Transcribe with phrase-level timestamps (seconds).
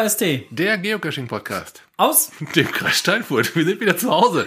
[0.00, 0.46] KST.
[0.50, 1.82] Der Geocaching-Podcast.
[1.98, 2.30] Aus?
[2.54, 3.54] Dem Kreis Steinfurt.
[3.54, 4.46] Wir sind wieder zu Hause.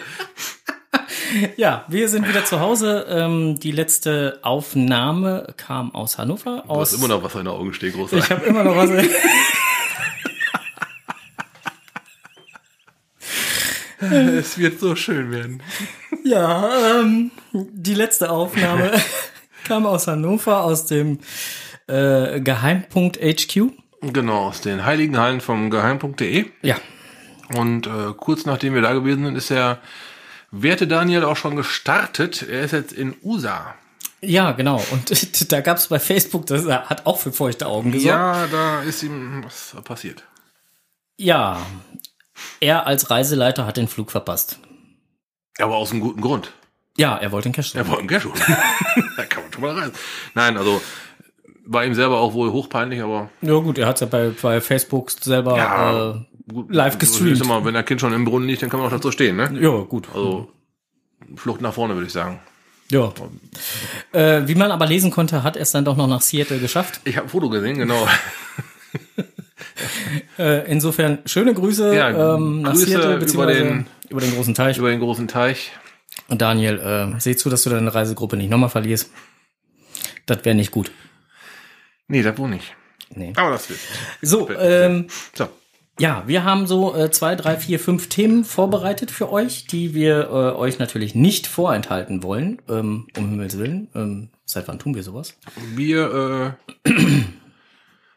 [1.58, 3.06] Ja, wir sind wieder zu Hause.
[3.08, 6.64] Ähm, die letzte Aufnahme kam aus Hannover.
[6.66, 8.18] Du Aus hast immer noch was in den Augen stehen, großer.
[8.18, 8.90] ich habe immer noch was.
[14.00, 15.62] es wird so schön werden.
[16.24, 18.92] ja, ähm, die letzte Aufnahme
[19.66, 21.20] kam aus Hannover, aus dem
[21.88, 23.83] äh, Geheimpunkt HQ.
[24.12, 26.46] Genau, aus den heiligen Hallen vom geheim.de.
[26.62, 26.76] Ja,
[27.56, 29.80] Und äh, kurz nachdem wir da gewesen sind, ist der
[30.52, 32.44] werte Daniel auch schon gestartet.
[32.48, 33.76] Er ist jetzt in USA.
[34.22, 34.84] ja, genau.
[34.92, 38.08] Und da gab es bei Facebook, das hat auch für feuchte Augen gesorgt.
[38.08, 40.24] Ja, da ist ihm was passiert.
[41.18, 41.66] ja,
[42.60, 44.58] er als Reiseleiter hat den Flug verpasst.
[45.60, 46.52] Aber aus einem guten Grund.
[46.98, 47.76] Ja, er wollte den Cash.
[47.76, 48.24] Er wollte einen Cash
[49.18, 49.92] da kann man schon mal rein.
[50.34, 50.82] Nein, also
[51.66, 55.12] war ihm selber auch wohl hochpeinlich, aber Ja gut, er hat ja bei, bei Facebook
[55.12, 57.38] selber Ja, äh, gut, live gestreamt.
[57.38, 59.36] sag mal, wenn der Kind schon im Brunnen liegt, dann kann man auch dazu stehen,
[59.38, 59.50] ne?
[59.62, 60.08] Ja, gut.
[60.14, 60.50] Also
[61.36, 62.40] Flucht nach vorne, würde ich sagen.
[62.92, 63.12] Ja.
[64.12, 67.00] Äh, wie man aber lesen konnte, hat er es dann doch noch nach Seattle geschafft.
[67.06, 68.08] Ich habe ein Foto gesehen, genau.
[70.38, 74.54] Äh, insofern schöne Grüße, Ja, ähm, nach Grüße Seattle über beziehungsweise den- über den großen
[74.54, 74.78] Teich.
[74.78, 75.72] Über den großen Teich.
[76.28, 79.10] Und Daniel, äh, seh zu, dass du deine Reisegruppe nicht nochmal verlierst.
[80.26, 80.92] Das wäre nicht gut.
[82.08, 82.76] Nee, da wohne ich.
[83.16, 83.34] Nee.
[83.36, 83.80] Aber das wird.
[84.22, 85.48] So, ähm, So.
[86.00, 90.24] ja, wir haben so äh, zwei, drei, vier, fünf Themen vorbereitet für euch, die wir
[90.30, 93.88] äh, euch natürlich nicht vorenthalten wollen, ähm, um Himmels Willen.
[93.94, 95.38] Ähm, seit wann tun wir sowas?
[95.76, 96.90] Wir äh,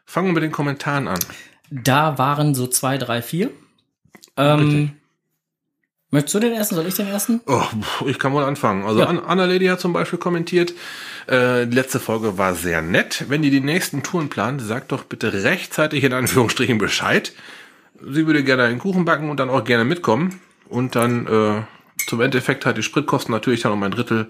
[0.05, 1.19] fangen mit den Kommentaren an.
[1.69, 3.51] Da waren so zwei, drei, vier.
[4.37, 4.93] Ähm,
[6.17, 6.75] möchtest du den ersten?
[6.75, 7.41] Soll ich den ersten?
[7.45, 7.63] Oh,
[8.05, 8.85] ich kann wohl anfangen.
[8.85, 9.05] Also Ja.
[9.05, 10.73] An Anna Lady hat zum Beispiel kommentiert,
[11.27, 13.25] äh, die letzte Folge war sehr nett.
[13.29, 17.33] Wenn ihr die nächsten Touren plant, sagt doch bitte rechtzeitig in Anführungsstrichen Bescheid.
[18.01, 20.39] Sie würde gerne einen Kuchen backen und dann auch gerne mitkommen.
[20.69, 21.61] Und dann äh,
[22.07, 24.27] zum Endeffekt halt die Spritkosten natürlich dann um ein Drittel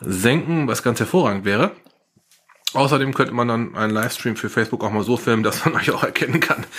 [0.00, 1.72] senken, was ganz hervorragend wäre.
[2.72, 5.90] Außerdem könnte man dann einen Livestream für Facebook auch mal so filmen, dass man euch
[5.90, 6.64] auch erkennen kann.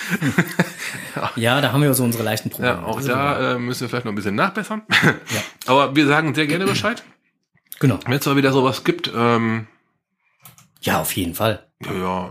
[1.36, 2.74] Ja, da haben wir so unsere leichten Probleme.
[2.74, 4.82] Ja, auch aber- da äh, müssen wir vielleicht noch ein bisschen nachbessern.
[5.66, 7.02] Aber wir sagen sehr gerne Bescheid.
[7.80, 7.98] Genau.
[8.06, 9.66] Wenn es mal wieder sowas gibt, ähm,
[10.80, 11.66] Ja, auf jeden Fall.
[11.84, 12.26] ja, ja,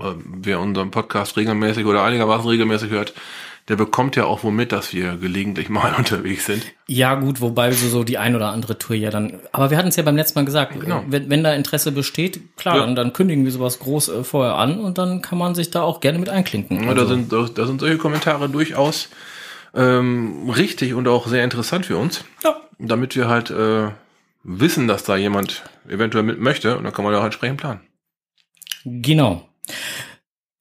[0.00, 3.12] äh, wer unseren Podcast regelmäßig oder einigermaßen regelmäßig hört,
[3.68, 6.64] der bekommt ja auch wohl mit, dass wir gelegentlich mal unterwegs sind.
[6.88, 9.40] Ja, gut, wobei so, so die ein oder andere Tour ja dann.
[9.52, 11.04] Aber wir hatten es ja beim letzten Mal gesagt, Genau.
[11.06, 12.80] wenn, wenn da Interesse besteht, klar, Ja.
[12.86, 15.82] dann, dann kündigen wir sowas groß äh, vorher an und dann kann man sich da
[15.82, 16.84] auch gerne mit einklinken.
[16.84, 19.08] Ja, da, Also, sind, da, da sind solche Kommentare durchaus
[19.74, 22.56] ähm, richtig und auch sehr interessant für uns, ja.
[22.78, 23.90] damit wir halt äh,
[24.42, 27.80] wissen, dass da jemand eventuell mit möchte und dann kann man da halt entsprechend planen.
[28.84, 29.48] Genau.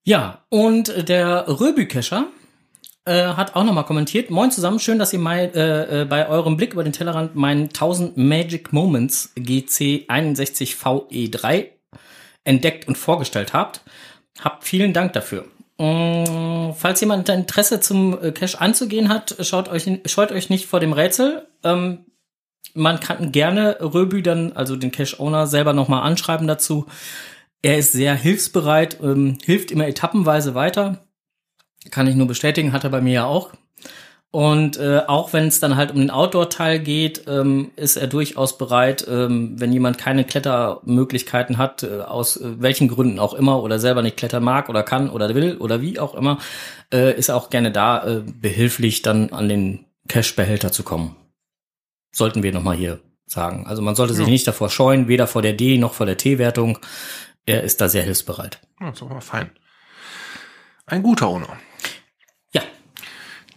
[0.04, 2.28] Ja, und der Röbükescher
[3.06, 4.30] äh, hat auch nochmal kommentiert.
[4.30, 7.70] Moin zusammen, schön, dass ihr mein, äh, äh, bei eurem Blick über den Tellerrand meinen
[7.70, 11.68] 1000 Magic Moments GC 61VE3
[12.44, 13.82] entdeckt und vorgestellt habt.
[14.40, 15.46] Habt vielen Dank dafür.
[15.78, 20.80] Mm, Falls jemand Interesse zum äh, Cache anzugehen hat, schaut euch, scheut euch nicht vor
[20.80, 21.48] dem Rätsel.
[21.64, 22.06] Ähm,
[22.74, 26.86] man kann gerne Röbü dann, also den Cache-Owner, selber nochmal anschreiben dazu.
[27.62, 31.00] Er ist sehr hilfsbereit, ähm, hilft immer etappenweise weiter.
[31.90, 33.52] Kann ich nur bestätigen, hat er bei mir ja auch.
[34.30, 38.58] Und äh, auch wenn es dann halt um den Outdoor-Teil geht, ähm, ist er durchaus
[38.58, 43.78] bereit, ähm, wenn jemand keine Klettermöglichkeiten hat, äh, aus äh, welchen Gründen auch immer, oder
[43.78, 46.38] selber nicht klettern mag oder kann oder will oder wie auch immer,
[46.94, 51.18] äh, ist er auch gerne da, äh, behilflich dann an den Cash-Behälter zu kommen.
[52.14, 53.66] Sollten wir nochmal hier sagen.
[53.68, 54.32] Also man sollte sich Ja.
[54.32, 56.80] nicht davor scheuen, weder vor der D noch vor der T-Wertung.
[57.46, 58.62] Er ist da sehr hilfsbereit.
[58.80, 59.52] Ja, ist mal fein.
[60.86, 61.58] Ein guter Owner.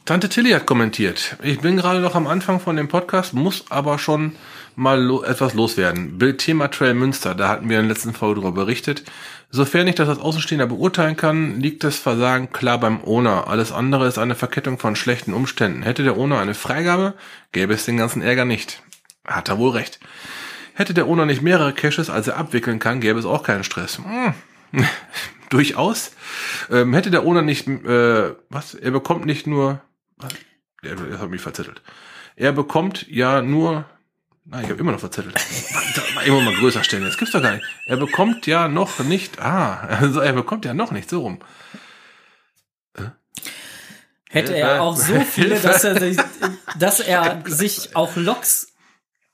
[0.05, 1.39] Tante Tilly hat kommentiert.
[1.43, 4.37] Ich bin gerade noch am Anfang von dem Podcast, muss aber schon
[4.77, 6.19] mal lo etwas loswerden.
[6.19, 9.03] Bildthema Trail Münster, da hatten wir in der letzten Folge darüber berichtet.
[9.49, 13.49] Sofern ich das als Außenstehender beurteilen kann, liegt das Versagen klar beim Owner.
[13.49, 15.83] Alles andere ist eine Verkettung von schlechten Umständen.
[15.83, 17.15] Hätte der Owner eine Freigabe,
[17.53, 18.83] gäbe es den ganzen Ärger nicht.
[19.25, 20.01] Hat er wohl recht.
[20.75, 23.97] Hätte der Owner nicht mehrere Caches, als er abwickeln kann, gäbe es auch keinen Stress.
[23.97, 24.35] Hm.
[25.49, 26.12] Durchaus.
[26.71, 28.75] Ähm, hätte der Owner nicht, äh, was?
[28.75, 29.81] Er bekommt nicht nur?
[30.82, 31.82] Er, er hat mich verzettelt.
[32.37, 33.85] Er bekommt ja nur,
[34.44, 35.35] nein, ich habe immer noch verzettelt.
[36.26, 37.65] Immer mal größer stellen, das gibt's doch gar nicht.
[37.87, 41.38] Er bekommt ja noch nicht, ah, also er bekommt ja noch nicht, so rum.
[44.31, 44.69] hätte Hilfe.
[44.69, 46.19] er auch so viele, dass er sich,
[46.79, 48.73] dass er sich auf Loks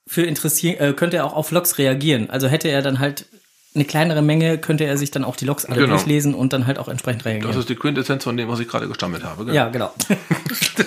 [0.07, 2.29] für interessieren, äh, könnte er auch auf Loks reagieren.
[2.29, 3.25] Also hätte er dann halt
[3.73, 5.95] eine kleinere Menge könnte er sich dann auch die Logs alle Genau.
[5.95, 7.47] durchlesen und dann halt auch entsprechend reagieren.
[7.47, 9.45] Das ist die Quintessenz von dem, was ich gerade gestammelt habe.
[9.45, 9.55] gell?
[9.55, 9.93] ja, genau.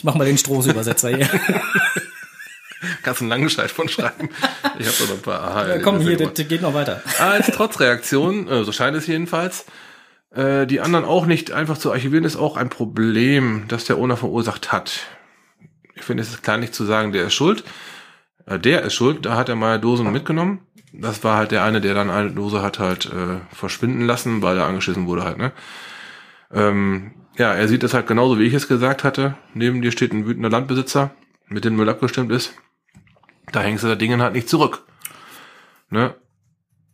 [0.00, 1.28] ich mach mal den Strohsübersetzer hier.
[3.02, 4.30] Kannst einen langen Scheiß von schreiben.
[4.78, 7.02] Ich habe da noch ein paar aha Ja, komm, hier, das geht noch weiter.
[7.18, 9.66] Als Trotzreaktion, äh, so scheint es jedenfalls,
[10.34, 14.16] äh, die anderen auch nicht einfach zu archivieren, ist auch ein Problem, das der Owner
[14.16, 15.00] verursacht hat.
[15.94, 17.62] Ich finde, es ist klar nicht zu sagen, der ist schuld.
[18.46, 20.60] Äh, der ist schuld, da hat er mal Dosen mitgenommen.
[20.94, 23.10] Das war halt der eine, der dann eine Dose hat halt
[23.52, 25.52] verschwinden lassen, weil er angeschissen wurde halt, ne?
[26.52, 29.36] Ähm, ja, er sieht das halt genauso, wie ich es gesagt hatte.
[29.54, 31.10] Neben dir steht ein wütender Landbesitzer,
[31.48, 32.54] mit dem Müll abgestimmt ist.
[33.52, 34.84] Da hängst du das Ding halt nicht zurück.
[35.88, 36.14] Ne?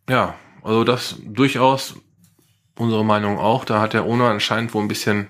[0.09, 1.95] Ja, also das durchaus
[2.77, 3.65] unsere Meinung auch.
[3.65, 5.27] Da hat der Owner anscheinend wohl ein bisschen,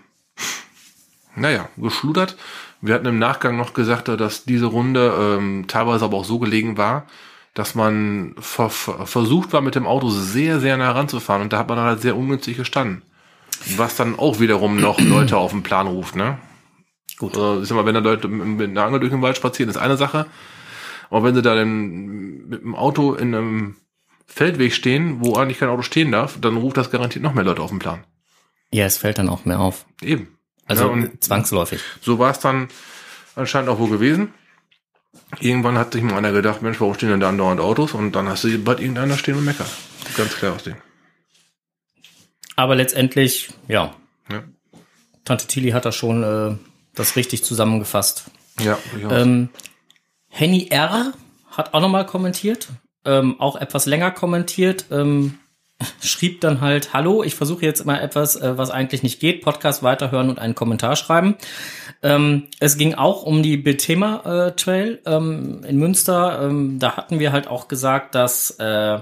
[1.36, 2.38] naja, geschludert.
[2.81, 6.77] Wir hatten im Nachgang noch gesagt, dass diese Runde ähm, teilweise aber auch so gelegen
[6.77, 7.07] war,
[7.54, 11.57] dass man ver ver versucht war, mit dem Auto sehr, sehr nah ranzufahren und da
[11.57, 13.01] hat man halt sehr ungünstig gestanden.
[13.75, 16.38] Was dann auch wiederum noch Leute auf den Plan ruft, ne?
[17.18, 17.36] Gut.
[17.36, 19.77] Also, ich sag mal, wenn da Leute mit einer Angel durch den Wald spazieren, ist
[19.77, 20.27] eine Sache.
[21.09, 23.75] Aber wenn sie da dann mit dem Auto in einem
[24.25, 27.62] Feldweg stehen, wo eigentlich kein Auto stehen darf, dann ruft das garantiert noch mehr Leute
[27.62, 28.04] auf den Plan.
[28.71, 29.86] Ja, es fällt dann auch mehr auf.
[30.01, 30.27] Eben.
[30.65, 31.81] Also ja, zwangsläufig.
[32.01, 32.68] so war es dann
[33.36, 34.33] anscheinend auch wohl gewesen.
[35.39, 37.94] Irgendwann hat sich mal einer gedacht, Mensch, warum stehen denn da andauernd Autos?
[37.94, 39.69] Und dann hast du bald irgendeiner stehen und meckert.
[40.15, 40.75] Ganz klar aus dem.
[42.57, 43.94] Aber letztendlich, ja,
[44.30, 44.44] Ja,
[45.24, 46.56] Tante Tilly hat da schon äh,
[46.95, 48.25] das richtig zusammengefasst.
[48.59, 49.12] ja durchaus.
[49.13, 49.50] Ähm,
[50.27, 51.13] Henny R.
[51.51, 52.68] hat auch nochmal kommentiert,
[53.06, 55.38] ähm, auch etwas länger kommentiert, ähm,
[56.01, 59.83] schrieb dann halt, hallo, ich versuche jetzt mal etwas, äh, was eigentlich nicht geht, Podcast
[59.83, 61.36] weiterhören und einen Kommentar schreiben.
[62.01, 66.42] Ähm, es ging auch um die Bethema äh, Trail ähm, in Münster.
[66.42, 69.00] Ähm, da hatten wir halt auch gesagt, dass äh,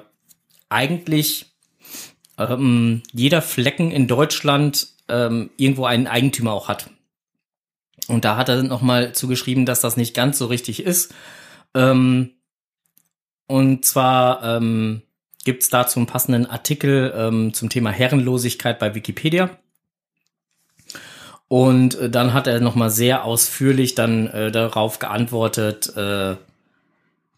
[0.68, 1.55] eigentlich
[2.38, 6.90] ähm, jeder Flecken in Deutschland ähm, irgendwo einen Eigentümer auch hat.
[8.08, 11.14] Und da hat er nochmal zugeschrieben, dass das nicht ganz so richtig ist.
[11.74, 12.32] Ähm,
[13.48, 15.02] und zwar ähm,
[15.44, 19.50] gibt es dazu einen passenden Artikel ähm, zum Thema Herrenlosigkeit bei Wikipedia.
[21.48, 26.36] Und äh, dann hat er nochmal sehr ausführlich dann äh, darauf geantwortet, äh,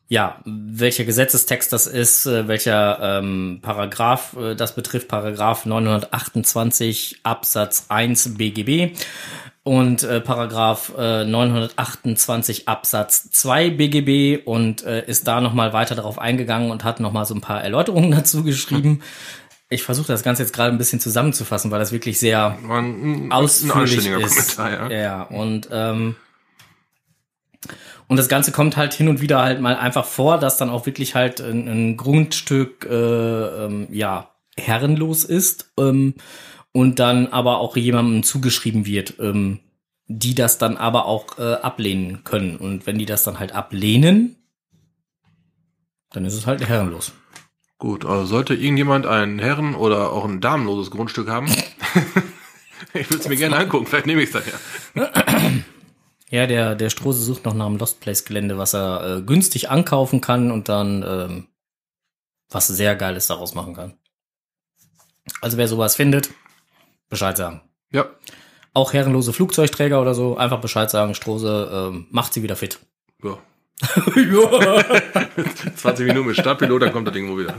[0.09, 7.85] ja, welcher Gesetzestext das ist, äh, welcher ähm, Paragraph äh, das betrifft, Paragraph 928 Absatz
[7.89, 8.95] 1 BGB
[9.63, 16.19] und äh, Paragraph äh, 928 Absatz 2 BGB und äh, ist da nochmal weiter darauf
[16.19, 19.01] eingegangen und hat nochmal so ein paar Erläuterungen dazu geschrieben.
[19.69, 23.31] Ich versuche das Ganze jetzt gerade ein bisschen zusammenzufassen, weil das wirklich sehr ein, ein
[23.33, 24.55] ausführlich anständiger ist.
[24.55, 25.01] Kommentar, ja.
[25.01, 26.15] ja, und ähm,
[28.07, 30.85] und das Ganze kommt halt hin und wieder halt mal einfach vor, dass dann auch
[30.85, 36.15] wirklich halt ein, ein Grundstück äh, ähm, ja herrenlos ist ähm,
[36.71, 39.59] und dann aber auch jemandem zugeschrieben wird, ähm,
[40.07, 42.55] die das dann aber auch äh, ablehnen können.
[42.55, 44.37] Und wenn die das dann halt ablehnen,
[46.11, 47.11] dann ist es halt herrenlos.
[47.77, 51.47] Gut, also sollte irgendjemand ein Herren- oder auch ein damenloses Grundstück haben,
[52.93, 54.43] ich würde es mir gerne angucken, vielleicht nehme ich es dann
[54.95, 55.63] ja.
[56.29, 59.69] Ja, der, der Strose sucht noch nach einem Lost Place Gelände, was er äh, günstig
[59.69, 61.47] ankaufen kann und dann ähm,
[62.49, 63.93] was sehr Geiles daraus machen kann.
[65.41, 66.29] Also wer sowas findet,
[67.09, 67.61] Bescheid sagen.
[67.91, 68.05] Ja,
[68.73, 72.79] Auch herrenlose Flugzeugträger oder so, einfach Bescheid sagen, Strose ähm, macht sie wieder fit.
[73.23, 73.37] ja.
[74.15, 74.83] ja.
[75.75, 77.55] 20 Minuten mit Startpilot, dann kommt das Ding wohl wieder.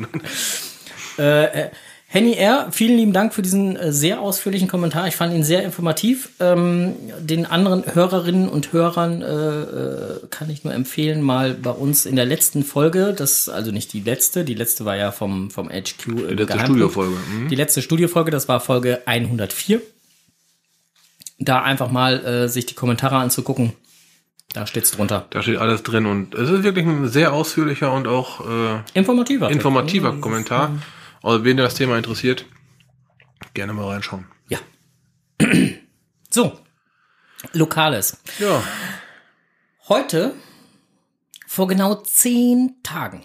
[1.18, 1.70] äh, äh,
[2.10, 5.08] Henny R., vielen lieben Dank für diesen äh, sehr ausführlichen Kommentar.
[5.08, 6.30] Ich fand ihn sehr informativ.
[6.40, 12.06] Ähm, den anderen Hörerinnen und Hörern äh, äh, kann ich nur empfehlen, mal bei uns
[12.06, 15.68] in der letzten Folge, das also nicht die letzte, die letzte war ja vom, vom
[15.68, 16.06] HQ.
[16.06, 16.64] im Die letzte Geheimpunkt.
[16.64, 17.16] Studiofolge.
[17.30, 17.48] Mhm.
[17.50, 19.82] Die letzte Studiofolge, das war Folge 104.
[21.38, 23.74] Da einfach mal äh, sich die Kommentare anzugucken.
[24.54, 25.26] Da steht's drunter.
[25.28, 29.50] Da steht alles drin und es ist wirklich ein sehr ausführlicher und auch äh, Informativer.
[29.50, 30.70] informativer Kommentar.
[31.22, 32.44] Also wen das Thema interessiert,
[33.54, 34.26] gerne mal reinschauen.
[34.48, 34.58] Ja.
[36.30, 36.60] So.
[37.54, 38.18] Lokales.
[38.38, 38.62] Ja,
[39.88, 40.34] Heute,
[41.46, 43.24] vor genau zehn Tagen.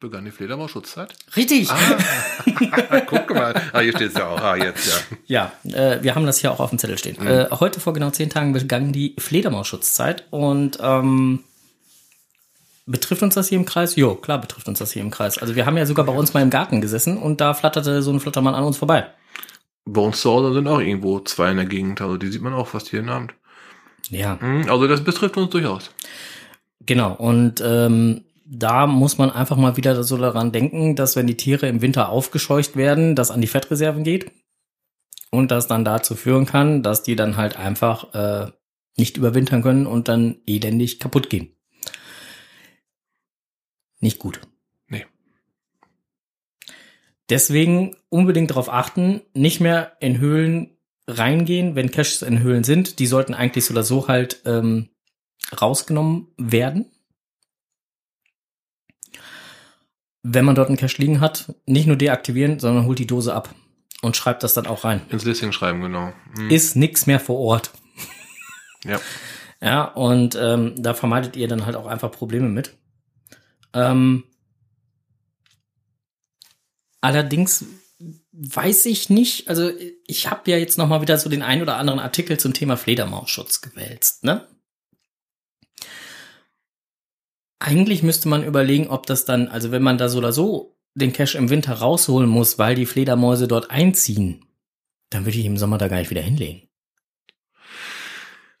[0.00, 1.14] begann die Fledermaus-Schutzzeit.
[1.36, 1.70] Richtig.
[1.70, 3.54] Ah, guck mal.
[3.72, 4.40] Ah, hier steht es ja auch.
[4.40, 4.88] Ah, jetzt,
[5.28, 5.52] ja.
[5.64, 7.24] Ja, äh, wir haben das hier auch auf dem Zettel stehen.
[7.24, 11.44] Äh, heute vor genau zehn Tagen begann die Fledermausschutzzeit und ähm,
[12.92, 13.96] betrifft uns das hier im Kreis?
[13.96, 15.38] Jo, klar betrifft uns das hier im Kreis.
[15.38, 18.12] Also wir haben ja sogar bei uns mal im Garten gesessen und da flatterte so
[18.12, 19.06] ein Fluttermann an uns vorbei.
[19.84, 22.00] Bei uns zu Hause sind auch irgendwo zwei in der Gegend.
[22.00, 23.34] Also die sieht man auch fast jeden Abend.
[24.08, 25.90] Ja, Mhm, Also das betrifft uns durchaus.
[26.86, 27.14] genau.
[27.14, 31.66] Und ähm, da muss man einfach mal wieder so daran denken, dass wenn die Tiere
[31.68, 34.30] im Winter aufgescheucht werden, das an die Fettreserven geht
[35.30, 38.50] und das dann dazu führen kann, dass die dann halt einfach äh,
[38.98, 41.56] nicht überwintern können und dann elendig kaputt gehen.
[44.02, 44.40] Nicht gut.
[44.88, 45.06] Nee.
[47.30, 52.98] Deswegen unbedingt darauf achten, nicht mehr in Höhlen reingehen, wenn Caches in Höhlen sind.
[52.98, 54.88] Die sollten eigentlich so oder so halt ähm,
[55.60, 56.90] rausgenommen werden.
[60.24, 63.54] Wenn man dort einen Cache liegen hat, nicht nur deaktivieren, sondern holt die Dose ab
[64.02, 65.00] und schreibt das dann auch rein.
[65.10, 66.12] Ins Listing schreiben, genau.
[66.36, 66.50] Hm.
[66.50, 67.70] Ist nix mehr vor Ort.
[68.84, 69.00] Ja.
[69.64, 72.76] Ja, und ähm, da vermeidet ihr dann halt auch einfach Probleme mit.
[73.74, 74.24] Ähm,
[77.00, 77.64] allerdings
[78.32, 79.70] weiß ich nicht, also
[80.06, 82.76] ich habe ja jetzt noch mal wieder so den ein oder anderen Artikel zum Thema
[82.76, 84.46] Fledermausschutz gewälzt, ne?
[87.58, 91.12] Eigentlich müsste man überlegen, ob das dann, also wenn man da so oder so den
[91.12, 94.44] Cash im Winter rausholen muss, weil die Fledermäuse dort einziehen,
[95.10, 96.68] dann würde ich im Sommer da gar nicht wieder hinlegen.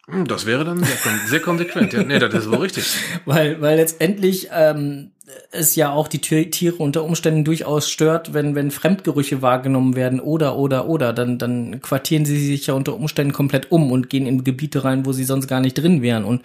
[0.08, 1.92] Hm, Das wäre dann sehr, kon sehr konsequent.
[1.92, 2.84] Ja, nee, das ist wohl richtig.
[3.24, 5.12] Weil, weil letztendlich ähm,
[5.52, 10.56] es ja auch die Tiere unter Umständen durchaus stört, wenn, wenn Fremdgerüche wahrgenommen werden oder,
[10.56, 14.44] oder, oder, dann, dann quartieren sie sich ja unter Umständen komplett um und gehen in
[14.44, 16.24] Gebiete rein, wo sie sonst gar nicht drin wären.
[16.24, 16.42] Und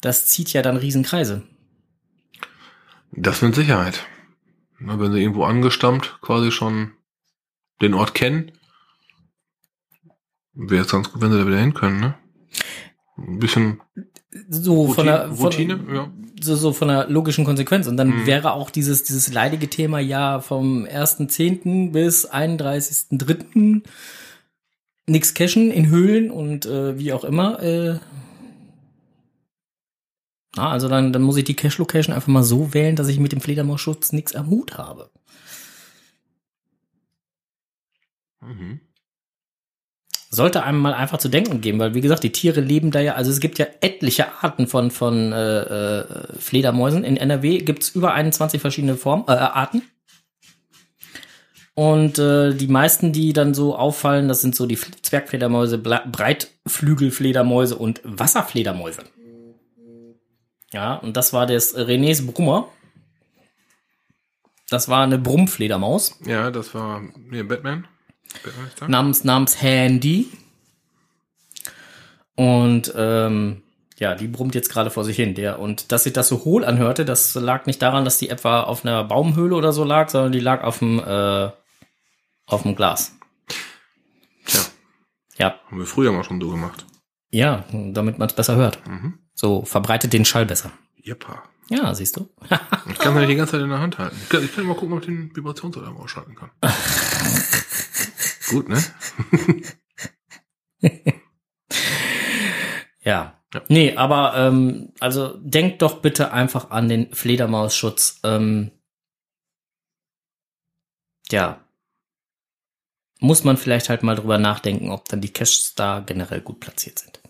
[0.00, 1.42] das zieht ja dann Riesenkreise.
[3.12, 4.06] Das mit Sicherheit.
[4.78, 6.92] Na, wenn sie irgendwo angestammt quasi schon
[7.80, 8.52] den Ort kennen,
[10.54, 12.14] wäre es ganz gut, wenn sie da wieder hin können, ne?
[13.18, 13.80] Ein bisschen
[14.48, 16.10] So von der, von, Routine, ja.
[16.40, 17.86] so, so von der logischen Konsequenz.
[17.86, 18.26] Und dann Mhm.
[18.26, 21.92] wäre auch dieses, dieses leidige Thema ja vom 1.10.
[21.92, 23.82] bis 31.3.
[25.06, 27.62] nix cashen in Höhlen und äh, wie auch immer.
[27.62, 27.98] Äh,
[30.56, 33.32] na, also dann, dann muss ich die Cache-Location einfach mal so wählen, dass ich mit
[33.32, 35.10] dem Fledermausschutz nichts am Hut habe.
[38.40, 38.80] Mhm.
[40.36, 43.14] Sollte einem mal einfach zu denken geben, weil wie gesagt, die Tiere leben da ja,
[43.14, 45.60] also es gibt ja etliche Arten von, von äh,
[46.00, 46.04] äh,
[46.38, 47.04] Fledermäusen.
[47.04, 49.80] In NRW gibt's über 21 verschiedene Formen, äh, Arten.
[51.72, 58.02] Und äh, die meisten, die dann so auffallen, das sind so die Zwergfledermäuse, Breitflügelfledermäuse und
[58.04, 59.04] Wasserfledermäuse.
[60.70, 62.68] Ja, und das war das Renés Brummer.
[64.68, 67.00] Das war eine Brummfledermaus Ja, das war
[67.30, 67.86] nee, Batman.
[68.86, 70.28] Namens, namens Handy.
[72.34, 73.62] Und ähm,
[73.98, 75.34] ja, die brummt jetzt gerade vor sich hin.
[75.34, 78.62] Der, und dass sich das so hohl anhörte, das lag nicht daran, dass die etwa
[78.62, 81.50] auf einer Baumhöhle oder so lag, sondern die lag auf dem, äh,
[82.46, 83.12] auf dem Glas.
[84.44, 84.60] Tja,
[85.38, 86.84] Ja, haben wir früher mal schon so gemacht.
[87.30, 88.86] ja, damit man es besser hört.
[88.86, 89.18] Mhm.
[89.34, 90.70] So verbreitet den Schall besser.
[90.96, 91.42] Jeppa.
[91.68, 92.28] Ja, siehst du.
[92.90, 94.16] Ich kann ja die ganze Zeit in der Hand halten.
[94.22, 96.50] Ich kann, ich kann mal gucken, ob ich den Vibrationsalarm ausschalten kann.
[98.48, 98.82] Gut, ne?
[103.06, 103.40] Ja.
[103.54, 103.62] Ja.
[103.68, 108.18] Nee, aber ähm, also denkt doch bitte einfach an den Fledermausschutz.
[108.24, 108.72] Ähm,
[111.30, 111.64] ja.
[113.20, 116.98] Muss man vielleicht halt mal drüber nachdenken, ob dann die Caches da generell gut platziert
[116.98, 117.20] sind.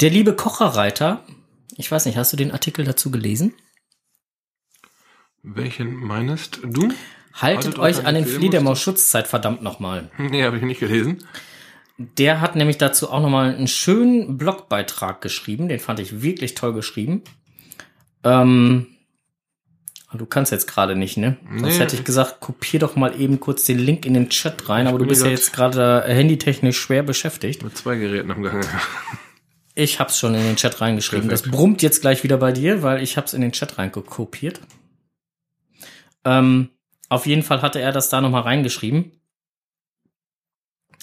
[0.00, 1.24] Der liebe Kocherreiter,
[1.76, 3.54] ich weiß nicht, hast du den Artikel dazu gelesen?
[5.42, 6.92] Welchen meinst du?
[7.32, 10.10] Haltet, euch an den Fledermausschutzzeit, verdammt nochmal.
[10.18, 11.24] Nee, habe ich nicht gelesen.
[11.98, 15.68] Der hat nämlich dazu auch nochmal einen schönen Blogbeitrag geschrieben.
[15.68, 17.22] Den fand ich wirklich toll geschrieben.
[18.24, 18.86] Ähm,
[20.12, 21.36] du kannst jetzt gerade nicht, ne?
[21.58, 21.78] Sonst Nee.
[21.84, 24.98] hätte ich gesagt, kopier doch mal eben kurz den Link in den Chat rein, aber
[24.98, 27.62] du bist ja jetzt gerade äh, handytechnisch schwer beschäftigt.
[27.62, 28.62] Mit zwei Geräten am Gange.
[29.74, 31.28] Ich hab's schon in den Chat reingeschrieben.
[31.28, 31.46] Perfekt.
[31.46, 34.60] Das brummt jetzt gleich wieder bei dir, weil ich hab's in den Chat reingekopiert.
[36.24, 36.70] Ähm,
[37.10, 39.12] auf jeden Fall hatte er das da nochmal reingeschrieben.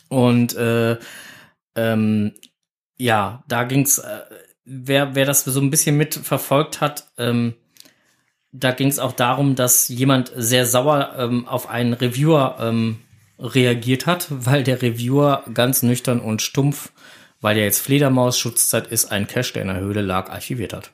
[0.09, 0.97] Und äh,
[1.75, 2.33] ähm,
[2.97, 4.21] ja, da ging's, äh,
[4.65, 7.55] wer, wer das so ein bisschen mitverfolgt hat, ähm,
[8.53, 13.01] da ging's auch darum, dass jemand sehr sauer ähm, auf einen Reviewer ähm,
[13.37, 16.93] reagiert hat, weil der Reviewer ganz nüchtern und stumpf,
[17.41, 20.91] weil der jetzt Fledermaus-Schutzzeit ist, ein Cache, der in der Höhle lag, archiviert hat.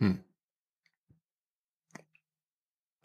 [0.00, 0.18] Hm.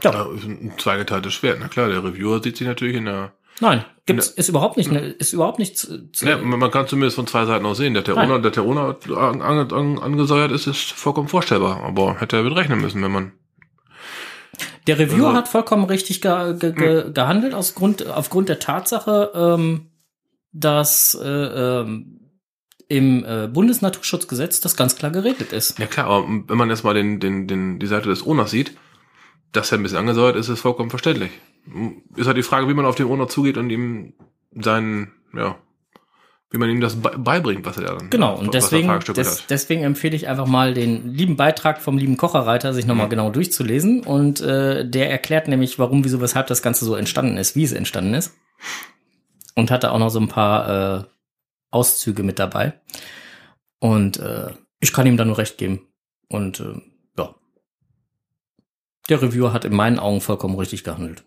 [0.03, 0.25] Ja.
[0.33, 1.57] Ist ein zweigeteiltes Schwert.
[1.59, 3.33] Na klar, der Reviewer sieht sich natürlich in der.
[3.61, 7.15] Nein, gibt's, ist überhaupt nicht, ne, ist überhaupt nicht zu, zu, Ja, man kann zumindest
[7.15, 7.93] von zwei Seiten aus sehen.
[7.93, 11.81] Dass der Owner, dass der Owner an, an, an, angesäuert ist, ist vollkommen vorstellbar.
[11.83, 13.31] Aber hätte er mit rechnen müssen, wenn man.
[14.87, 19.31] Der Reviewer Also- hat vollkommen richtig ge ge ge gehandelt aus Grund, aufgrund der Tatsache,
[19.33, 19.89] ähm,
[20.51, 22.19] dass äh, ähm,
[22.87, 25.79] im äh, Bundesnaturschutzgesetz das ganz klar geregelt ist.
[25.79, 28.77] Ja klar, aber wenn man jetzt mal den, den, den, die Seite des Owners sieht,
[29.51, 31.31] dass er ein bisschen angesäuert ist, ist vollkommen verständlich.
[32.15, 34.13] Ist halt die Frage, wie man auf den Owner zugeht und ihm
[34.51, 35.55] seinen, ja,
[36.51, 39.49] wie man ihm das be- beibringt, was er da dann Genau, und deswegen, des, hat.
[39.49, 44.03] deswegen empfehle ich einfach mal den lieben Beitrag vom lieben Kocherreiter, sich nochmal genau durchzulesen.
[44.03, 47.71] Und äh, der erklärt nämlich, warum, wieso, weshalb das Ganze so entstanden ist, wie es
[47.71, 48.35] entstanden ist.
[49.55, 51.03] Und hatte auch noch so ein paar äh,
[51.75, 52.79] Auszüge mit dabei.
[53.79, 55.81] Und äh, ich kann ihm da nur recht geben.
[56.29, 56.81] Und äh,
[57.17, 57.35] ja.
[59.09, 61.23] Der Reviewer hat in meinen Augen vollkommen richtig gehandelt.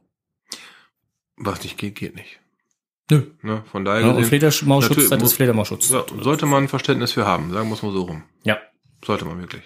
[1.36, 2.40] Was nicht geht, geht nicht.
[3.10, 3.22] Nö.
[3.42, 3.62] Ne?
[3.70, 7.72] Von daher Ja, und gesehen, Fledermausschutz, muss- ist ja, sollte man Verständnis für haben, sagen
[7.72, 8.24] es mal so rum.
[8.42, 8.58] Ja.
[9.04, 9.62] Sollte man wirklich.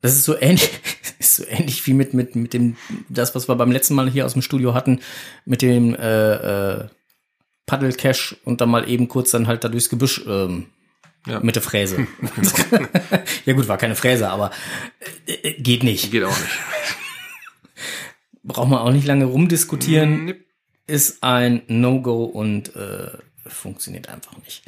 [0.00, 0.68] Das ist so ähnlich,
[1.18, 2.76] ist so ähnlich wie mit, mit, mit dem,
[3.08, 5.00] das, was wir beim letzten Mal hier aus dem Studio hatten,
[5.44, 6.34] mit dem äh,
[6.80, 6.88] äh,
[7.72, 10.66] Paddle-Cache und dann mal eben kurz dann halt da durchs Gebüsch ähm,
[11.26, 11.40] Ja.
[11.40, 12.06] mit der Fräse.
[13.46, 14.50] ja gut, war keine Fräse, aber
[15.26, 16.10] äh, äh, geht nicht.
[16.10, 16.50] Geht auch nicht.
[18.42, 20.26] Braucht man auch nicht lange rumdiskutieren.
[20.26, 20.44] Nipp.
[20.86, 23.10] Ist ein No-Go und äh,
[23.46, 24.62] funktioniert einfach nicht.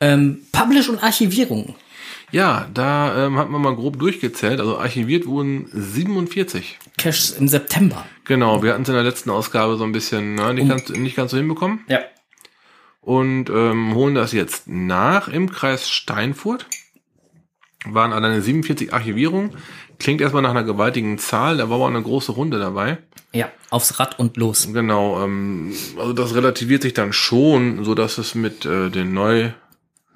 [0.00, 1.76] Ähm, Publish und Archivierung.
[2.30, 4.60] Ja, da ähm, hat man mal grob durchgezählt.
[4.60, 6.78] Also archiviert wurden 47.
[6.98, 8.04] Caches im September.
[8.24, 10.88] Genau, wir hatten es in der letzten Ausgabe so ein bisschen na, nicht, Um- ganz,
[10.90, 11.80] nicht ganz so hinbekommen.
[11.88, 12.00] Ja.
[13.00, 16.66] Und ähm, holen das jetzt nach im Kreis Steinfurt.
[17.86, 19.52] Waren alleine 47 Archivierungen.
[19.98, 22.98] Klingt erstmal nach einer gewaltigen Zahl, da war aber auch eine große Runde dabei.
[23.32, 24.68] Ja, aufs Rad und los.
[24.72, 29.50] Genau, ähm, also das relativiert sich dann schon, so dass es mit äh, den neu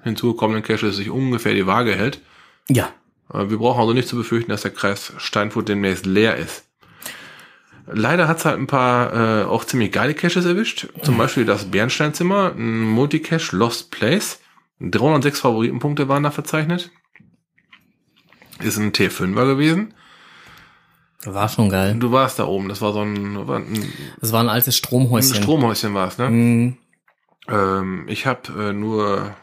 [0.02, 2.20] hinzugekommenen Caches sich ungefähr die Waage hält.
[2.68, 2.92] Ja,
[3.32, 6.64] wir brauchen also nicht zu befürchten, dass der Kreis Steinfurt demnächst leer ist.
[7.86, 10.88] Leider hat's halt ein paar äh, auch ziemlich geile Caches erwischt.
[11.02, 14.40] Zum Beispiel das Bernsteinzimmer, ein Multicache Lost Place.
[14.80, 16.90] 306 Favoritenpunkte waren da verzeichnet.
[18.60, 19.94] Ist ein T5er gewesen.
[21.24, 21.96] war schon geil.
[21.98, 24.78] Du warst da oben, das war so ein, war ein, Das war ein altes ein
[24.78, 25.34] Stromhäuschen.
[25.34, 26.30] Stromhäuschen war's, ne?
[26.30, 26.76] Mhm.
[27.48, 29.34] Ähm, ich habe äh, nur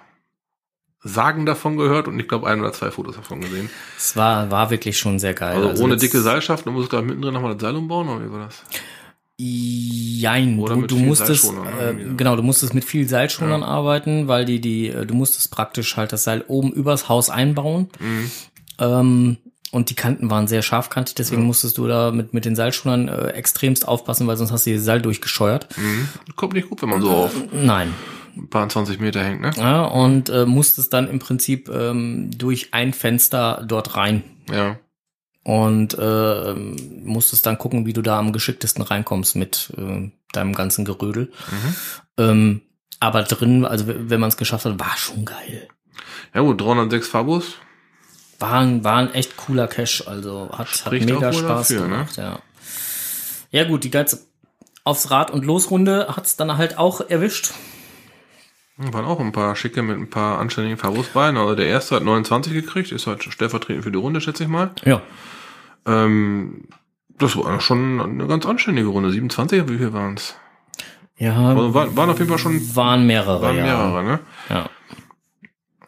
[1.01, 3.69] Sagen davon gehört und ich glaube ein oder zwei Fotos davon gesehen.
[3.97, 5.55] Es war, war wirklich schon sehr geil.
[5.65, 8.31] Also, ohne jetzt- dicke Seilschaft, du musst da mittendrin nochmal das Seil umbauen oder wie
[8.31, 8.63] war das?
[9.41, 11.45] Jein, Oder du, mit du viel musstest,
[11.79, 15.95] äh, genau, du musstest mit viel Seilschonern arbeiten, weil die, die, äh, du musstest praktisch
[15.95, 17.87] halt das Seil oben übers Haus einbauen.
[18.01, 18.31] Mhm.
[18.79, 19.37] Ähm,
[19.71, 23.27] und die Kanten waren sehr scharfkantig, deswegen musstest du da mit, mit den Seilschonern äh,
[23.29, 25.69] extremst aufpassen, weil sonst hast du die Seil durchgescheuert.
[25.77, 26.09] Mhm.
[26.35, 27.93] Kommt nicht gut, wenn man so auf Nein.
[28.39, 29.51] Ein paar 20 Meter hängt, ne?
[29.57, 34.23] Ja, und äh, musstest dann im Prinzip ähm, durch ein Fenster dort rein.
[34.51, 34.77] Ja.
[35.43, 40.85] Und äh, musstest dann gucken, wie du da am geschicktesten reinkommst mit äh, deinem ganzen
[40.85, 41.31] Gerödel.
[42.17, 42.61] Ähm,
[42.99, 45.67] aber drin, also wenn man es geschafft hat, war schon geil.
[46.33, 47.55] Ja gut, 306 Fabus.
[48.39, 51.89] War ein, war ein echt cooler Cache, also hat, hat mega Spaß dafür, ne?
[51.89, 52.39] gemacht, ja.
[53.51, 54.27] Ja gut, die ganze
[54.83, 57.51] aufs Rad und Losrunde hat's dann halt auch erwischt.
[58.81, 61.27] Waren auch ein paar schicke mit ein paar anständigen Fabus bei.
[61.27, 64.71] Also der erste hat 29 gekriegt, ist halt stellvertretend für die Runde, schätze ich mal.
[64.85, 65.01] Ja.
[65.85, 66.63] Ähm,
[67.17, 69.11] das war schon eine ganz anständige Runde.
[69.11, 70.35] 27, wie viel waren's?
[71.17, 73.63] Ja, Also waren, waren auf jeden Fall schon waren mehrere, waren ja.
[73.63, 74.19] mehrere, ne?
[74.49, 74.69] Ja.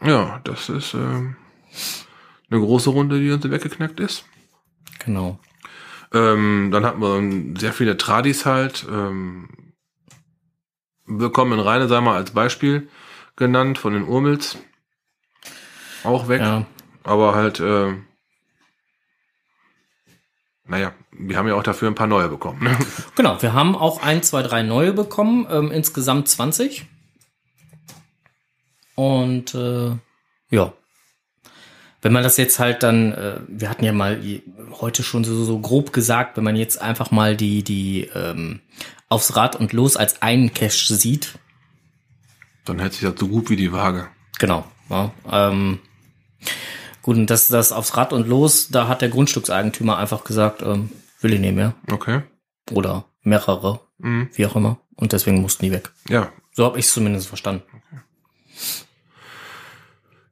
[0.03, 1.37] Ja, das ist ähm,
[2.49, 4.25] eine große Runde, die uns weggeknackt ist.
[4.99, 5.39] Genau.
[6.13, 8.85] Ähm, dann hatten wir sehr viele Tradis halt.
[8.91, 9.47] Ähm,
[11.13, 12.87] Willkommen in Rheine, sei mal als Beispiel
[13.35, 14.57] genannt, von den Urmels.
[16.05, 16.39] Auch weg.
[16.39, 16.65] Ja.
[17.03, 17.95] Aber halt, äh,
[20.65, 22.63] naja, wir haben ja auch dafür ein paar neue bekommen.
[22.63, 22.77] Ne?
[23.15, 26.85] Genau, wir haben auch ein, zwei, drei neue bekommen, ähm, insgesamt 20.
[28.95, 29.91] Und äh,
[30.49, 30.73] ja,
[32.01, 34.21] wenn man das jetzt halt dann, äh, wir hatten ja mal
[34.79, 38.61] heute schon so, so grob gesagt, wenn man jetzt einfach mal die, die ähm,
[39.11, 41.37] aufs Rad und los als einen Cache sieht,
[42.65, 44.07] Dann hält sich das so gut wie die Waage.
[44.39, 44.65] genau.
[44.89, 45.79] Ja, ähm,
[47.01, 50.89] gut, und das, das aufs Rad und los, da hat der Grundstückseigentümer einfach gesagt, ähm,
[51.21, 51.73] will ich nicht mehr.
[51.91, 52.21] Okay.
[52.71, 54.29] Oder mehrere, Mhm.
[54.33, 54.77] wie auch immer.
[54.95, 55.91] Und deswegen mussten die weg.
[56.09, 56.31] Ja.
[56.53, 57.63] So habe ich es zumindest verstanden.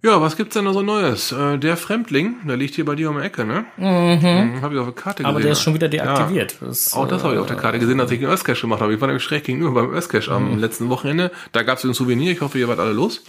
[0.01, 1.33] Ja, was gibt's denn da so Neues?
[1.33, 3.65] Äh, der Fremdling, der liegt hier bei dir um die Ecke, ne?
[3.75, 4.61] Mhm.
[4.61, 5.25] Habe ich auf der Karte gesehen.
[5.25, 6.05] Aber der ist schon wieder Ja.
[6.15, 6.55] deaktiviert.
[6.61, 8.93] Das, Auch das habe ich auf der Karte gesehen, als ich den Östcache gemacht habe.
[8.93, 10.59] Ich war nämlich schräg gegenüber beim Östcache am Mhm.
[10.59, 11.31] letzten Wochenende.
[11.51, 12.31] Da gab es ein Souvenir.
[12.31, 13.23] Ich hoffe, ihr wart alle los.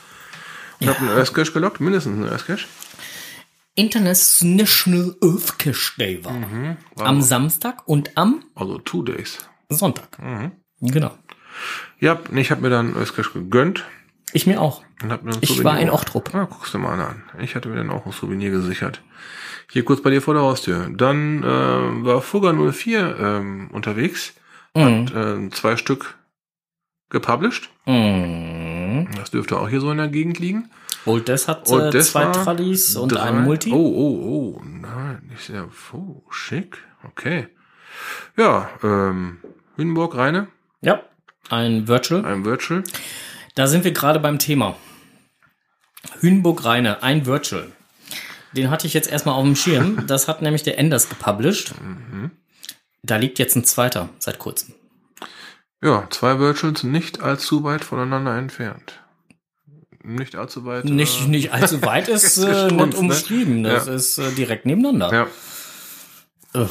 [0.79, 2.67] Ich habe einen Östcache gelockt, mindestens einen Östcache.
[3.75, 6.35] International Earth Cache Day war.
[7.05, 9.39] Am Samstag und am Also two days.
[9.69, 10.19] Sonntag.
[10.23, 10.53] Mhm.
[10.81, 11.13] Genau.
[11.99, 13.85] Ja, ich habe mir dann Euscash gegönnt.
[14.33, 14.83] Ich mir auch.
[15.03, 16.35] Mir Ich war in Ochtrup.
[16.35, 17.23] Ah, guckst du mal an.
[17.41, 19.03] Ich hatte mir dann auch ein Souvenir gesichert.
[19.71, 20.89] Hier kurz bei dir vor der Haustür.
[20.91, 21.47] Dann äh,
[22.05, 24.35] war Fugger 04 ähm, unterwegs.
[24.75, 25.49] Mhm.
[25.49, 26.17] Äh, zwei Stück
[27.09, 27.71] gepublished.
[27.87, 29.09] Mhm.
[29.17, 30.71] Das dürfte auch hier so in der Gegend liegen.
[31.07, 33.73] Old Death hat Und äh, das zwei Trallis und drei- ein Multi.
[33.73, 34.63] Oh, oh, oh.
[34.65, 35.69] Nein, nicht sehr.
[35.93, 36.79] Oh, schick.
[37.05, 37.49] Okay.
[38.37, 39.39] Ja, ähm,
[39.77, 40.49] Hünenburg, Reine,
[40.83, 41.03] Ja,
[41.49, 42.25] ein Virtual.
[42.25, 42.83] ein Virtual.
[43.61, 44.75] Da sind wir gerade beim Thema.
[46.21, 47.71] Hünburg Reine, ein Virtual.
[48.57, 50.03] Den hatte ich jetzt erstmal auf dem Schirm.
[50.07, 51.75] Das hat nämlich der Enders gepublished.
[53.03, 54.73] Da liegt jetzt ein zweiter seit kurzem.
[55.85, 58.99] Ja, zwei Virtuals nicht allzu weit voneinander entfernt.
[60.03, 60.87] Nicht allzu weit.
[60.87, 62.87] Nicht, äh, nicht allzu weit ist äh, ne?
[62.97, 63.63] umschrieben.
[63.63, 63.93] Das Ja.
[63.93, 65.29] ist äh, direkt nebeneinander.
[66.55, 66.67] Ja.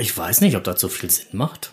[0.00, 1.72] Ich weiß nicht, ob das so viel Sinn macht.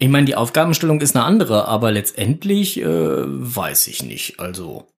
[0.00, 4.40] Ich meine, die Aufgabenstellung ist eine andere, aber letztendlich äh, weiß ich nicht.
[4.40, 4.88] Also,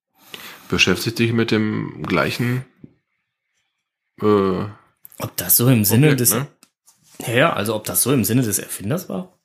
[0.69, 2.65] Beschäftigt dich mit dem gleichen
[4.23, 4.65] äh,
[5.19, 6.47] ob das so im Sinne Objekt, des ne?
[7.27, 9.38] Ja, also ob das so im Sinne des Erfinders war?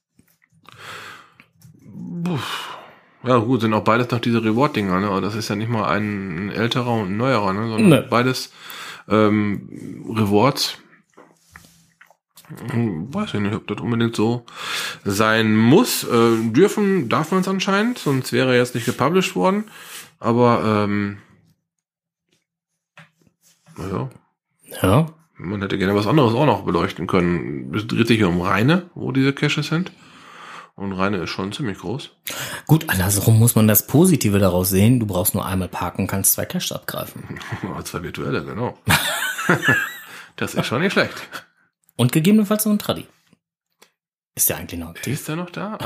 [3.23, 5.21] Ja, gut, sind auch beides noch diese Reward-Dinger, ne?
[5.21, 7.67] Das ist ja nicht mal ein, älterer und ein neuerer, ne?
[7.67, 8.07] Sondern Nee.
[8.09, 8.51] beides
[9.09, 10.77] ähm, Rewards.
[12.71, 14.45] Hm, Weiß ich nicht, ob das unbedingt so
[15.03, 16.03] sein muss.
[16.05, 19.65] Äh, dürfen, darf man es anscheinend, sonst wäre er jetzt nicht gepublished worden.
[20.19, 21.17] Aber ähm,
[23.77, 24.09] naja,
[24.81, 25.07] Ja.
[25.37, 27.73] man hätte gerne was anderes auch noch beleuchten können.
[27.75, 29.91] Es dreht sich hier um Reine, wo diese Caches sind.
[30.75, 32.11] Und Reine ist schon ziemlich groß.
[32.67, 34.99] Gut, andersrum muss man das Positive daraus sehen.
[34.99, 37.23] Du brauchst nur einmal parken, kannst zwei Caches abgreifen.
[37.83, 38.77] Zwei virtuelle, genau.
[40.35, 41.15] das ist schon nicht schlecht.
[41.97, 43.05] Und gegebenenfalls noch ein Traddy.
[44.35, 45.13] Ist der eigentlich noch aktiv?
[45.13, 45.77] Ist der noch da?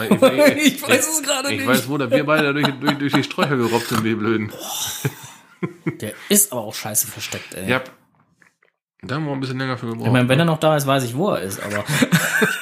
[0.58, 1.67] Ich weiß es gerade Ich nicht.
[1.67, 4.52] weiß, wo da wir beide durch, durch, durch die Sträucher gerobbt sind, wie blöden.
[5.86, 7.69] Der ist aber auch scheiße versteckt, ey.
[7.69, 7.82] Ja.
[9.04, 10.06] Da haben wir ein bisschen länger für gebraucht.
[10.06, 11.84] Ich meine, wenn er noch da ist, weiß ich, wo er ist, aber.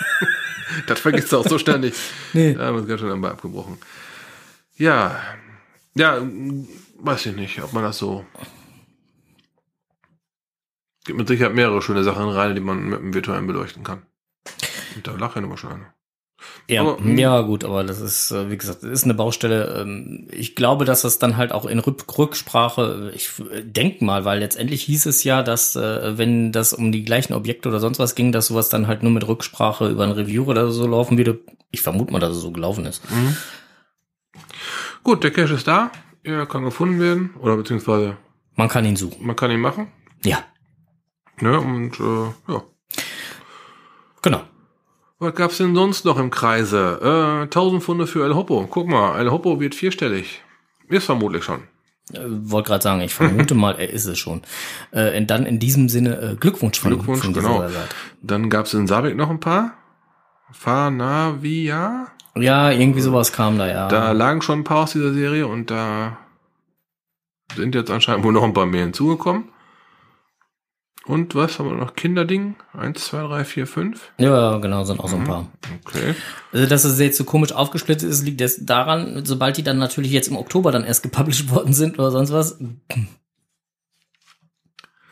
[0.88, 1.96] das vergisst du auch so ständig.
[2.34, 2.54] Nee.
[2.54, 3.78] Da haben wir uns ganz schön am Bein abgebrochen.
[4.78, 5.20] Ja.
[5.96, 6.22] Ja,
[7.00, 8.26] weiß ich nicht, ob man das so.
[11.10, 14.04] Gibt mit Sicherheit mehrere schöne Sachen rein, die man mit dem virtuellen beleuchten kann.
[14.95, 15.86] Und da lache ich immer schon eine.
[16.67, 17.17] Ja, Aber, hm.
[17.17, 19.82] ja, gut, aber das ist, äh, wie gesagt, ist eine Baustelle.
[19.82, 23.32] ähm, Ich glaube, dass das dann halt auch in Rück- Rücksprache, ich
[23.63, 27.69] denke mal, weil letztendlich hieß es ja, dass, äh, wenn das um die gleichen Objekte
[27.69, 30.69] oder sonst was ging, dass sowas dann halt nur mit Rücksprache über ein Review oder
[30.72, 31.39] so laufen würde.
[31.72, 33.02] Ich vermute mal, dass es so gelaufen ist.
[35.04, 35.91] Gut, der Cache ist da.
[36.24, 37.32] Er kann gefunden werden.
[37.39, 38.17] Oder beziehungsweise
[38.56, 39.26] Man kann ihn suchen.
[39.26, 39.88] man kann ihn machen.
[40.24, 40.43] Ja,
[41.41, 42.63] Ne, und äh, ja.
[44.21, 44.41] genau.
[45.19, 46.99] Was gab's denn sonst noch im Kreise?
[47.02, 48.67] Äh, 1000 Pfunde für El Hoppo.
[48.69, 50.41] Guck mal, El Hoppo wird vierstellig.
[50.88, 51.63] Ist vermutlich schon.
[52.13, 54.41] Äh, Wollte gerade sagen, ich vermute mal, er ist es schon.
[54.91, 57.60] Äh, dann in diesem Sinne äh, Glückwunsch von, Glückwunsch, von genau.
[57.60, 57.73] Seite.
[58.21, 59.73] Dann gab's in Saarbrück noch ein paar.
[60.52, 62.08] Fanavia.
[62.36, 63.88] Ja, irgendwie sowas kam da, ja.
[63.88, 66.17] Da lagen schon ein paar aus dieser Serie und da
[67.56, 69.49] sind jetzt anscheinend wohl noch ein paar mehr hinzugekommen.
[71.10, 71.95] Und was haben wir noch?
[71.95, 72.56] Kinderding?
[72.72, 74.12] Eins, zwei, drei, vier, fünf.
[74.19, 75.10] ja, genau, sind auch Mhm.
[75.10, 75.48] so ein paar.
[75.84, 76.13] Okay.
[76.54, 80.12] Also, dass es jetzt so komisch aufgesplittet ist, liegt das daran, sobald die dann natürlich
[80.12, 82.60] jetzt im Oktober dann erst gepublished worden sind oder sonst was,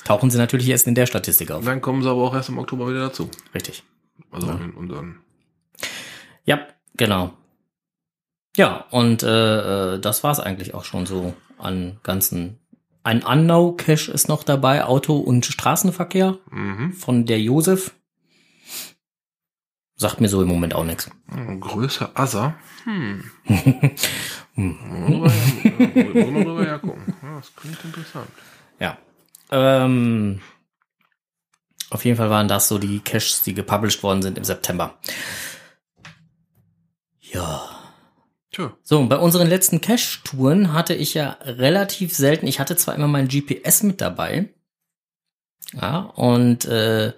[0.05, 1.65] tauchen sie natürlich erst in der Statistik auf.
[1.65, 3.29] Dann kommen sie aber auch erst im Oktober wieder dazu.
[3.55, 3.83] Richtig.
[4.31, 5.17] Also in unseren.
[6.45, 6.59] Ja,
[6.95, 7.33] genau.
[8.55, 12.59] Ja, und äh, äh, das war's eigentlich auch schon so an ganzen.
[13.07, 16.91] Ein Unknow-Cache ist noch dabei, Auto- und Straßenverkehr Mhm.
[16.91, 17.95] von der Josef.
[19.95, 21.09] Sagt mir so im Moment auch nichts.
[21.61, 22.55] Größe Asa.
[22.83, 23.23] Hm.
[24.55, 24.75] Hm.
[25.21, 27.13] Wollen wir mal drüber hergucken.
[27.23, 28.27] Ja, das klingt interessant.
[28.79, 28.97] Ja.
[29.51, 30.41] Ähm,
[31.91, 34.97] auf jeden Fall waren das so die Caches, die gepublished worden sind im September.
[37.21, 37.69] Ja.
[38.57, 38.73] Tja.
[38.81, 43.27] So, bei unseren letzten Cache-Touren hatte ich ja relativ selten, ich hatte zwar immer mein
[43.27, 44.49] GPS mit dabei,
[45.73, 47.13] ja, und äh,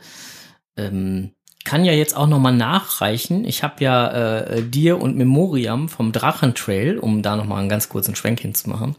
[0.76, 1.32] ähm,
[1.64, 3.46] kann ja jetzt auch nochmal nachreichen.
[3.46, 8.16] Ich habe ja äh, dir und Memoriam vom Drachentrail, um da nochmal einen ganz kurzen
[8.16, 8.98] Schwenk hinzumachen,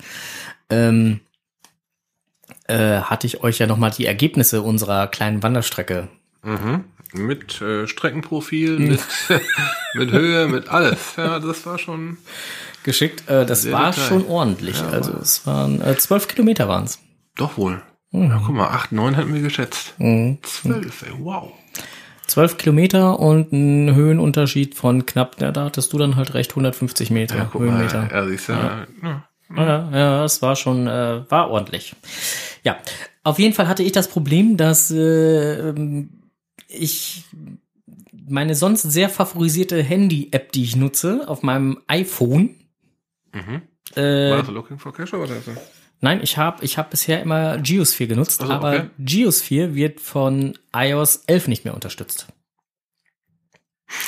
[0.70, 1.20] ähm,
[2.68, 6.08] äh, hatte ich euch ja nochmal die Ergebnisse unserer kleinen Wanderstrecke.
[6.42, 6.84] Mhm.
[7.12, 9.00] Mit äh, Streckenprofil, mit,
[9.94, 10.98] mit Höhe, mit alles.
[11.16, 12.18] Ja, das war schon.
[12.84, 13.28] geschickt.
[13.28, 14.06] Äh, das Sehr war detail.
[14.08, 14.78] schon ordentlich.
[14.80, 16.98] Ja, also es waren äh, zwölf Kilometer waren es.
[17.36, 17.82] Doch wohl.
[18.12, 19.94] Ja, guck mal, acht, neun hätten wir geschätzt.
[19.98, 20.38] Mhm.
[20.42, 21.52] Zwölf, ey, wow.
[22.26, 27.10] 12 Kilometer und ein Höhenunterschied von knapp, ja, da hattest du dann halt recht 150
[27.10, 28.02] Meter Ja, guck Höhenmeter.
[28.02, 28.86] mal, ja, siehst du, ja.
[29.02, 29.24] Ja.
[29.56, 31.96] Ja, ja, es war schon, äh, war ordentlich.
[32.62, 32.76] Ja,
[33.24, 36.10] auf jeden Fall hatte ich das Problem, dass äh, ähm,
[36.72, 37.24] ich
[38.28, 42.56] meine sonst sehr favorisierte Handy-App, die ich nutze, auf meinem iPhone.
[43.32, 43.62] Mhm.
[43.96, 45.56] Äh, War das Looking for Cash oder was?
[46.00, 48.90] nein, ich habe ich hab bisher immer Geosphere genutzt, Ach so, aber okay.
[48.98, 52.28] Geosphere wird von iOS 11 nicht mehr unterstützt.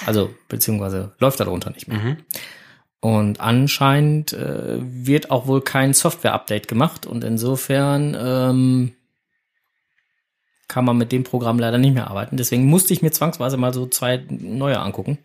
[0.06, 1.98] Also, beziehungsweise läuft darunter nicht mehr.
[1.98, 2.16] Mhm.
[3.00, 8.92] Und anscheinend äh, wird auch wohl kein Software-Update gemacht und insofern ähm,
[10.72, 12.38] kann man mit dem Programm leider nicht mehr arbeiten.
[12.38, 15.18] Deswegen musste ich mir zwangsweise mal so zwei neue angucken.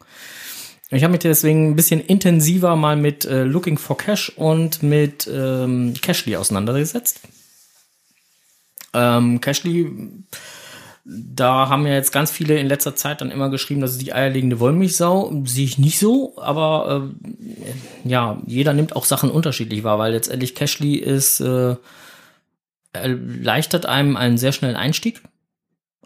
[0.89, 5.29] Ich habe mich deswegen ein bisschen intensiver mal mit äh, Looking for Cash und mit
[5.33, 7.21] ähm, Cashly auseinandergesetzt.
[8.93, 9.89] Ähm, Cashly,
[11.05, 14.11] da haben ja jetzt ganz viele in letzter Zeit dann immer geschrieben, das ist die
[14.11, 15.31] eierlegende Wollmilchsau.
[15.45, 17.09] Sehe ich nicht so, aber
[18.03, 21.77] äh, ja, jeder nimmt auch Sachen unterschiedlich wahr, weil letztendlich Cashly ist äh,
[22.91, 25.21] erleichtert einem einen sehr schnellen Einstieg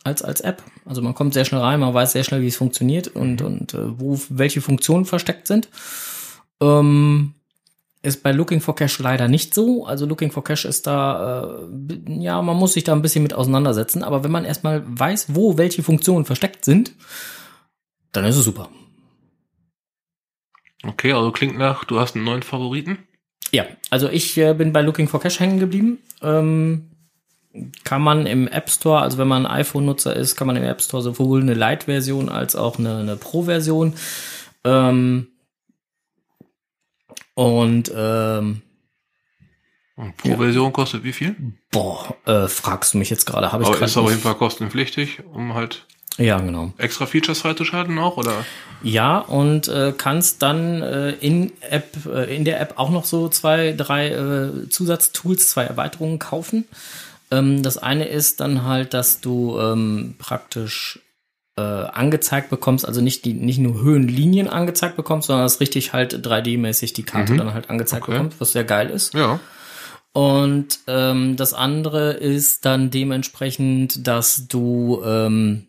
[0.04, 0.64] als als App.
[0.86, 3.74] Also man kommt sehr schnell rein, man weiß sehr schnell, wie es funktioniert und und
[3.74, 5.70] äh, wo welche Funktionen versteckt sind.
[6.62, 7.34] Ähm,
[8.04, 9.86] ist bei Looking for Cash leider nicht so.
[9.86, 13.34] Also Looking for Cash ist da, äh, ja, man muss sich da ein bisschen mit
[13.34, 14.04] auseinandersetzen.
[14.04, 16.94] Aber wenn man erstmal weiß, wo welche Funktionen versteckt sind,
[18.12, 18.70] dann ist es super.
[20.84, 22.98] Okay, also klingt nach, du hast einen neuen Favoriten.
[23.52, 26.00] Ja, also ich äh, bin bei Looking for Cash hängen geblieben.
[26.24, 26.91] Ähm,
[27.84, 30.82] kann man im App Store, also wenn man ein iPhone-Nutzer ist, kann man im App
[30.82, 33.94] Store sowohl eine Lite-Version als auch eine, eine Pro-Version.
[34.64, 35.28] Ähm,
[37.34, 38.62] und ähm,
[40.18, 41.36] pro Version kostet wie viel?
[41.72, 43.52] boah, äh, fragst du mich jetzt gerade?
[43.52, 45.86] Habe ich Aber gerade ist auf jeden Fall kostenpflichtig, um halt
[46.18, 46.74] Ja, genau.
[46.78, 48.46] extra Features freizuschalten auch, oder?
[48.84, 53.30] Ja, und äh, kannst dann äh, in App, äh, in der App auch noch so
[53.30, 56.66] zwei, drei äh, Zusatztools, zwei Erweiterungen kaufen.
[57.32, 61.00] Ähm, das eine ist dann halt, dass du ähm, praktisch
[61.58, 66.26] äh, angezeigt bekommst, also nicht die nicht nur Höhenlinien angezeigt bekommst, sondern dass richtig halt
[66.26, 67.38] 3D-mäßig die Karte Mhm.
[67.38, 68.14] dann halt angezeigt Okay.
[68.14, 69.14] bekommst, was sehr geil ist.
[69.14, 69.40] Ja.
[70.14, 75.68] Und ähm, das andere ist dann dementsprechend, dass du ähm,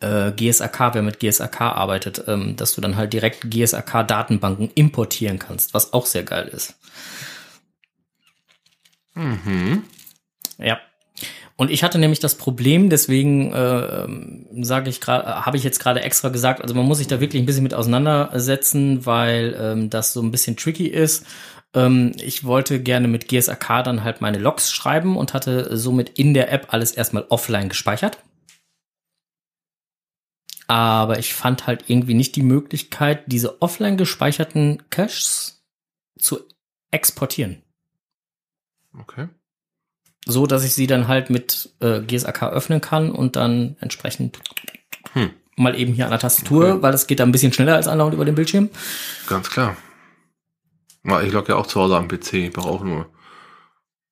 [0.00, 5.74] äh, GSAK, wer mit GSAK arbeitet, ähm, dass du dann halt direkt GSAK-Datenbanken importieren kannst,
[5.74, 6.74] was auch sehr geil ist.
[9.14, 9.84] Mhm.
[10.58, 10.78] Ja.
[11.56, 16.02] Und ich hatte nämlich das Problem, deswegen äh, sage ich gerade, habe ich jetzt gerade
[16.02, 20.12] extra gesagt, also man muss sich da wirklich ein bisschen mit auseinandersetzen, weil ähm, das
[20.12, 21.24] so ein bisschen tricky ist.
[21.72, 26.34] Ähm, ich wollte gerne mit GSAK dann halt meine Logs schreiben und hatte somit in
[26.34, 28.18] der App alles erstmal offline gespeichert.
[30.66, 35.62] Aber ich fand halt irgendwie nicht die Möglichkeit, diese offline gespeicherten Caches
[36.18, 36.40] zu
[36.90, 37.64] exportieren
[39.00, 39.28] Okay.
[40.26, 44.38] So dass ich sie dann halt mit äh, GSAK öffnen kann und dann entsprechend
[45.12, 45.30] Hm.
[45.56, 46.82] mal eben hier an der Tastatur, Okay.
[46.82, 48.68] weil es geht dann ein bisschen schneller als andauernd über den Bildschirm.
[49.28, 49.76] Ganz klar.
[51.04, 53.06] Ja, ich logge ja auch zu Hause am PC, ich brauche auch nur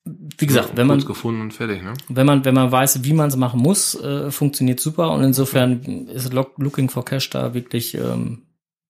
[0.04, 1.94] Wie gesagt, wenn man gefunden und fertig, ne?
[2.08, 6.06] wenn man wenn man weiß, wie man es machen muss, äh, funktioniert super und insofern
[6.08, 8.42] ist Log Looking for Cache da wirklich ähm,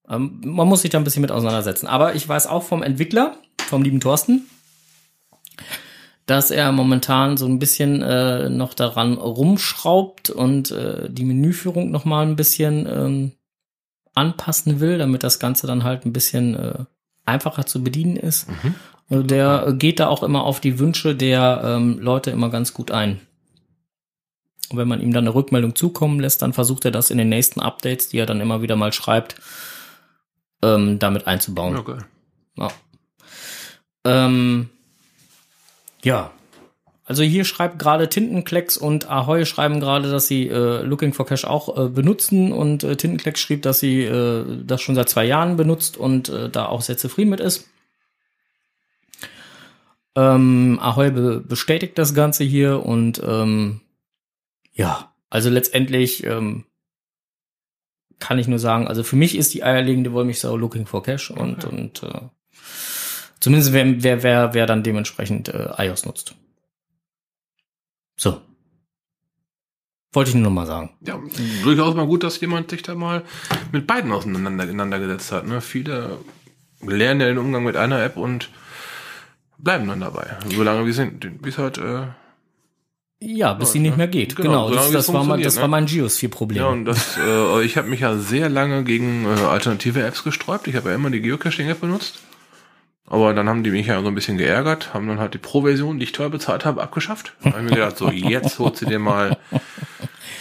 [0.08, 1.86] ähm, man muss sich da ein bisschen mit auseinandersetzen.
[1.86, 3.36] Aber ich weiß auch vom Entwickler,
[3.68, 4.46] vom lieben Thorsten,
[6.26, 12.04] dass er momentan so ein bisschen äh, noch daran rumschraubt und äh, die Menüführung noch
[12.04, 13.32] mal ein bisschen ähm,
[14.14, 16.84] anpassen will, damit das Ganze dann halt ein bisschen äh,
[17.24, 18.48] einfacher zu bedienen ist.
[18.48, 18.74] Mhm.
[19.10, 22.90] Also der geht da auch immer auf die Wünsche der ähm, Leute immer ganz gut
[22.90, 23.20] ein.
[24.70, 27.28] Und wenn man ihm dann eine Rückmeldung zukommen lässt, dann versucht er das in den
[27.28, 29.36] nächsten Updates, die er dann immer wieder mal schreibt,
[30.62, 31.84] ähm, damit einzubauen.
[31.84, 32.04] Geil.
[32.56, 32.68] Ja.
[34.04, 34.70] Ähm,
[36.04, 36.30] ja.
[37.04, 41.44] Also hier schreibt gerade Tintenklecks und Ahoy schreiben gerade, dass sie äh, Looking for Cash
[41.44, 45.56] auch äh, benutzen und äh, Tintenklecks schrieb, dass sie äh, das schon seit zwei Jahren
[45.56, 47.68] benutzt und äh, da auch sehr zufrieden mit ist.
[50.14, 53.80] Ähm, Ahoy be bestätigt das Ganze hier und ähm,
[54.72, 56.64] ja, also letztendlich ähm,
[58.18, 61.64] kann ich nur sagen, also für mich ist die eierlegende Wollmilchsau Looking for Cash und,
[61.64, 61.76] Okay.
[61.76, 62.20] und äh,
[63.42, 66.34] zumindest wer, wer, wer, wer dann dementsprechend äh, iOS nutzt.
[68.16, 68.40] So.
[70.12, 70.90] Wollte ich nur noch mal sagen.
[71.00, 71.18] Ja,
[71.62, 73.22] durchaus mal gut, dass jemand sich da mal
[73.72, 75.46] mit beiden auseinander, auseinandergesetzt hat.
[75.46, 75.60] Ne?
[75.60, 76.18] Viele
[76.82, 78.50] lernen ja den Umgang mit einer App und
[79.58, 80.36] bleiben dann dabei.
[80.54, 82.08] Solange wie sind, es halt, äh,
[83.20, 84.36] Ja, bis sie nicht mehr geht.
[84.36, 85.68] Genau, Genau, das, das, war, mein, das war ne?
[85.68, 86.58] mein Geosphere-Problem.
[86.58, 90.68] Ja, und das, äh, ich habe mich ja sehr lange gegen äh, alternative Apps gesträubt.
[90.68, 92.20] Ich habe ja immer die Geocaching-App benutzt.
[93.06, 95.98] Aber dann haben die mich ja so ein bisschen geärgert, haben dann halt die Pro-Version,
[95.98, 97.34] die ich teuer bezahlt habe, abgeschafft.
[97.42, 99.36] Da habe ich mir gedacht, so, jetzt holt sie dir mal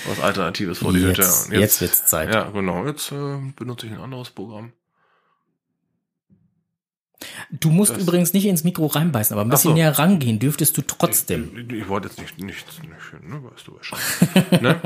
[0.08, 1.22] was Alternatives vor die Hütte.
[1.22, 2.34] jetzt, Und jetzt wird's Zeit.
[2.34, 2.86] Ja, genau.
[2.86, 4.72] Jetzt äh, benutze ich ein anderes Programm.
[7.52, 9.76] Du musst Das- übrigens nicht ins Mikro reinbeißen, aber ein bisschen so.
[9.76, 11.52] näher rangehen dürftest du trotzdem.
[11.70, 14.00] Ich, ich wollte jetzt nicht, nichts, nicht, ne, weißt du ja schon.
[14.62, 14.82] ne?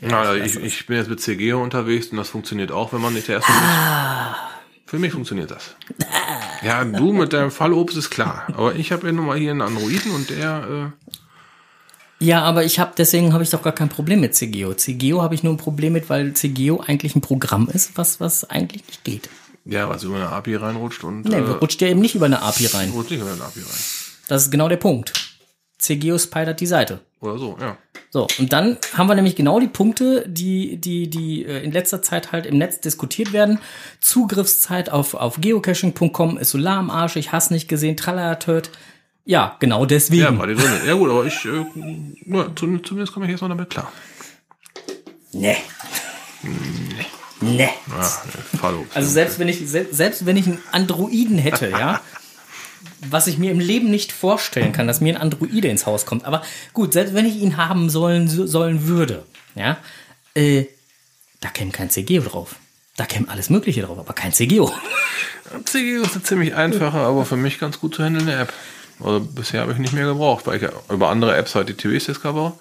[0.00, 3.28] Na, ich, ich bin jetzt mit CGO unterwegs und das funktioniert auch, wenn man nicht
[3.28, 4.53] der Erste ist.
[4.86, 5.74] Für mich funktioniert das.
[6.62, 8.44] Ja, du mit deinem Fallobst ist klar.
[8.48, 10.92] Aber ich habe ja nun mal hier einen Androiden und der,
[12.20, 14.74] Ja, aber ich habe deswegen habe ich doch gar kein Problem mit CGO.
[14.74, 18.44] CGO habe ich nur ein Problem mit, weil CGO eigentlich ein Programm ist, was was
[18.48, 19.26] eigentlich nicht geht.
[19.66, 22.26] äh, ja, was über eine API reinrutscht und Nee, äh, rutscht ja eben nicht über
[22.26, 22.90] eine API rein.
[22.90, 23.80] rutscht nicht über eine API rein.
[24.28, 25.12] Das ist genau der Punkt.
[25.78, 27.00] CGO spidert die Seite.
[27.24, 27.76] Oder so, ja.
[28.10, 32.02] So, und dann haben wir nämlich genau die Punkte, die, die, die äh, in letzter
[32.02, 33.58] Zeit halt im Netz diskutiert werden.
[34.00, 38.34] Zugriffszeit auf, auf geocaching.com ist so am Arsch, ich hasse nicht gesehen, tralala
[39.24, 40.22] Ja, genau deswegen.
[40.22, 40.70] Ja, war die drin.
[40.86, 41.64] Ja gut, aber ich, äh,
[42.54, 43.90] zumindest komme ich jetzt noch damit klar.
[45.32, 45.56] Nee.
[47.40, 47.68] Nee.
[47.88, 48.96] Ja, nee, Fallobst.
[48.96, 52.00] Also selbst wenn ich se- selbst wenn ich einen Androiden hätte, ja,
[53.10, 56.24] was ich mir im Leben nicht vorstellen kann, dass mir ein Androide ins Haus kommt.
[56.24, 56.42] Aber
[56.72, 59.76] gut, selbst wenn ich ihn haben sollen so- sollen würde, ja,
[60.34, 60.64] äh,
[61.40, 62.56] da käme kein CGO drauf.
[62.96, 64.72] Da käme alles Mögliche drauf, aber kein CGO.
[65.64, 68.52] CGO ist eine ziemlich einfache, aber für mich ganz gut zu handelnde App.
[69.00, 71.74] Also bisher habe ich nicht mehr gebraucht, weil ich ja über andere Apps halt die
[71.74, 72.56] TVs discover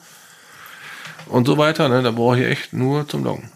[1.28, 1.88] und so weiter.
[1.90, 3.52] Ne, da brauche ich echt nur zum Loggen.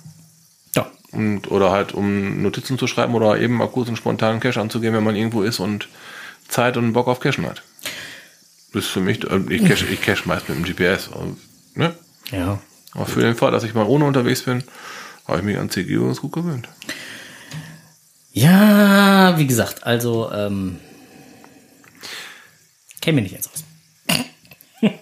[0.75, 0.87] Ja.
[1.11, 4.93] Und, oder halt, um Notizen zu schreiben oder eben mal kurz einen spontanen Cache anzugehen,
[4.93, 5.87] wenn man irgendwo ist und
[6.47, 7.63] Zeit und Bock auf Cachen hat.
[8.73, 11.09] Das ist für mich, äh, ich cache, ich cache meist mit dem GPS.
[11.11, 11.37] also,
[11.75, 11.95] Ne?
[12.31, 12.59] Ja.
[12.93, 14.63] Aber für den Fall, dass ich mal ohne unterwegs bin,
[15.27, 16.67] habe ich mich an CGO ganz gut gewöhnt.
[18.31, 20.79] Ja, wie gesagt, also, ähm,
[23.01, 23.63] käme mir nicht ins Haus.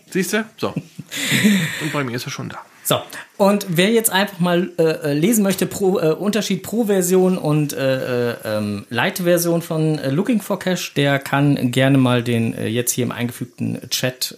[0.10, 0.46] Siehst du?
[0.58, 0.70] So.
[1.82, 2.60] Und bei mir ist er schon da.
[2.88, 3.02] So,
[3.38, 8.34] und wer jetzt einfach mal äh, äh, lesen möchte, pro, äh, Unterschied Pro-Version und äh,
[8.34, 12.92] äh, ähm, Light-Version von äh, Looking for Cash, der kann gerne mal den äh, jetzt
[12.92, 14.38] hier im eingefügten Chat,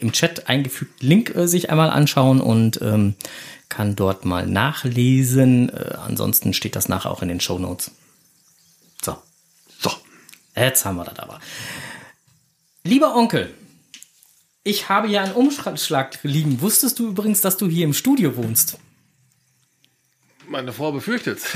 [0.00, 3.14] im Chat eingefügten Link sich einmal anschauen und ähm,
[3.70, 5.70] kann dort mal nachlesen.
[5.74, 7.90] Ansonsten steht das nachher auch in den Show Notes.
[9.02, 9.16] So,
[9.80, 9.90] So.
[10.54, 11.40] jetzt haben wir das aber.
[12.84, 13.54] Lieber Onkel,
[14.64, 16.60] ich habe ja einen Umschlag liegen.
[16.60, 18.78] Wusstest du übrigens, dass du hier im Studio wohnst?
[20.48, 21.44] Meine Frau befürchtet's.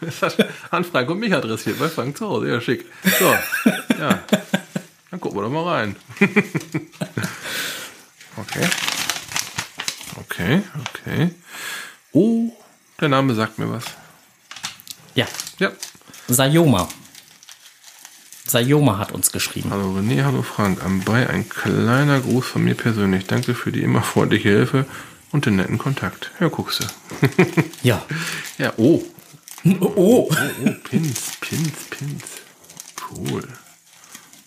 [0.00, 2.48] Das hat an Frank und mich adressiert, bei Frank zu Hause.
[2.48, 2.84] Ja, schick.
[3.18, 3.34] So,
[3.98, 4.22] ja.
[5.10, 5.96] Dann gucken wir doch mal rein.
[8.36, 8.68] Okay.
[10.20, 11.34] Okay, okay.
[12.12, 12.52] Oh,
[13.00, 13.82] der Name sagt mir was.
[15.16, 15.26] Ja,
[15.58, 15.72] Ja.
[16.28, 16.88] Sayoma.
[18.48, 19.70] Sayoma hat uns geschrieben.
[19.70, 20.82] Hallo René, hallo Frank.
[20.82, 23.26] Anbei ein kleiner Gruß von mir persönlich.
[23.26, 24.86] Danke für die immer freundliche Hilfe
[25.32, 26.30] und den netten Kontakt.
[26.40, 26.86] Ja, guckst du.
[27.82, 28.04] Ja.
[28.56, 29.02] Ja, oh.
[29.64, 32.24] Oh, Oh, oh, Pins, Pins, Pins.
[33.10, 33.42] Cool.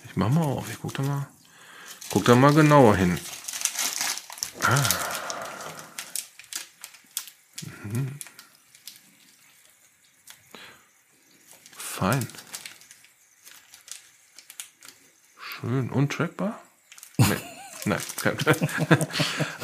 [0.05, 0.65] Ich mach mal auf.
[0.71, 1.27] Ich guck da mal.
[2.09, 3.19] Guck da mal genauer hin.
[4.63, 4.81] Ah.
[7.83, 8.07] Mhm.
[11.77, 12.27] Fein.
[15.61, 15.89] Schön.
[15.91, 16.59] Untrackbar?
[17.17, 17.25] Nee.
[17.85, 18.35] Nein, kein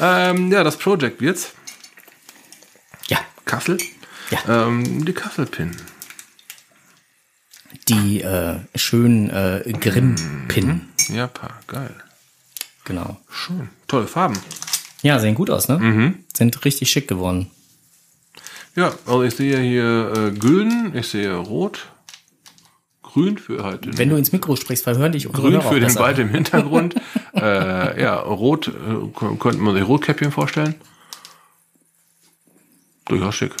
[0.00, 1.52] ähm, Ja, das Project wird's.
[3.08, 3.18] Ja.
[3.44, 3.78] Kassel.
[4.30, 4.66] Ja.
[4.66, 5.76] Ähm, die Kassel-Pin.
[7.88, 10.88] Die äh, schönen äh, Grimm-Pin.
[11.08, 11.94] Ja, pa, geil.
[12.84, 13.18] Genau.
[13.30, 13.68] Schön.
[13.86, 14.38] Tolle Farben.
[15.02, 16.14] Ja, sehen gut aus, ne?
[16.36, 17.50] Sind richtig schick geworden.
[18.74, 21.88] Ja, also ich sehe hier äh, Gülden, ich sehe Rot,
[23.22, 25.84] Grün für halt den, Wenn du ins Mikro sprichst, verhören dich unsere Grün für den
[25.84, 26.00] besser.
[26.00, 26.94] Wald im Hintergrund.
[27.34, 28.72] äh, ja, Rot äh,
[29.18, 30.74] k- könnte man sich Rotkäppchen vorstellen.
[33.06, 33.52] Durchaus schick.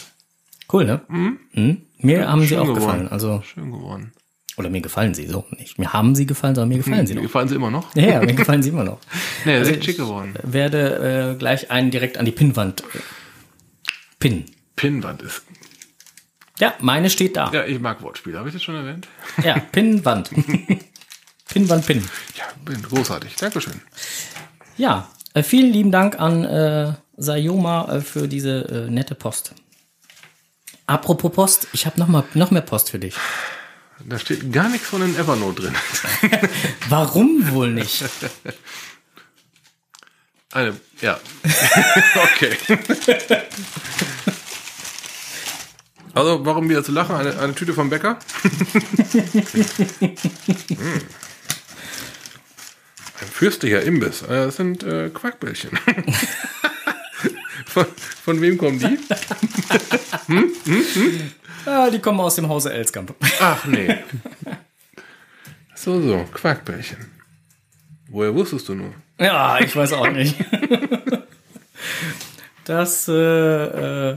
[0.72, 1.00] Cool, ne?
[1.08, 1.78] Mhm.
[1.98, 2.80] Mir haben sie auch geworden.
[2.84, 3.08] gefallen.
[3.08, 4.12] Also, Schön geworden.
[4.58, 5.78] oder mir gefallen sie so nicht.
[5.78, 7.22] Mir haben sie gefallen, sondern mir gefallen sie Mir noch.
[7.28, 7.94] gefallen sie immer noch?
[7.96, 8.98] Ja, ja, mir gefallen sie immer noch.
[9.44, 10.34] Nee, Also echt schick geworden.
[10.42, 12.98] Werde äh, gleich einen direkt an die Pinnwand äh,
[14.18, 14.44] pinnen.
[14.76, 15.42] Pinnwand ist.
[16.58, 17.50] Ja, meine steht da.
[17.52, 18.38] Ja, ich mag Wortspiele.
[18.38, 19.06] Habe ich das schon erwähnt?
[19.42, 20.30] Ja, Pinnwand.
[21.48, 22.08] Pinnwand, Pin.
[22.36, 23.36] Ja, bin großartig.
[23.36, 23.80] Dankeschön.
[24.76, 29.54] Ja, äh, vielen lieben Dank an äh, Sayoma äh, für diese äh, nette Post.
[30.86, 33.14] Apropos Post, ich habe noch mal noch mehr Post für dich.
[34.04, 35.74] Da steht gar nichts von den Evernote drin.
[36.88, 38.04] Warum wohl nicht?
[40.52, 41.18] Eine, ja.
[42.24, 42.56] okay.
[46.18, 47.14] Also, warum wieder zu lachen?
[47.14, 48.18] Eine, eine Tüte vom Bäcker?
[48.42, 48.82] Hm.
[53.20, 54.22] Ein fürstlicher Imbiss.
[54.22, 55.78] Äh, Das sind äh, Quarkbällchen.
[57.66, 57.86] von,
[58.24, 58.98] von wem kommen die?
[61.64, 63.14] Ah, die kommen aus dem Hause Elskamp.
[63.40, 63.98] Ach nee.
[65.76, 67.12] So, so, Quarkbällchen.
[68.08, 68.92] Woher wusstest du nur?
[69.20, 70.34] Ja, ich weiß auch nicht.
[72.64, 73.14] Das äh,
[74.10, 74.16] äh,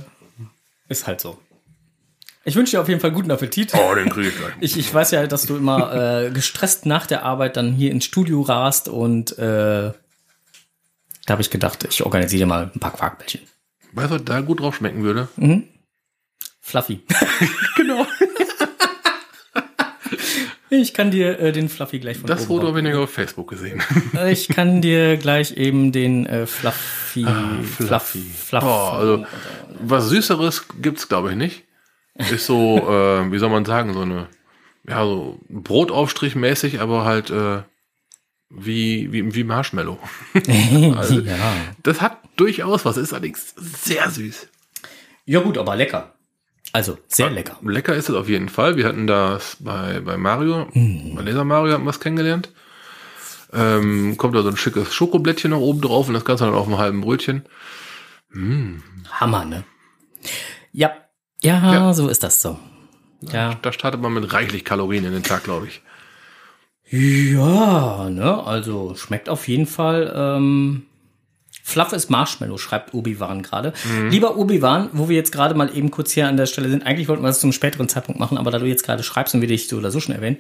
[0.90, 1.40] ist halt so.
[2.44, 3.74] Ich wünsche dir auf jeden Fall guten Appetit.
[3.76, 4.54] Oh, den kriege ich gleich.
[4.62, 8.06] Ich, ich weiß ja, dass du immer äh, gestresst nach der Arbeit dann hier ins
[8.06, 9.92] Studio rast und äh,
[11.26, 13.42] da habe ich gedacht, ich organisiere mal ein paar Quarkbällchen.
[13.94, 15.28] Weißt du, was da gut drauf schmecken würde?
[16.62, 17.02] Fluffy.
[17.78, 18.06] Genau.
[20.70, 22.78] Ich kann dir äh, den Fluffy gleich von Das Foto bauen.
[22.78, 23.82] habe ich auf Facebook gesehen.
[24.30, 27.26] Ich kann dir gleich eben den äh, Fluffy,
[27.78, 28.20] Fluffy.
[28.22, 29.26] Fluff, Boah, also,
[29.82, 31.64] was Süßeres gibt's, glaube ich, nicht.
[32.30, 34.28] Ist so, äh, wie soll man sagen, so eine,
[34.88, 37.64] ja, so Brotaufstrich mäßig, aber halt, äh,
[38.50, 39.98] wie, wie, wie Marshmallow.
[40.98, 41.54] Also, ja.
[41.84, 44.48] Das hat durchaus was, ist allerdings sehr süß.
[45.26, 46.14] ja gut, aber lecker.
[46.74, 47.58] Also sehr lecker.
[47.64, 48.78] Lecker ist es auf jeden Fall.
[48.78, 52.52] Wir hatten das bei, bei Mario, bei Laser Mario hatten wir es kennengelernt.
[53.54, 56.68] Ähm, kommt da so ein schickes Schokoblättchen noch oben drauf und das Ganze dann auf
[56.68, 57.46] einem halben Brötchen.
[58.34, 59.66] Hammer, ne?
[60.72, 60.92] Ja.
[61.44, 61.94] Ja, Ja.
[61.94, 62.60] so ist das so.
[63.32, 63.56] Ja.
[63.62, 65.82] Da startet man mit reichlich Kalorien in den Tag, glaube ich.
[66.90, 70.12] Ja, ne, also schmeckt auf jeden Fall.
[70.16, 70.84] Ähm,
[71.64, 73.72] Fluff ist Marshmallow, schreibt Obi-Wan gerade.
[74.10, 77.08] Lieber Obi-Wan, wo wir jetzt gerade mal eben kurz hier an der Stelle sind, eigentlich
[77.08, 79.48] wollten wir das zum späteren Zeitpunkt machen, aber da du jetzt gerade schreibst und wir
[79.48, 80.38] dich so oder so schon erwähnen.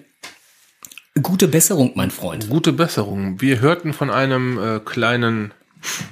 [1.21, 2.49] Gute Besserung, mein Freund.
[2.49, 3.39] Gute Besserung.
[3.39, 5.53] Wir hörten von einem äh, kleinen,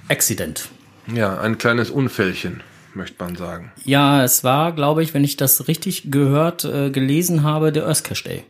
[0.09, 0.69] Accident.
[1.13, 2.61] ja, ein kleines Unfällchen,
[2.95, 3.71] möchte man sagen.
[3.85, 8.23] Ja, es war, glaube ich, wenn ich das richtig gehört, äh, gelesen habe, der Earthcash
[8.23, 8.43] Day.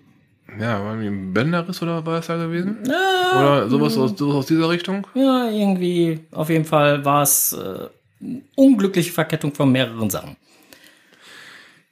[0.60, 2.80] Ja, war irgendwie ein Bänderriss oder war es da gewesen?
[2.84, 5.06] Oder sowas aus, sowas aus dieser Richtung?
[5.14, 7.88] Ja, irgendwie, auf jeden Fall war es äh,
[8.22, 10.36] eine unglückliche Verkettung von mehreren Sachen.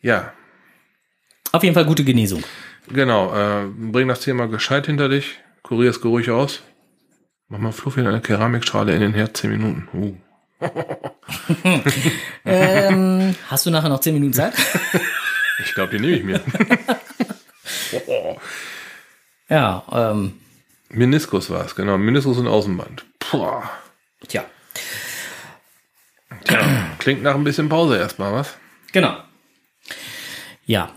[0.02, 0.32] Ja,
[1.52, 2.44] Auf jeden Fall gute Genesung.
[2.88, 3.34] genau.
[3.34, 5.38] Äh, bring das Thema gescheit hinter dich.
[5.64, 6.62] Kurier es ruhig aus.
[7.50, 9.88] Mach mal Fluffy in eine Keramikschale in den Herd, 10 Minuten.
[9.94, 10.16] Uh.
[12.46, 14.54] Ähm, hast du nachher noch zehn Minuten Zeit?
[15.66, 16.40] Ich glaube, die nehme ich mir.
[19.50, 20.40] ja, ähm,
[20.90, 21.98] Meniskus war es, genau.
[21.98, 23.04] Meniskus und Außenband.
[23.18, 23.64] Puh.
[24.28, 24.46] tja,
[27.00, 28.56] Klingt nach ein bisschen Pause erstmal, was?
[28.92, 29.18] genau.
[30.68, 30.92] Ja.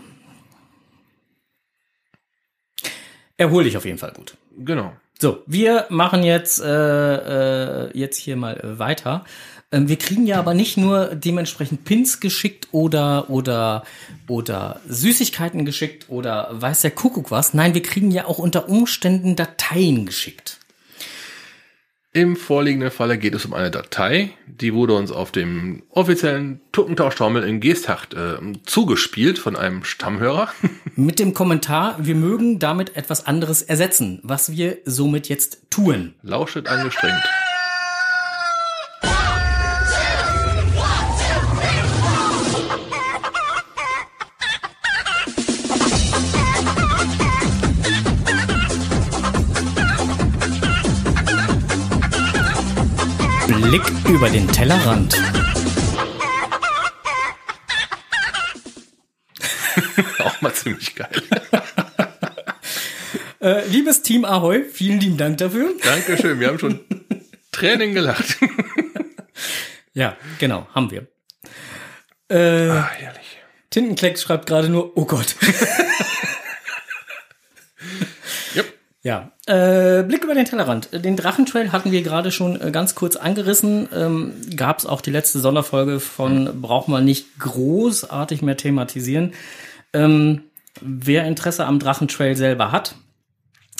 [3.37, 4.37] Erhol dich auf jeden Fall gut.
[4.57, 4.95] Genau.
[5.21, 9.23] So, wir machen jetzt, äh, äh, jetzt hier mal äh, weiter.
[9.71, 13.83] Ähm, wir kriegen ja aber nicht nur dementsprechend Pins geschickt oder, oder,
[14.27, 17.53] oder Süßigkeiten geschickt oder weiß der Kuckuck was.
[17.53, 20.57] Nein, wir kriegen ja auch unter Umständen Dateien geschickt.
[22.13, 27.41] Im vorliegenden Falle geht es um eine Datei, die wurde uns auf dem offiziellen Tuckentauschtaumel
[27.43, 30.49] in Geesthacht äh, zugespielt von einem Stammhörer.
[30.97, 36.15] Mit dem Kommentar, wir mögen damit etwas anderes ersetzen, was wir somit jetzt tun.
[36.21, 37.23] Lauschet angestrengt.
[53.71, 55.15] Blick über den Tellerrand.
[60.19, 61.09] Auch mal ziemlich geil.
[63.39, 65.73] Äh, liebes Team Ahoy, vielen lieben Dank dafür.
[65.83, 66.81] Dankeschön, wir haben schon
[67.53, 68.37] Tränen gelacht.
[69.93, 71.07] Ja, genau, haben wir.
[72.29, 73.37] Äh, Ah, herrlich.
[73.69, 75.35] Tintenklecks schreibt gerade nur, oh Gott.
[79.03, 80.89] Ja, äh, Blick über den Tellerrand.
[80.93, 83.89] Den Drachentrail hatten wir gerade schon äh, ganz kurz angerissen.
[83.93, 89.33] Ähm, Gab es auch die letzte Sonderfolge von, braucht man nicht großartig mehr thematisieren.
[89.93, 90.43] Ähm,
[90.81, 92.95] wer Interesse am Drachentrail selber hat,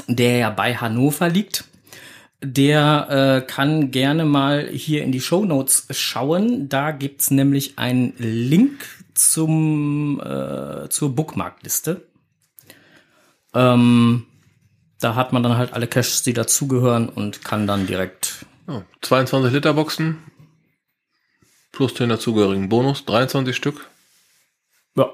[0.08, 1.66] der ja bei Hannover liegt,
[2.44, 6.68] der äh, kann gerne mal hier in die Show Notes schauen.
[6.68, 12.08] Da gibt's nämlich einen Link zum äh, zur Bookmarkliste.
[13.54, 14.26] Ähm,
[15.02, 18.46] da hat man dann halt alle Caches, die dazugehören und kann dann direkt.
[18.68, 20.20] Ja, 22 Liter Boxen
[21.72, 23.88] plus den dazugehörigen Bonus, 23 Stück.
[24.96, 25.10] Ja.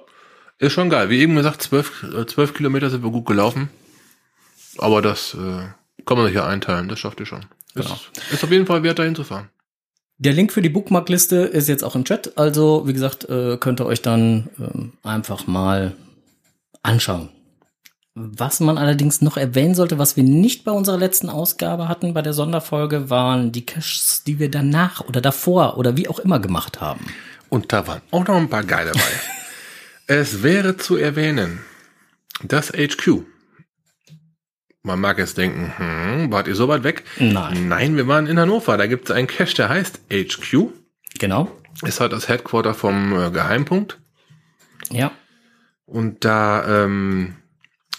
[0.59, 1.09] Ist schon geil.
[1.09, 3.69] Wie eben gesagt, zwölf, äh, zwölf Kilometer sind wir gut gelaufen.
[4.77, 5.67] Aber das äh,
[6.05, 7.45] kann man sich ja einteilen, das schafft ihr schon.
[7.75, 7.99] Ist, Genau.
[8.31, 9.49] ist auf jeden Fall wert, da hinzufahren.
[10.19, 12.37] Der Link für die Bookmarkliste ist jetzt auch im Chat.
[12.39, 15.93] Also, wie gesagt, äh, könnt ihr euch dann ähm, einfach mal
[16.81, 17.29] anschauen.
[18.19, 22.23] Was man allerdings noch erwähnen sollte, was wir nicht bei unserer letzten Ausgabe hatten, bei
[22.23, 26.81] der Sonderfolge, waren die Caches, die wir danach oder davor oder wie auch immer gemacht
[26.81, 27.05] haben.
[27.49, 28.99] Und da waren auch noch ein paar geile bei.
[30.07, 31.59] es wäre zu erwähnen,
[32.43, 33.21] das HQ.
[34.81, 37.03] Man mag jetzt denken, hm, wart ihr so weit weg?
[37.19, 37.67] Nein.
[37.67, 38.77] Nein, wir waren in Hannover.
[38.77, 40.69] Da gibt es einen Cache, der heißt HQ.
[41.19, 41.51] Genau.
[41.83, 43.99] Ist halt das Headquarter vom äh, Geheimpunkt.
[44.89, 45.11] Ja.
[45.85, 47.35] Und da ähm,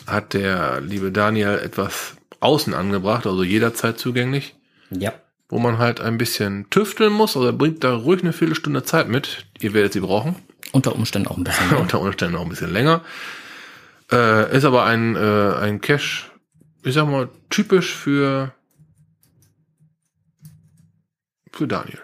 [0.08, 4.54] hat der liebe Daniel etwas außen angebracht, also jederzeit zugänglich,
[4.90, 5.12] Ja.
[5.48, 7.36] wo man halt ein bisschen tüfteln muss.
[7.36, 9.46] Also er bringt da ruhig eine Viertelstunde Zeit mit.
[9.60, 10.36] Ihr werdet sie brauchen.
[10.72, 11.68] Unter Umständen auch ein bisschen.
[11.70, 11.80] mehr.
[11.80, 13.02] Unter Umständen auch ein bisschen länger.
[14.12, 16.26] Äh, ist aber ein, äh, ein Cache,
[16.82, 18.52] ich sag mal, typisch für,
[21.52, 22.00] für Daniel.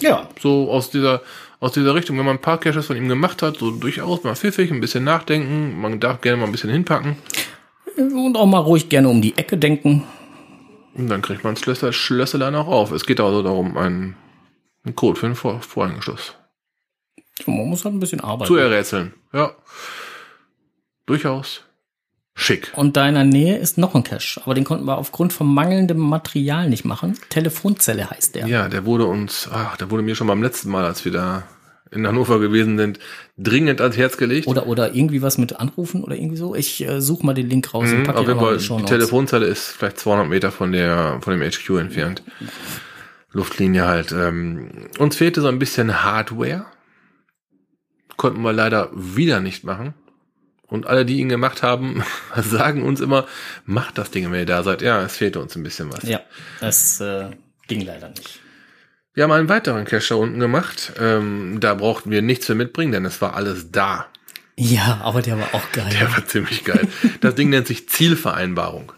[0.00, 0.28] ja.
[0.40, 1.22] So aus dieser,
[1.64, 4.36] aus dieser Richtung, wenn man ein paar Caches von ihm gemacht hat, so durchaus mal
[4.36, 7.16] pfiffig, ein bisschen nachdenken, man darf gerne mal ein bisschen hinpacken.
[7.96, 10.04] Und auch mal ruhig gerne um die Ecke denken.
[10.92, 12.92] Und dann kriegt man Schlösser, Schlösserlein auch auf.
[12.92, 14.14] Es geht also darum, einen,
[14.84, 16.34] einen Code für den Vor Vorhängeschloss
[17.46, 18.46] Man muss halt ein bisschen arbeiten.
[18.46, 19.14] zu errätseln.
[19.32, 19.52] Ja.
[21.06, 21.62] Durchaus
[22.34, 22.72] schick.
[22.76, 25.46] Und da in der Nähe ist noch ein Cache, aber den konnten wir aufgrund von
[25.46, 27.18] mangelndem Material nicht machen.
[27.30, 28.48] Telefonzelle heißt der.
[28.48, 31.44] Ja, der wurde uns, ach, der wurde mir schon beim letzten Mal, als wir da
[31.94, 32.98] in Hannover gewesen sind,
[33.38, 34.46] dringend ans Herz gelegt.
[34.46, 36.54] Oder, oder irgendwie was mit Anrufen oder irgendwie so.
[36.54, 38.84] Ich äh, suche mal den Link raus und Mhm, packe ihn jeden auch mal die.
[38.84, 42.22] Telefonzelle ist vielleicht 200 Meter von der, von dem HQ entfernt.
[43.32, 44.12] Luftlinie halt.
[44.12, 46.66] Ähm, uns fehlte so ein bisschen Hardware.
[48.16, 49.94] Konnten wir leider wieder nicht machen.
[50.66, 52.02] Und alle, die ihn gemacht haben,
[52.36, 53.26] sagen uns immer,
[53.64, 54.82] macht das Ding, wenn ihr da seid.
[54.82, 56.02] Ja, es fehlte uns ein bisschen was.
[56.04, 56.20] Ja,
[56.60, 57.30] das äh,
[57.68, 58.40] ging leider nicht.
[59.14, 60.92] Wir haben einen weiteren Cache da unten gemacht.
[60.98, 64.08] Ähm, da brauchten wir nichts für mitbringen, denn es war alles da.
[64.56, 65.88] Ja, aber der war auch geil.
[65.92, 66.88] Der war ziemlich geil.
[67.20, 68.92] Das Ding nennt sich Zielvereinbarung.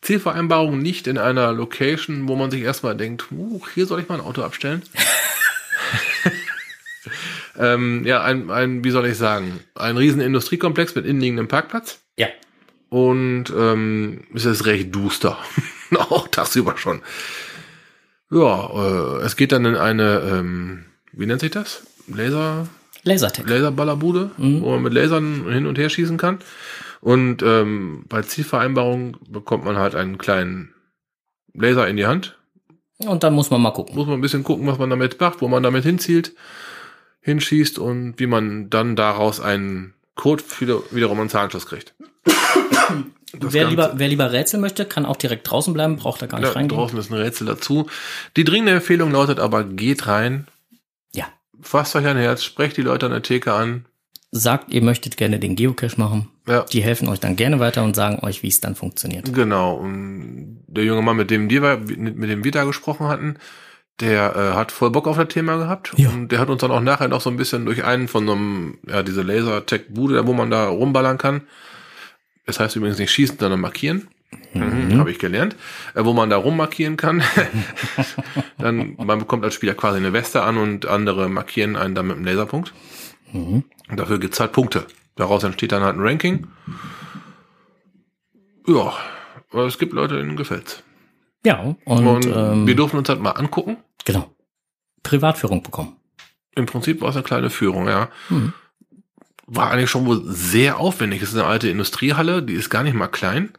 [0.00, 4.16] Zielvereinbarung nicht in einer Location, wo man sich erstmal denkt, uh, hier soll ich mal
[4.16, 4.82] ein Auto abstellen.
[7.58, 11.98] ähm, ja, ein, ein, wie soll ich sagen, ein riesen Industriekomplex mit innenliegendem Parkplatz.
[12.16, 12.28] ja,
[12.88, 15.38] Und ähm, es ist recht duster.
[15.94, 17.02] Auch tagsüber schon.
[18.30, 18.70] Ja,
[19.20, 21.82] äh, es geht dann in eine, ähm, wie nennt sich das?
[22.06, 22.68] Laser,
[23.02, 23.46] Lasertech.
[23.46, 26.38] Laserballerbude, wo man mit Lasern hin und her schießen kann.
[27.00, 30.74] Und ähm, bei Zielvereinbarung bekommt man halt einen kleinen
[31.54, 32.38] Laser in die Hand.
[32.98, 33.94] Und dann muss man mal gucken.
[33.94, 36.34] Muss man ein bisschen gucken, was man damit macht, wo man damit hinzielt,
[37.20, 41.94] hinschießt und wie man dann daraus einen Code wieder, wiederum einen Zahlenschluss kriegt.
[43.32, 46.50] Wer lieber, wer lieber Rätsel möchte, kann auch direkt draußen bleiben, braucht da gar nicht
[46.50, 46.78] da reingehen.
[46.78, 47.86] draußen ist ein Rätsel dazu.
[48.36, 50.46] Die dringende Empfehlung lautet aber, geht rein,
[51.12, 51.26] Ja.
[51.60, 53.84] fasst euch ein Herz, sprecht die Leute an der Theke an.
[54.30, 56.28] Sagt, ihr möchtet gerne den Geocache machen.
[56.46, 56.62] Ja.
[56.64, 59.32] Die helfen euch dann gerne weiter und sagen euch, wie es dann funktioniert.
[59.32, 59.74] Genau.
[59.74, 63.36] Und der junge Mann, mit dem, wir, mit dem wir da gesprochen hatten,
[64.00, 65.92] der äh, hat voll Bock auf das Thema gehabt.
[65.96, 66.10] Ja.
[66.10, 68.32] Und der hat uns dann auch nachher noch so ein bisschen durch einen von so
[68.32, 71.42] einem, ja, diese Laser-Tech-Bude, wo man da rumballern kann.
[72.48, 74.08] Das heißt übrigens nicht schießen, sondern markieren.
[74.54, 74.98] Mhm.
[74.98, 75.54] Habe ich gelernt.
[75.94, 77.22] Äh, wo man da rummarkieren kann.
[78.58, 82.16] dann, man bekommt als Spieler quasi eine Weste an und andere markieren einen dann mit
[82.16, 82.72] einem Laserpunkt.
[83.34, 83.64] Mhm.
[83.90, 84.86] Und dafür gibt's halt Punkte.
[85.14, 86.46] Daraus entsteht dann halt ein Ranking.
[88.66, 88.94] Ja,
[89.52, 90.82] aber es gibt Leute, denen gefällt's.
[91.44, 93.76] Ja, und, Und ähm, wir durften uns halt mal angucken.
[94.06, 94.34] genau.
[95.02, 95.96] Privatführung bekommen.
[96.54, 98.08] Im Prinzip war es eine kleine Führung, ja.
[98.30, 98.54] Mhm.
[99.50, 101.22] War eigentlich schon wohl sehr aufwendig.
[101.22, 103.50] Es ist eine alte Industriehalle, die ist gar nicht mal klein.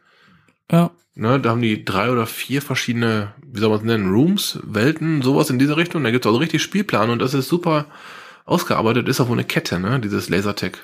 [0.70, 0.90] Ja.
[1.16, 5.20] Ne, da haben die drei oder vier verschiedene, wie soll man es nennen, Rooms, Welten,
[5.20, 6.04] sowas in diese Richtung.
[6.04, 7.86] Da gibt's also richtig Spielplan und das ist super
[8.46, 9.08] ausgearbeitet.
[9.08, 10.74] Ist auch wohl eine Kette, ne, dieses Lasertech.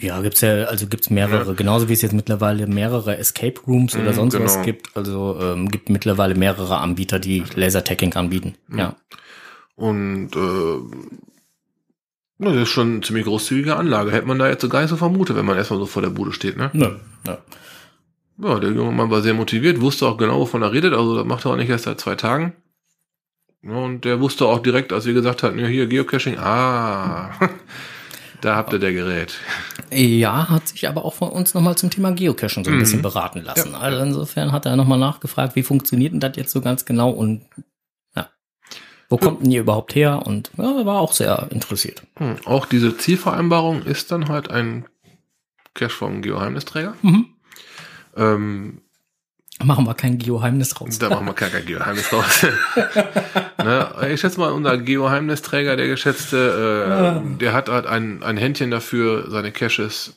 [0.00, 4.10] Ja, gibt's ja, also gibt's mehrere, genauso wie es jetzt mittlerweile mehrere Escape Rooms oder
[4.10, 4.64] Mhm, sonst was genau.
[4.64, 4.96] gibt.
[4.96, 8.56] Also ähm, gibt mittlerweile mehrere Anbieter, die Lasertagging anbieten.
[8.66, 8.78] Mhm.
[8.78, 8.96] Ja.
[9.76, 10.78] Und äh,
[12.38, 14.10] das ist schon eine ziemlich großzügige Anlage.
[14.12, 16.10] Hätte man da jetzt so gar nicht so vermutet, wenn man erstmal so vor der
[16.10, 16.70] Bude steht, ne?
[16.72, 16.96] Nö.
[17.26, 17.38] Ja.
[18.36, 20.92] Ja, der junge Mann war sehr motiviert, wusste auch genau, wovon er redet.
[20.92, 22.52] Also das macht er auch nicht erst seit zwei Tagen.
[23.62, 27.30] Und der wusste auch direkt, als wir gesagt hatten, ja, hier Geocaching, ah,
[28.40, 29.36] da habt ihr der Gerät.
[29.92, 32.80] Ja, hat sich aber auch von uns nochmal zum Thema Geocaching so ein Mhm.
[32.80, 33.72] bisschen beraten lassen.
[33.72, 33.78] Ja.
[33.78, 37.42] Also insofern hat er nochmal nachgefragt, wie funktioniert denn das jetzt so ganz genau und
[39.14, 40.26] wo kommt denn ihr überhaupt her?
[40.26, 42.02] Und ja, war auch sehr interessiert.
[42.16, 44.86] Hm, Auch diese Zielvereinbarung ist dann halt ein
[45.72, 46.94] Cache vom Geoheimnisträger.
[47.02, 47.26] Mhm.
[48.16, 48.80] Ähm,
[49.62, 50.98] Machen wir kein Geheimnis raus.
[50.98, 52.44] da machen wir kein, kein Geoheimnis raus.
[53.58, 53.94] ne?
[54.12, 59.30] Ich schätze mal, unser Geoheimnisträger, der geschätzte, äh, der hat halt ein, ein Händchen dafür,
[59.30, 60.14] seine Caches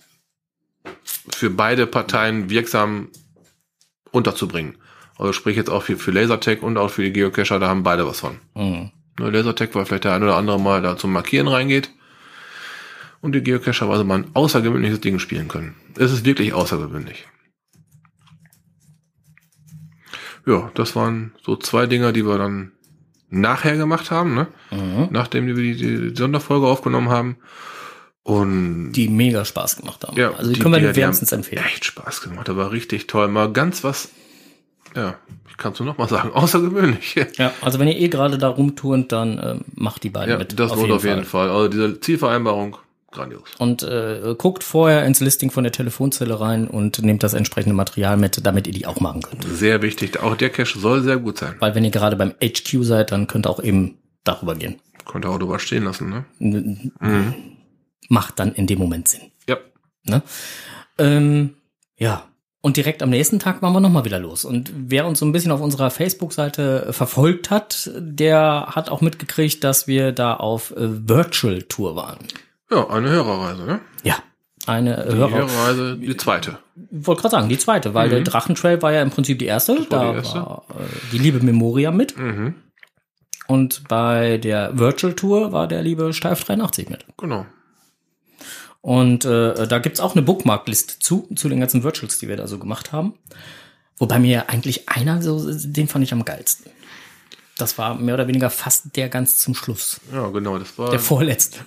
[1.05, 3.09] für beide Parteien wirksam
[4.09, 4.79] unterzubringen.
[5.17, 8.05] Also sprich jetzt auch für, für Lasertech und auch für die Geocacher, da haben beide
[8.05, 8.37] was von.
[8.55, 8.91] Mhm.
[9.19, 11.89] Ne, Lasertech, weil vielleicht der ein oder andere mal da zum Markieren reingeht.
[13.19, 15.75] Und die Geocacher, weil sie mal ein außergewöhnliches Ding spielen können.
[15.97, 17.25] Es ist wirklich außergewöhnlich.
[20.45, 22.71] Ja, das waren so zwei Dinger, die wir dann
[23.29, 24.47] nachher gemacht haben, ne?
[24.71, 25.09] Mhm.
[25.11, 27.37] Nachdem wir die, die Sonderfolge aufgenommen haben.
[28.23, 30.17] Und Die mega Spaß gemacht haben.
[30.17, 31.63] ja, also die, können wir die- die wärmstens empfehlen.
[31.65, 33.29] Echt Spaß gemacht, aber richtig toll.
[33.29, 34.09] Mal ganz was,
[34.97, 35.15] ja,
[35.49, 37.15] ich kann es nur noch mal sagen, außergewöhnlich.
[37.37, 40.59] Ja, also wenn ihr eh gerade da rumturnt, dann ähm, macht die beiden Ja, mit.
[40.59, 41.49] das lohnt auf jeden Fall.
[41.49, 42.77] Also diese Zielvereinbarung,
[43.11, 43.43] grandios.
[43.59, 48.17] Und äh, guckt vorher ins Listing von der Telefonzelle rein und nehmt das entsprechende Material
[48.17, 49.43] mit, damit ihr die auch machen könnt.
[49.45, 50.21] Sehr wichtig.
[50.21, 51.55] Auch der Cache soll sehr gut sein.
[51.59, 54.75] Weil wenn ihr gerade beim HQ seid, dann könnt ihr auch eben darüber gehen.
[55.05, 56.25] Konnte auch drüber stehen lassen, ne?
[56.39, 57.33] N- Mhm.
[58.09, 59.21] Macht dann in dem Moment Sinn.
[59.49, 59.57] Ja.
[60.03, 60.21] Ne?
[60.97, 61.55] Ähm,
[61.97, 62.26] ja.
[62.67, 64.43] Und direkt am nächsten Tag waren wir nochmal wieder los.
[64.43, 69.63] Und wer uns so ein bisschen auf unserer Facebook-Seite verfolgt hat, der hat auch mitgekriegt,
[69.63, 72.17] dass wir da auf äh, Virtual Tour waren.
[72.69, 73.79] Ja, eine Hörerreise, ne?
[74.03, 74.17] Ja.
[74.65, 75.31] Eine Die Hörer.
[75.47, 76.57] Hörerreise, die zweite.
[76.91, 79.77] wollte gerade sagen, die zweite, weil der Drachentrail war ja im Prinzip die erste.
[79.77, 80.35] war da die erste.
[80.39, 82.17] war äh, die liebe Memoria mit.
[82.17, 82.53] Mhm.
[83.47, 87.05] Und bei der Virtual Tour war der liebe Steif 83 mit.
[87.17, 87.45] Genau.
[88.81, 92.47] Und äh, da gibt's auch eine Bookmarkliste zu, zu den ganzen Virtuals, die wir da
[92.47, 93.13] so gemacht haben.
[93.97, 96.71] Wobei mir eigentlich einer, so, den fand ich am geilsten.
[97.57, 99.99] Das war mehr oder weniger fast der ganz zum Schluss.
[100.13, 100.57] Ja, genau.
[100.59, 101.59] Das war Der vorletzte.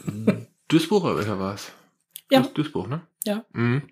[0.69, 1.67] Duisburg, oder welcher war es?
[2.31, 2.41] Ja.
[2.41, 3.01] Duis- Duisburg, ne?
[3.25, 3.45] Ja.
[3.53, 3.83] Mhm.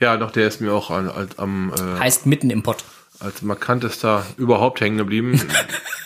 [0.00, 2.82] Ja, doch, der ist mir auch an- als, am, äh, Heißt mitten im Pott.
[3.18, 5.40] als markantester überhaupt hängen geblieben.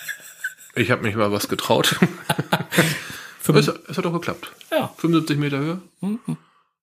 [0.75, 1.95] ich habe mich mal was getraut.
[3.53, 4.51] es, es hat doch geklappt.
[4.71, 4.91] Ja.
[4.97, 5.81] 75 Meter Höhe.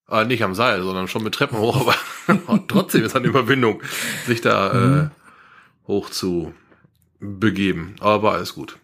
[0.06, 1.94] Ah, nicht am Seil, sondern schon mit Treppen hoch,
[2.26, 3.82] aber trotzdem ist eine Überwindung,
[4.26, 5.08] sich da äh,
[5.86, 6.54] hoch zu
[7.18, 7.96] begeben.
[8.00, 8.78] Aber war alles gut.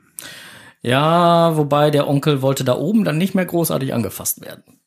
[0.81, 4.81] Ja, wobei der Onkel wollte da oben dann nicht mehr großartig angefasst werden.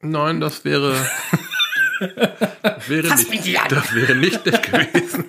[0.00, 0.94] Nein, das wäre.
[2.62, 3.58] das wäre Fass nicht.
[3.70, 5.24] Das wäre nicht nett gewesen.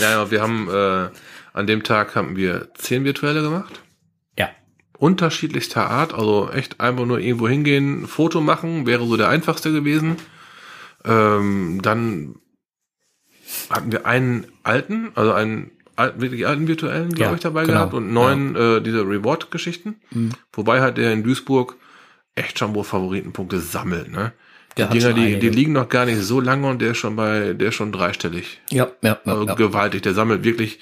[0.00, 1.10] ja, aber wir haben äh,
[1.52, 3.83] an dem Tag haben wir zehn virtuelle gemacht.
[4.94, 5.00] Ja.
[5.00, 10.16] Unterschiedlichster Art, also echt einfach nur irgendwo hingehen, Foto machen, wäre so der einfachste gewesen.
[11.04, 12.36] Ähm, dann
[13.70, 17.74] hatten wir einen alten, also einen alten, wirklich alten virtuellen, glaube Ja, ich, dabei genau.
[17.74, 19.96] gehabt und neun äh, diese Reward-Geschichten.
[20.10, 20.30] Mhm.
[20.52, 21.76] Wobei halt der in Duisburg
[22.34, 24.32] echt schon wohl Favoritenpunkte sammelt, ne?
[24.76, 26.98] Die Der hat Dinger, die, die liegen noch gar nicht so lange und der ist
[26.98, 28.60] schon bei, der ist schon dreistellig.
[28.70, 29.32] Ja, ja, ja.
[29.32, 29.54] Also ja.
[29.54, 30.02] gewaltig.
[30.02, 30.80] Der sammelt wirklich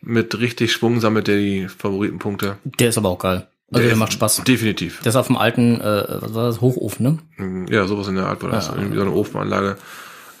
[0.00, 2.58] mit richtig Schwung sammelt der die Favoritenpunkte.
[2.64, 3.48] Der ist aber auch geil.
[3.72, 4.42] Also der, ist macht Spaß.
[4.44, 5.00] Definitiv.
[5.02, 7.66] Der ist auf dem alten, äh, was war das, Hochofen, ne?
[7.70, 8.68] Ja, sowas in der Art war das.
[8.68, 8.74] Ja.
[8.74, 9.76] Irgendwie so eine Ofenanlage.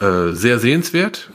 [0.00, 1.30] Äh, sehr sehenswert.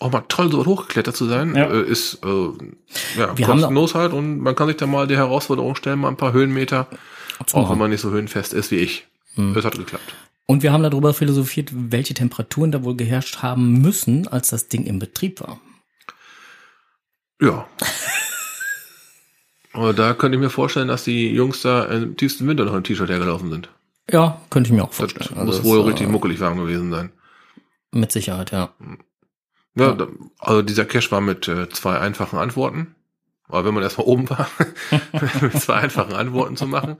[0.00, 1.54] Auch mal toll, so hochgeklettert zu sein.
[1.54, 1.70] Ja.
[1.70, 2.48] Äh, ist äh,
[3.16, 6.16] ja, Wir kostenlos halt und man kann sich da mal die Herausforderung stellen, mal ein
[6.16, 6.88] paar Höhenmeter,
[7.38, 7.70] auch machen.
[7.70, 9.06] wenn man nicht so höhenfest ist wie ich.
[9.36, 9.54] Hm.
[9.54, 10.14] Das hat geklappt.
[10.46, 14.84] Und wir haben darüber philosophiert, welche Temperaturen da wohl geherrscht haben müssen, als das Ding
[14.84, 15.58] im Betrieb war.
[17.40, 17.66] Ja.
[19.72, 22.84] Aber da könnte ich mir vorstellen, dass die Jungs da im tiefsten Winter noch im
[22.84, 23.70] T-Shirt hergelaufen sind.
[24.10, 25.44] Ja, könnte ich mir auch Das vorstellen.
[25.46, 27.10] muss das, wohl äh, richtig muckelig warm gewesen sein.
[27.90, 28.72] Mit Sicherheit, ja.
[29.74, 30.06] Ja, Ja.
[30.38, 32.94] also dieser Cache war mit äh, zwei einfachen Antworten.
[33.48, 34.48] Aber wenn man erstmal oben war,
[35.40, 36.98] mit zwei einfachen Antworten zu machen.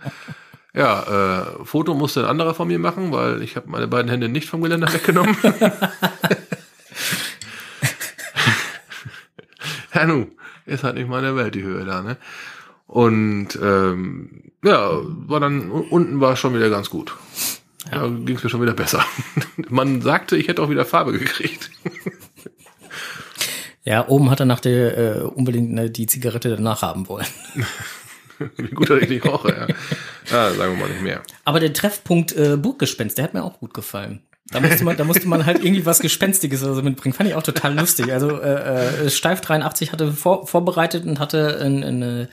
[0.75, 1.03] Ja,
[1.61, 4.49] äh, Foto musste ein anderer von mir machen, weil ich habe meine beiden Hände nicht
[4.49, 5.37] vom Geländer weggenommen.
[9.95, 10.27] ja, nu,
[10.66, 12.16] ist halt nicht meine Welt die Höhe da, ne?
[12.87, 17.16] Und ähm, ja, war dann unten war schon wieder ganz gut.
[17.91, 19.05] Da ging es mir schon wieder besser.
[19.68, 21.70] Man sagte, ich hätte auch wieder Farbe gekriegt.
[23.85, 27.27] Ja, oben hat er nach der äh, unbedingt ne, die Zigarette danach haben wollen.
[28.57, 29.66] Wie gut, dass ich nicht rauche, ja.
[30.30, 30.55] ja.
[30.55, 31.22] Sagen wir mal nicht mehr.
[31.45, 34.22] Aber der Treffpunkt äh, Burggespenst, der hat mir auch gut gefallen.
[34.51, 37.14] Da musste man, da musste man halt irgendwie was Gespenstiges oder so mitbringen.
[37.14, 38.12] Fand ich auch total lustig.
[38.12, 42.28] Also äh, äh, Steif 83 hatte vor, vorbereitet und hatte ein, eine,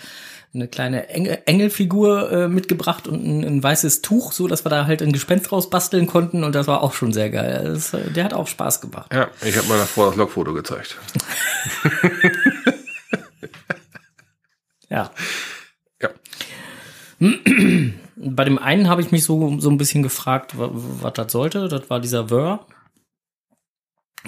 [0.54, 4.88] eine kleine Engel, Engelfigur äh, mitgebracht und ein, ein weißes Tuch, so dass wir da
[4.88, 7.64] halt ein Gespenst rausbasteln konnten und das war auch schon sehr geil.
[7.66, 9.14] Das, äh, der hat auch Spaß gemacht.
[9.14, 10.98] Ja, ich habe mal davor das Logfoto gezeigt.
[14.92, 15.10] Ja.
[17.22, 17.30] Ja.
[18.24, 21.68] Bei dem einen habe ich mich so, so ein bisschen gefragt, wa- was das sollte.
[21.70, 22.66] Das war dieser Wör.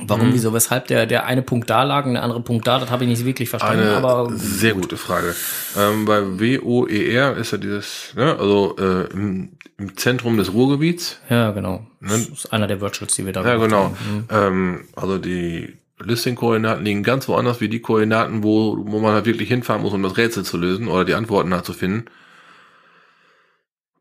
[0.07, 0.33] Warum, Mhm.
[0.33, 3.03] wieso, weshalb der, der eine Punkt da lag und der andere Punkt da, das habe
[3.03, 3.83] ich nicht wirklich verstanden.
[3.83, 5.35] Eine aber sehr gute Frage.
[5.77, 11.19] Ähm, bei WOER ist ja dieses, ne, also äh, im, im Zentrum des Ruhrgebiets.
[11.29, 11.85] ja, genau.
[11.99, 12.09] Ne?
[12.09, 13.83] Das ist einer der Virtuals, die wir da Ja, genau.
[13.83, 13.95] haben.
[14.17, 14.25] Mhm.
[14.31, 19.49] Ähm, also die Listing-Koordinaten liegen ganz woanders wie die Koordinaten, wo, wo man halt wirklich
[19.49, 22.05] hinfahren muss, um das Rätsel zu lösen oder die Antworten nachzufinden.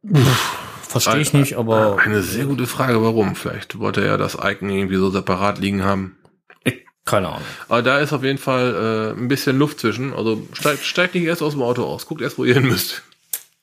[0.02, 3.34] Verstehe ich nicht, aber Eine sehr gute Frage, warum?
[3.34, 6.16] Vielleicht wollte er das Icon irgendwie so separat liegen haben.
[7.04, 7.42] keine Ahnung.
[7.68, 10.12] Aber da ist auf jeden Fall äh, ein bisschen Luft zwischen.
[10.12, 12.06] Also steigt, steigt nicht erst aus dem Auto aus.
[12.06, 13.02] Guckt erst, wo ihr hin müsst.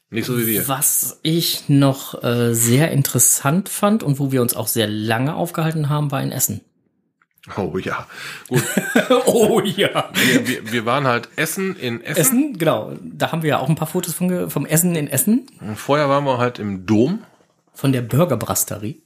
[0.09, 0.67] Nicht so wie wir.
[0.67, 5.87] Was ich noch äh, sehr interessant fand und wo wir uns auch sehr lange aufgehalten
[5.89, 6.61] haben, war in Essen.
[7.57, 8.07] Oh ja.
[8.47, 8.63] Gut.
[9.25, 10.09] oh ja.
[10.13, 12.19] Wir, wir, wir waren halt Essen in Essen.
[12.19, 12.93] Essen, genau.
[13.01, 15.47] Da haben wir ja auch ein paar Fotos von, vom Essen in Essen.
[15.61, 17.23] Und vorher waren wir halt im Dom.
[17.73, 19.01] Von der Burgerbrasterie.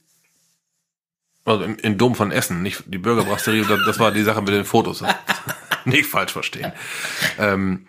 [1.44, 3.64] Also im, im Dom von Essen, nicht die Bürgerbrasserie.
[3.86, 5.04] das, war die Sache mit den Fotos.
[5.84, 6.72] nicht falsch verstehen.
[7.38, 7.86] Ähm,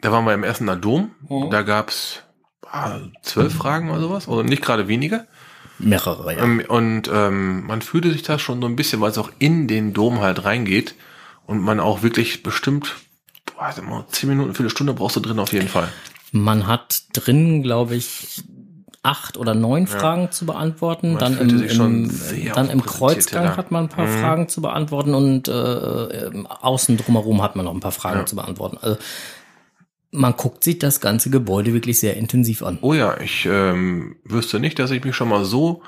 [0.00, 1.12] da waren wir im Essener Dom.
[1.50, 2.22] Da gab's
[2.66, 4.28] ah, zwölf Fragen oder sowas.
[4.28, 5.26] Also nicht gerade wenige.
[5.80, 6.42] Mehrere, ja.
[6.42, 9.66] Ähm, Und ähm, man fühlte sich da schon so ein bisschen, weil es auch in
[9.68, 10.94] den Dom halt reingeht
[11.46, 12.96] und man auch wirklich bestimmt,
[13.46, 15.88] boah, warte mal, zehn Minuten, Viertelstunde brauchst du drin auf jeden Fall.
[16.32, 18.42] Man hat drin, glaube ich,
[19.02, 21.12] acht oder neun Fragen zu beantworten.
[21.14, 22.12] Man dann im, im,
[22.54, 23.56] dann im Kreuzgang ja.
[23.56, 27.80] hat man ein paar Fragen zu beantworten und äh, außen drumherum hat man noch ein
[27.80, 28.26] paar Fragen Ja.
[28.26, 28.78] zu beantworten.
[28.80, 28.98] Also
[30.12, 32.78] man guckt sich das ganze Gebäude wirklich sehr intensiv an.
[32.80, 35.82] Oh ja, ich ähm, wüsste nicht, dass ich mich schon mal so,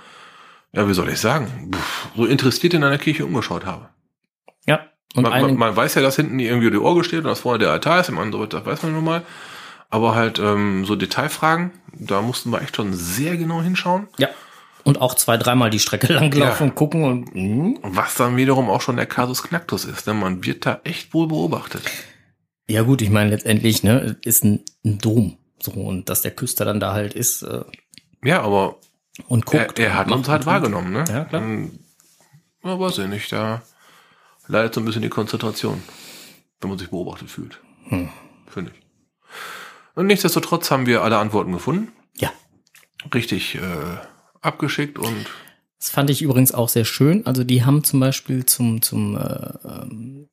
[0.72, 1.70] ja, wie soll ich sagen,
[2.16, 3.88] so interessiert in einer Kirche umgeschaut habe.
[4.66, 4.80] Ja.
[5.14, 7.58] Und Man, man, man weiß ja, dass hinten irgendwie die Orgel steht und dass vorne
[7.58, 9.22] der Altar ist, im anderen, das weiß man nun mal.
[9.90, 14.08] Aber halt ähm, so Detailfragen, da mussten wir echt schon sehr genau hinschauen.
[14.18, 14.28] ja.
[14.84, 16.70] Und auch zwei, dreimal die Strecke langlaufen Ja.
[16.70, 17.78] und gucken und hm.
[17.82, 20.08] Was dann wiederum auch schon der Kasus Knacktus ist.
[20.08, 20.14] Ne?
[20.14, 21.82] Man wird da echt wohl beobachtet.
[22.72, 25.38] Ja gut, ich meine letztendlich, ne, ist ein, ein Dom.
[25.60, 27.64] So, und dass der Küster dann da halt ist äh,
[28.24, 28.78] Ja, aber
[29.28, 29.78] und er, guckt.
[29.78, 30.92] er hat und uns halt wahrgenommen.
[30.92, 31.04] Ne?
[31.08, 31.42] Ja, klar.
[31.42, 31.78] Und,
[32.64, 33.62] ja, weiß ich nicht, da
[34.48, 35.82] leidet so ein bisschen die Konzentration,
[36.60, 37.60] wenn man sich beobachtet fühlt.
[37.88, 38.08] Hm.
[38.48, 38.82] Finde ich.
[39.94, 41.92] Und nichtsdestotrotz haben wir alle Antworten gefunden.
[42.16, 42.30] Ja.
[43.12, 43.60] Richtig äh,
[44.40, 45.26] abgeschickt und
[45.78, 47.26] Das fand ich übrigens auch sehr schön.
[47.26, 50.28] Also die haben zum Beispiel zum, zum äh, ähm,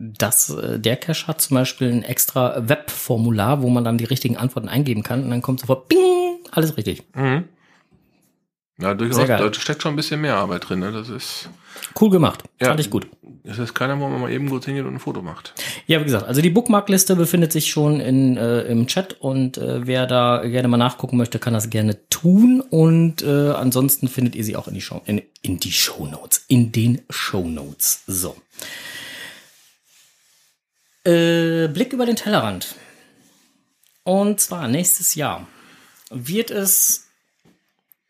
[0.00, 4.36] das, äh, der Cache hat zum Beispiel ein extra Webformular, wo man dann die richtigen
[4.36, 7.04] Antworten eingeben kann und dann kommt sofort Bing, alles richtig.
[7.14, 7.44] Mhm.
[8.80, 10.78] Ja, durchaus, da steckt schon ein bisschen mehr Arbeit drin.
[10.78, 10.90] Ne?
[10.90, 11.50] Das ist,
[11.98, 12.44] Cool gemacht.
[12.60, 12.68] Ja.
[12.68, 13.06] Fand ich gut.
[13.44, 15.54] es ist keiner, wo man mal eben kurz hingeht und ein Foto macht.
[15.86, 19.86] Ja, wie gesagt, also die Bookmarkliste befindet sich schon in, äh, im Chat und äh,
[19.86, 24.44] wer da gerne mal nachgucken möchte, kann das gerne tun und äh, ansonsten findet ihr
[24.44, 28.04] sie auch in die Show in, in die Show Notes, in den Show Notes.
[28.06, 28.36] So.
[31.04, 32.74] Äh, Blick über den Tellerrand.
[34.04, 35.46] Und zwar nächstes Jahr
[36.10, 37.08] wird es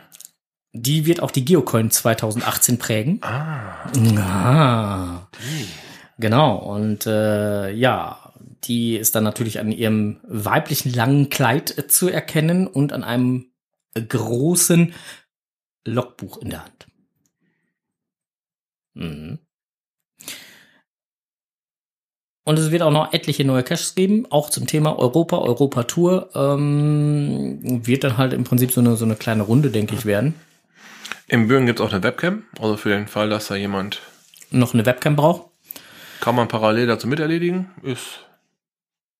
[0.71, 3.19] Die wird auch die Geocoin 2018 prägen.
[3.21, 3.91] Ah.
[4.17, 5.27] Ah.
[6.17, 12.07] Genau, und äh, ja, die ist dann natürlich an ihrem weiblichen langen Kleid äh, zu
[12.07, 13.51] erkennen und an einem
[13.93, 14.93] großen
[15.83, 16.87] Logbuch in der Hand.
[18.95, 19.39] Mhm.
[22.47, 26.29] Und es wird auch noch etliche neue Caches geben, auch zum Thema Europa, Europa-Tour.
[26.35, 30.35] Ähm, wird dann halt im Prinzip so eine, so eine kleine Runde, denke ich, werden.
[31.27, 34.01] Im Büren gibt es auch eine Webcam, also für den Fall, dass da jemand
[34.51, 35.47] Noch eine Webcam braucht.
[36.21, 37.71] kann man parallel dazu miterledigen.
[37.81, 38.24] Ist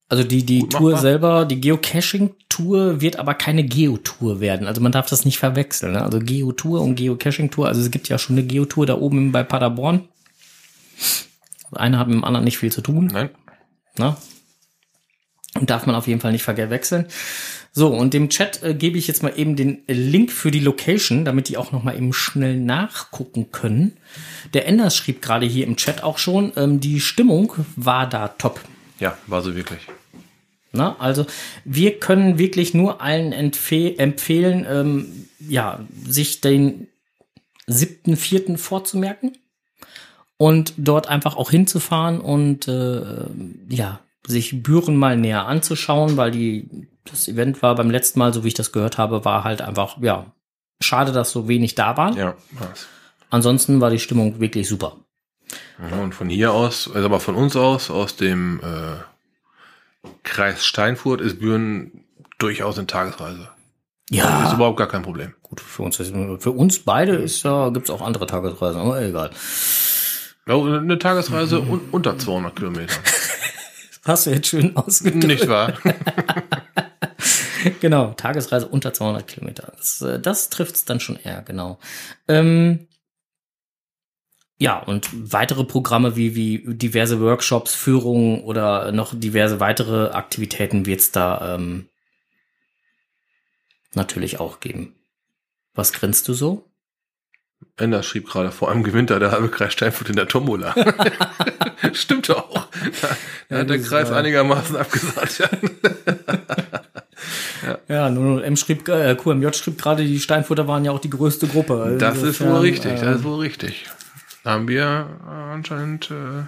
[0.08, 1.02] Also die, die Gut Tour machbar.
[1.02, 4.68] selber, die Geocaching-Tour wird aber keine Geotour werden.
[4.68, 5.94] Also man darf das nicht verwechseln.
[5.94, 6.02] Ne?
[6.04, 10.08] Also Geotour und Geocaching-Tour, also es gibt ja schon eine Geotour da oben bei Paderborn.
[11.72, 13.10] Eine hat mit dem anderen nicht viel zu tun.
[13.12, 13.30] nein.
[13.98, 14.16] Ne?
[15.58, 17.08] Und darf man auf jeden Fall nicht verwechseln.
[17.72, 21.26] So, und dem Chat äh, gebe ich jetzt mal eben den Link für die Location,
[21.26, 23.98] damit die auch noch mal eben schnell nachgucken können.
[24.54, 28.62] Der Enders schrieb gerade hier im Chat auch schon, ähm, die Stimmung war da top.
[29.00, 29.82] Ja, war so wirklich.
[30.72, 31.26] Na, also
[31.64, 36.88] wir können wirklich nur allen empfe empfehlen, ähm, ja, sich den
[37.68, 39.38] siebten, vierten vorzumerken
[40.38, 43.26] und dort einfach auch hinzufahren und äh,
[43.70, 46.70] ja, sich Büren mal näher anzuschauen, weil die
[47.06, 50.02] das Event war beim letzten Mal, so wie ich das gehört habe, war halt einfach,
[50.02, 50.26] ja,
[50.82, 52.16] schade, dass so wenig da waren.
[52.18, 52.88] Ja, war's.
[53.30, 54.98] Ansonsten war die Stimmung wirklich super.
[55.92, 61.22] Ja, und von hier aus, also aber von uns aus, aus dem äh, Kreis Steinfurt,
[61.22, 62.04] ist Büren
[62.38, 63.50] durchaus eine Tagesreise.
[64.10, 65.34] Ja, Ist überhaupt gar kein Problem.
[65.42, 69.32] gut, für uns, ist- für uns beide ist ja, gibt's auch andere Tagesreisen, aber egal.
[70.48, 72.94] Ja, eine Tagesreise un unter 200 Kilometer.
[74.06, 75.26] Hast du jetzt schön ausgedrückt.
[75.26, 75.74] Nicht wahr?
[77.82, 79.74] Genau, Tagesreise unter 200 Kilometer.
[79.76, 81.80] Das, äh, das trifft's dann schon eher, genau.
[82.28, 82.88] Ähm,
[84.58, 91.12] ja, und weitere Programme wie, wie diverse Workshops, Führungen oder noch diverse weitere Aktivitäten wird's
[91.12, 91.90] da ähm,
[93.94, 94.96] natürlich auch geben.
[95.74, 96.70] Was grinst du so?
[97.78, 100.74] Enders schrieb gerade, vor allem gewinnt da der halbe Kreis Steinfurt in der Tombola.
[101.94, 102.68] Stimmt auch.
[103.50, 105.40] Da Ja, hat der Kreis war- einigermaßen abgesagt.
[105.40, 105.50] Ja.
[107.88, 111.82] Ja, 0M schrieb, äh, QMJ schrieb gerade, die Steinfurter waren ja auch die größte Gruppe.
[111.82, 113.86] Also Das ist wohl richtig, äh, das ist wohl richtig.
[114.46, 116.44] Da haben wir äh, anscheinend äh,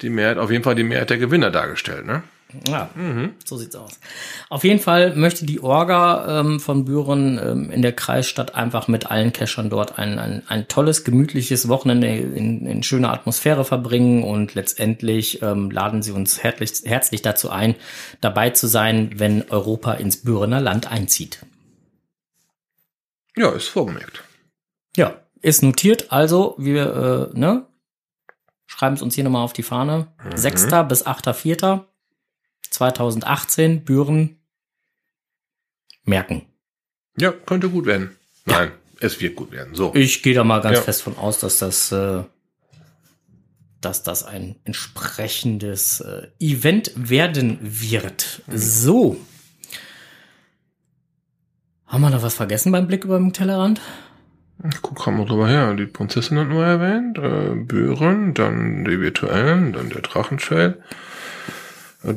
[0.00, 2.22] die Mehrheit, auf jeden Fall die Mehrheit der Gewinner dargestellt, ne?
[2.68, 2.90] Ja,
[3.44, 3.98] so sieht's aus.
[4.48, 9.10] Auf jeden Fall möchte die Orga ähm, von Büren ähm, in der Kreisstadt einfach mit
[9.10, 14.54] allen Cachern dort ein, ein, ein tolles, gemütliches Wochenende in, in schöner Atmosphäre verbringen und
[14.54, 17.74] letztendlich ähm, laden sie uns herzlich, herzlich dazu ein,
[18.20, 21.40] dabei zu sein, wenn Europa ins Bürener Land einzieht.
[23.34, 24.22] Ja, ist vorgemerkt.
[24.94, 26.10] Ja, ist notiert.
[26.12, 27.66] Also, wir äh, ne,
[28.66, 30.08] schreiben es uns hier nochmal auf die Fahne.
[30.34, 30.64] 6.
[30.88, 31.84] bis 8.4.
[32.70, 34.38] 2018, Büren.
[36.04, 36.46] Merken.
[37.18, 38.16] Ja, könnte gut werden.
[38.46, 39.74] Nein, es wird gut werden.
[39.74, 39.94] So.
[39.94, 40.82] Ich gehe da mal ganz Ja.
[40.82, 42.22] fest von aus, dass das, äh,
[43.80, 48.42] dass das ein entsprechendes äh, Event werden wird.
[48.48, 49.18] So.
[51.86, 53.80] Haben wir noch was vergessen beim Blick über den Tellerrand?
[54.70, 55.74] Ich guck gerade mal drüber her.
[55.74, 60.78] Die Prinzessin hat nur erwähnt, äh, Böhren, dann die virtuellen, dann der Drachentrail.
[62.04, 62.12] Äh.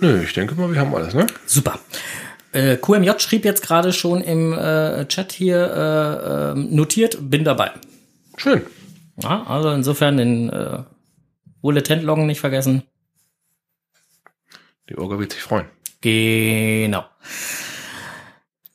[0.00, 1.26] Nö, ich denke mal, wir haben alles, ne?
[1.46, 1.78] Super.
[2.52, 7.72] Äh, QMJ schrieb jetzt gerade schon im äh, Chat hier äh, ähm, notiert, bin dabei.
[8.36, 8.62] Schön.
[9.22, 10.82] Ja, also insofern den äh,
[11.60, 12.82] Bulletin-Loggen nicht vergessen.
[14.88, 15.66] Die Orga wird sich freuen.
[16.00, 17.04] Genau.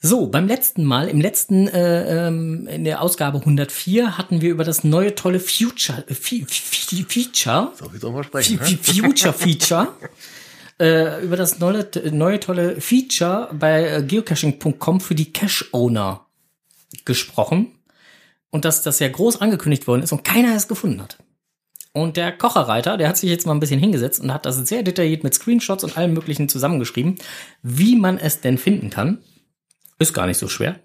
[0.06, 4.66] So, beim letzten Mal, im letzten, äh, ähm, in der Ausgabe 104 hatten wir über
[4.66, 8.60] das neue tolle Future, äh, Fe- Fe- Feature, So, wie wir Fe- sprechen?
[8.60, 9.88] Fe- Future Feature,
[10.82, 16.26] äh, über das neue, neue tolle Feature bei äh, geocaching.com für die Cache-Owner
[17.06, 17.68] gesprochen.
[18.51, 21.18] Und dass das ja groß angekündigt worden ist und keiner es gefunden hat.
[21.93, 24.84] Und der Kocherreiter, der hat sich jetzt mal ein bisschen hingesetzt und hat das sehr
[24.84, 27.16] detailliert mit Screenshots und allem möglichen zusammengeschrieben,
[27.64, 29.20] wie man es denn finden kann.
[30.04, 30.82] Ist gar nicht so schwer.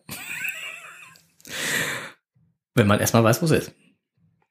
[2.76, 3.72] Wenn man erstmal weiß, wo es ist.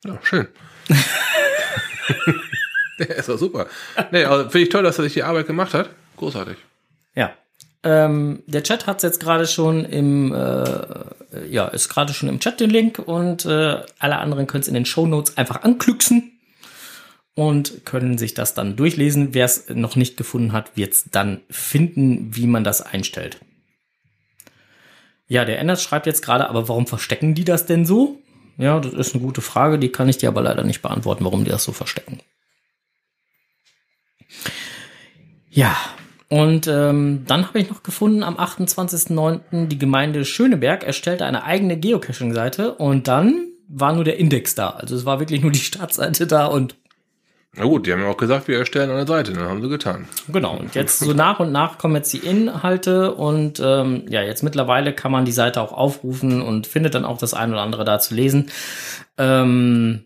[0.04, 0.50] Ja, schön.
[3.00, 3.68] Der ist doch super.
[4.12, 5.90] Nee, also finde ich toll, dass er sich die Arbeit gemacht hat.
[6.18, 6.58] Großartig.
[7.16, 7.32] Ja.
[7.84, 12.60] Ähm, der Chat hat jetzt gerade schon im, äh, ja, ist gerade schon im Chat
[12.60, 16.42] den Link und äh, alle anderen können es in den Show Notes einfach anklicksen
[17.36, 19.34] und können sich das dann durchlesen.
[19.34, 23.38] Wer es noch nicht gefunden hat, wird es dann finden, wie man das einstellt.
[25.28, 28.20] Ja, der Enders schreibt jetzt gerade, aber warum verstecken die das denn so?
[28.58, 31.44] Ja, das ist eine gute Frage, die kann ich dir aber leider nicht beantworten, warum
[31.44, 32.20] die das so verstecken.
[35.50, 35.76] Ja,
[36.30, 39.68] und ähm, dann habe ich noch gefunden, am 28.09.
[39.68, 44.72] die Gemeinde Schöneberg erstellte eine eigene Geocaching-Seite und dann war nur der Index da.
[44.72, 46.76] Also es war wirklich nur die Startseite da und
[47.58, 50.08] Na gut, die haben ja auch gesagt, wir erstellen eine Seite, dann haben sie getan.
[50.28, 54.44] Genau, und jetzt so nach und nach kommen jetzt die Inhalte und ähm, ja, jetzt
[54.44, 57.84] mittlerweile kann man die Seite auch aufrufen und findet dann auch das ein oder andere
[57.84, 58.52] da zu lesen.
[59.18, 60.04] Ähm,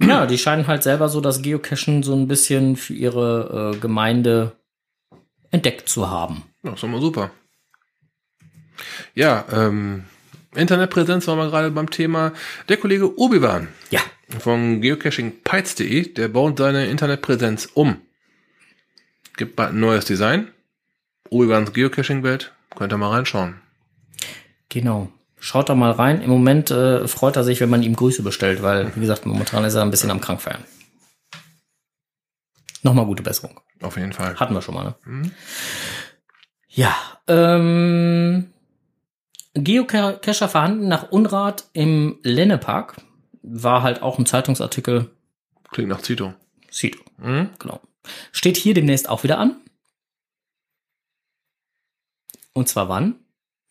[0.00, 4.52] ja, die scheinen halt selber so das Geocachen so ein bisschen für ihre äh, Gemeinde
[5.50, 6.44] entdeckt zu haben.
[6.62, 7.30] Ja, ist mal super.
[9.14, 10.04] Ja, ähm,
[10.54, 12.32] Internetpräsenz waren wir gerade beim Thema.
[12.68, 14.00] Der Kollege Obi-Wan Ja,
[14.38, 18.00] von geocachingpites.de, der baut seine Internetpräsenz um.
[19.36, 20.48] Gibt bald ein neues Design.
[21.30, 22.52] Obi-Wans Geocaching-Welt.
[22.76, 23.60] Könnt ihr mal reinschauen.
[24.68, 25.10] genau.
[25.42, 26.20] Schaut da mal rein.
[26.20, 29.64] Im Moment äh, freut er sich, wenn man ihm Grüße bestellt, weil, wie gesagt, momentan
[29.64, 30.62] ist er ein bisschen am Krankfeiern.
[32.82, 33.58] Nochmal gute Besserung.
[33.80, 34.36] Auf jeden Fall.
[34.36, 34.94] Hatten wir schon mal, ne?
[35.04, 35.30] Mhm.
[36.68, 36.94] Ja,
[37.26, 38.50] ähm,
[39.54, 42.96] Geocacher vorhanden nach Unrat im Lennepark.
[43.42, 45.10] War halt auch ein Zeitungsartikel.
[45.70, 46.34] Klingt nach Zito.
[46.70, 47.50] Sieht, Mhm.
[47.58, 47.80] genau.
[48.32, 49.56] Steht hier demnächst auch wieder an.
[52.52, 53.14] Und zwar wann?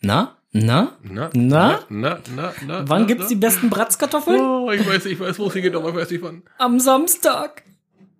[0.02, 0.38] Na?
[0.52, 0.98] Na?
[1.04, 1.80] Na, Na?
[1.90, 3.30] na, na, na, Wann na, gibt's na.
[3.30, 4.40] die besten Bratzkartoffeln?
[4.42, 6.44] Oh, ich weiß, ich weiß, wo es hingeht, aber ich weiß nicht wann.
[6.58, 7.64] Am Samstag.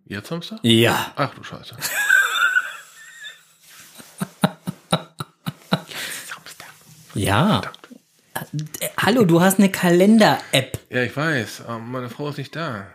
[0.06, 0.60] Jetzt Samstag?
[0.64, 1.14] Ja.
[1.16, 1.76] Ach du Scheiße.
[7.16, 7.62] Ja.
[8.98, 10.80] Hallo, du hast eine Kalender-App.
[10.90, 12.88] Ja, ich weiß, aber meine Frau ist nicht da.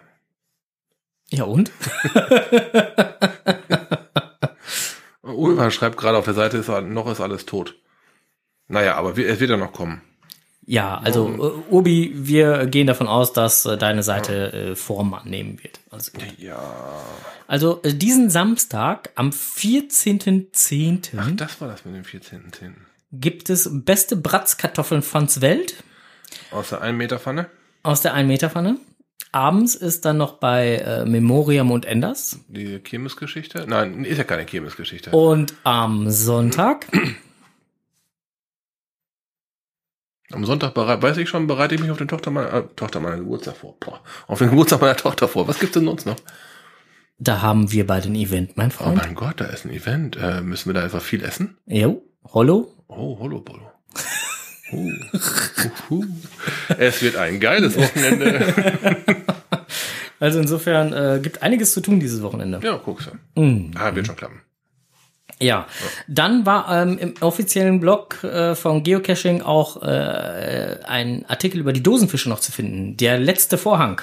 [1.31, 1.71] Ja und?
[5.23, 7.75] Ulvan schreibt gerade auf der Seite, ist, noch ist alles tot.
[8.69, 10.03] Naja, aber es wird ja noch kommen.
[10.67, 15.63] Ja, also äh, Obi, wir gehen davon aus, dass äh, deine Seite äh, Form annehmen
[15.63, 15.81] wird.
[15.91, 16.13] Also.
[16.39, 17.03] Ja.
[17.47, 21.11] also äh, diesen Samstag am 14.10.
[21.17, 22.73] Ach, das war das mit dem 14.10.
[23.21, 25.75] gibt es beste Bratzkartoffeln von's Welt
[26.51, 27.49] Aus der 1 Meter Pfanne?
[27.83, 28.79] aus der 1 Meter Pfanne.
[29.33, 32.39] Abends ist dann noch bei äh, Memoriam und Enders.
[32.49, 33.65] Die Kirmesgeschichte?
[33.69, 35.11] Nein, ist ja keine Kirmesgeschichte.
[35.11, 36.87] Und am Sonntag,
[40.33, 42.99] Am Sonntag bereit, weiß ich schon, bereite ich mich auf den Tochter meiner, äh, Tochter
[43.01, 43.77] meiner Geburtstag vor.
[43.79, 45.47] Boah, auf den Geburtstag meiner Tochter vor.
[45.47, 46.17] Was gibt's denn sonst noch?
[47.19, 48.97] da haben wir bald ein Event, mein Oh Freund.
[48.97, 50.17] mein Gott, da ist ein Event.
[50.17, 51.57] Äh, müssen wir da einfach viel essen?
[51.67, 52.73] Jo, Hollow.
[52.89, 53.71] Oh, Holo Bolo.
[54.73, 56.05] Uh, uh, uh.
[56.79, 58.97] Es wird ein geiles Wochenende.
[60.21, 62.61] Also insofern äh, gibt einiges zu tun dieses Wochenende.
[62.63, 63.41] ja, guckst du.
[63.41, 63.73] Mhm.
[63.77, 64.41] Ah, wird schon klappen.
[65.41, 65.67] Ja,
[66.09, 71.83] dann war ähm, im offiziellen Blog äh, von Geocaching auch äh, ein Artikel über die
[71.83, 72.97] Dosenfische noch zu finden.
[72.97, 74.01] Der letzte Vorhang.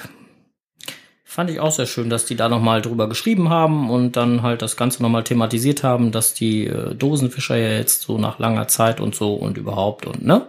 [1.32, 4.60] Fand ich auch sehr schön, dass die da nochmal drüber geschrieben haben und dann halt
[4.60, 9.00] das Ganze nochmal thematisiert haben, dass die äh, Dosenfischer ja jetzt so nach langer Zeit
[9.00, 10.46] und so und überhaupt und ne?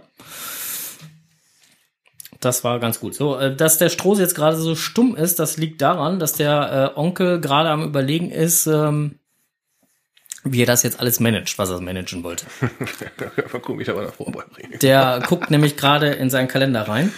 [2.41, 3.15] Das war ganz gut.
[3.15, 6.91] So, äh, dass der Stroß jetzt gerade so stumm ist, das liegt daran, dass der
[6.93, 9.19] äh, Onkel gerade am überlegen ist, ähm,
[10.43, 12.45] wie er das jetzt alles managt, was er managen wollte.
[14.81, 17.13] Der guckt nämlich gerade in seinen Kalender rein.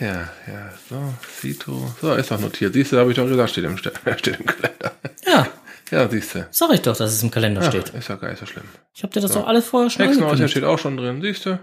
[0.00, 1.94] Ja, ja, so, Cito.
[2.00, 2.74] So, ist doch notiert.
[2.74, 4.92] Siehst du, habe ich doch gesagt, steht im, Ste- steht im Kalender.
[5.26, 5.48] Ja,
[5.90, 6.46] Ja, siehst du.
[6.50, 7.90] sag ich doch, dass es im Kalender Ja, steht.
[7.90, 8.64] ist ja gar nicht so schlimm.
[8.94, 10.50] Ich habe dir das doch alles vorher schon Hexenhäuschen angekündigt.
[10.52, 11.58] steht auch schon drin, siehst du?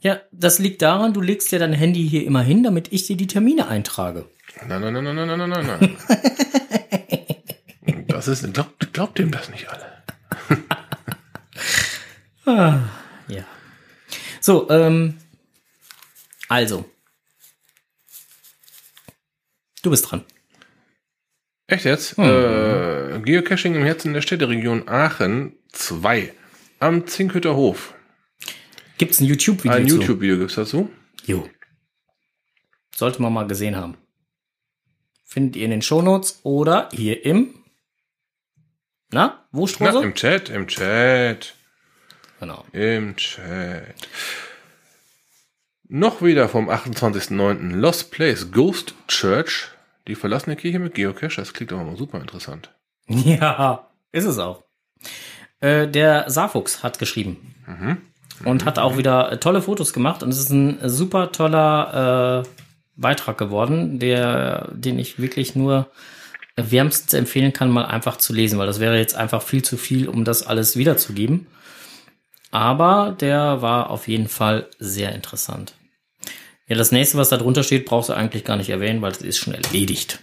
[0.00, 3.16] Ja, das liegt daran, du legst dir dein Handy hier immer hin, damit ich dir
[3.16, 4.26] die Termine eintrage.
[4.68, 5.96] Nein, nein, nein, nein, nein, nein, nein, nein.
[8.08, 9.84] Das ist, glaubt, glaubt dem das nicht alle.
[13.26, 13.44] Ja.
[14.40, 15.16] So, ähm,
[16.48, 16.84] also.
[19.82, 20.24] Du bist dran.
[21.66, 22.18] Echt jetzt?
[22.18, 26.32] Äh, Geocaching im Herzen der Städteregion Aachen 2
[26.80, 27.94] am Zinkhütter Hof.
[28.98, 29.96] Gibt's ein YouTube-Video Ein zu?
[29.96, 30.90] YouTube-Video gibt's dazu.
[31.26, 31.48] Jo.
[32.94, 33.96] Sollte man mal gesehen haben.
[35.24, 37.54] Findet ihr in den Shownotes oder hier im
[39.10, 40.02] Na, wo Na, Strose?
[40.02, 41.54] im Chat, im Chat,
[42.38, 42.64] genau.
[42.72, 43.94] im Chat.
[45.96, 47.70] Noch wieder vom 28.09.
[47.76, 49.68] Lost Place Ghost Church.
[50.08, 51.36] Die verlassene Kirche mit Geocache.
[51.36, 52.70] Das klingt aber mal super interessant.
[53.06, 54.64] Ja, ist es auch.
[55.60, 57.54] Äh, der Saarfuchs hat geschrieben.
[58.44, 60.24] Und hat auch wieder äh, tolle Fotos gemacht.
[60.24, 62.48] Und es ist ein super toller äh,
[62.96, 65.92] Beitrag geworden, der, den ich wirklich nur
[66.56, 70.08] wärmstens empfehlen kann, mal einfach zu lesen, weil das wäre jetzt einfach viel zu viel,
[70.08, 71.46] um das alles wiederzugeben.
[72.50, 75.74] Aber der war auf jeden Fall sehr interessant.
[76.66, 79.22] Ja, das nächste, was da drunter steht, brauchst du eigentlich gar nicht erwähnen, weil das
[79.22, 80.20] ist schon erledigt.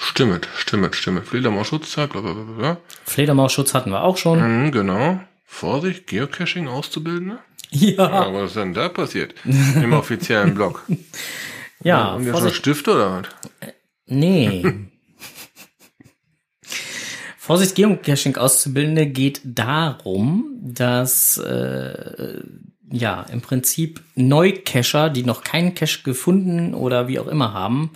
[0.00, 1.26] Stimmt, stimmt, stimmt.
[1.26, 2.76] Fledermausschutzzeit, bla bla bla bla.
[3.04, 4.64] Fledermausschutz hatten wir auch schon.
[4.64, 5.20] Mhm, genau.
[5.46, 7.38] Vorsicht, Geocaching Auszubildende?
[7.74, 7.94] Ja,
[8.26, 9.34] Ja, was ist denn da passiert?
[9.46, 10.82] Im offiziellen Blog.
[11.82, 13.72] ja, Haben die schon Vorsicht, Stift oder was?
[14.04, 14.62] nee.
[17.38, 22.42] Vorsicht, Geocaching Auszubildende geht darum, dass äh,
[22.92, 27.90] ja im Prinzip Neucacher, die noch keinen Cache gefunden oder wie auch immer haben,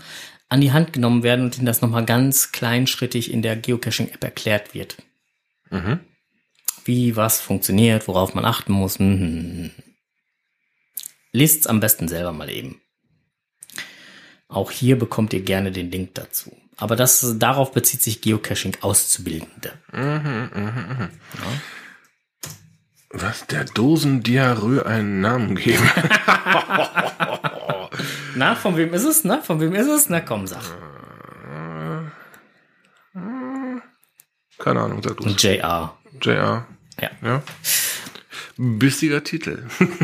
[0.49, 4.74] an die Hand genommen werden und ihnen das nochmal ganz kleinschrittig in der Geocaching-App erklärt
[4.74, 4.97] wird.
[5.70, 6.01] Mhm.
[6.84, 8.99] Wie was funktioniert, worauf man achten muss.
[8.99, 9.70] Hm, hm, hm.
[11.32, 12.80] Lest's am besten selber mal eben.
[14.49, 16.57] Auch hier bekommt ihr gerne den Link dazu.
[16.76, 19.72] Aber das, darauf bezieht sich Geocaching Auszubildende.
[23.19, 25.83] Was der Dosendiarrhoe einen Namen geben.
[28.35, 29.25] Na, von wem ist es?
[29.25, 30.11] Na, von wem ist es?
[30.11, 30.62] Na, komm, sag.
[34.59, 35.29] Keine Ahnung, sag du.
[35.31, 35.97] JR.
[36.21, 36.67] JR.
[37.01, 37.11] Ja.
[37.23, 37.43] Ja.
[38.57, 39.64] Bissiger Titel.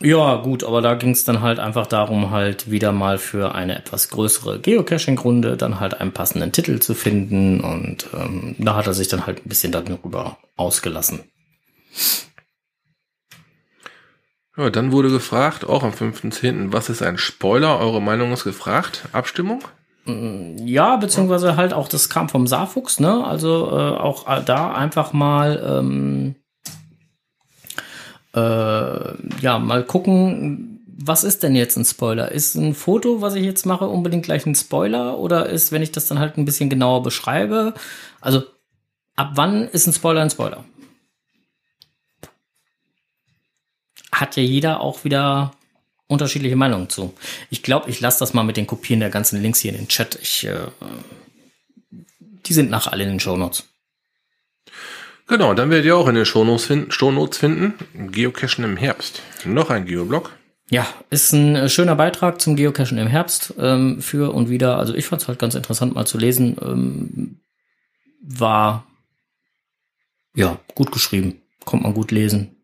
[0.00, 3.76] Ja, gut, aber da ging es dann halt einfach darum, halt wieder mal für eine
[3.76, 8.94] etwas größere Geocaching-Runde dann halt einen passenden Titel zu finden und ähm, da hat er
[8.94, 11.24] sich dann halt ein bisschen darüber ausgelassen.
[14.58, 17.78] Ja, dann wurde gefragt, auch am 5.10., was ist ein Spoiler?
[17.78, 19.04] Eure Meinung ist gefragt.
[19.12, 19.62] Abstimmung?
[20.04, 23.24] Ja, beziehungsweise halt auch, das kam vom Saarfuchs, ne?
[23.24, 26.34] Also äh, auch äh, da einfach mal ähm,
[28.34, 32.32] äh, ja, mal gucken, was ist denn jetzt ein Spoiler?
[32.32, 35.18] Ist ein Foto, was ich jetzt mache, unbedingt gleich ein Spoiler?
[35.18, 37.74] Oder ist, wenn ich das dann halt ein bisschen genauer beschreibe,
[38.20, 38.42] also
[39.14, 40.64] ab wann ist ein Spoiler ein Spoiler?
[44.20, 45.52] Hat ja jeder auch wieder
[46.08, 47.14] unterschiedliche Meinungen zu.
[47.50, 49.88] Ich glaube, ich lasse das mal mit den Kopieren der ganzen Links hier in den
[49.88, 50.18] Chat.
[50.20, 50.58] Ich, äh,
[52.46, 53.68] die sind nach alle in den Shownotes.
[55.26, 57.74] Genau, dann werdet ihr auch in den Shownotes finden, Shownotes finden.
[58.10, 59.20] Geocachen im Herbst.
[59.44, 60.32] Noch ein Geoblog.
[60.70, 64.78] Ja, ist ein äh, schöner Beitrag zum Geocachen im Herbst ähm, für und wieder.
[64.78, 66.56] Also ich fand es halt ganz interessant mal zu lesen.
[66.62, 67.40] Ähm,
[68.20, 68.86] war
[70.34, 72.57] ja gut geschrieben, kommt man gut lesen.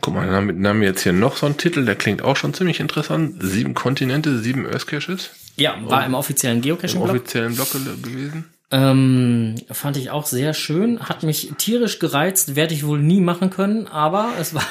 [0.00, 1.96] Guck mal, dann haben, wir- dann haben wir jetzt hier noch so einen Titel, der
[1.96, 3.36] klingt auch schon ziemlich interessant.
[3.42, 5.30] Sieben Kontinente, sieben Earth Caches.
[5.56, 7.10] Ja, war im offiziellen Im Geocaching-Blog.
[7.16, 8.46] offiziellen Blog gewesen.
[8.72, 11.00] Ähm, fand ich auch sehr schön.
[11.00, 14.62] Hat mich tierisch gereizt, werde ich wohl nie machen können, aber es war.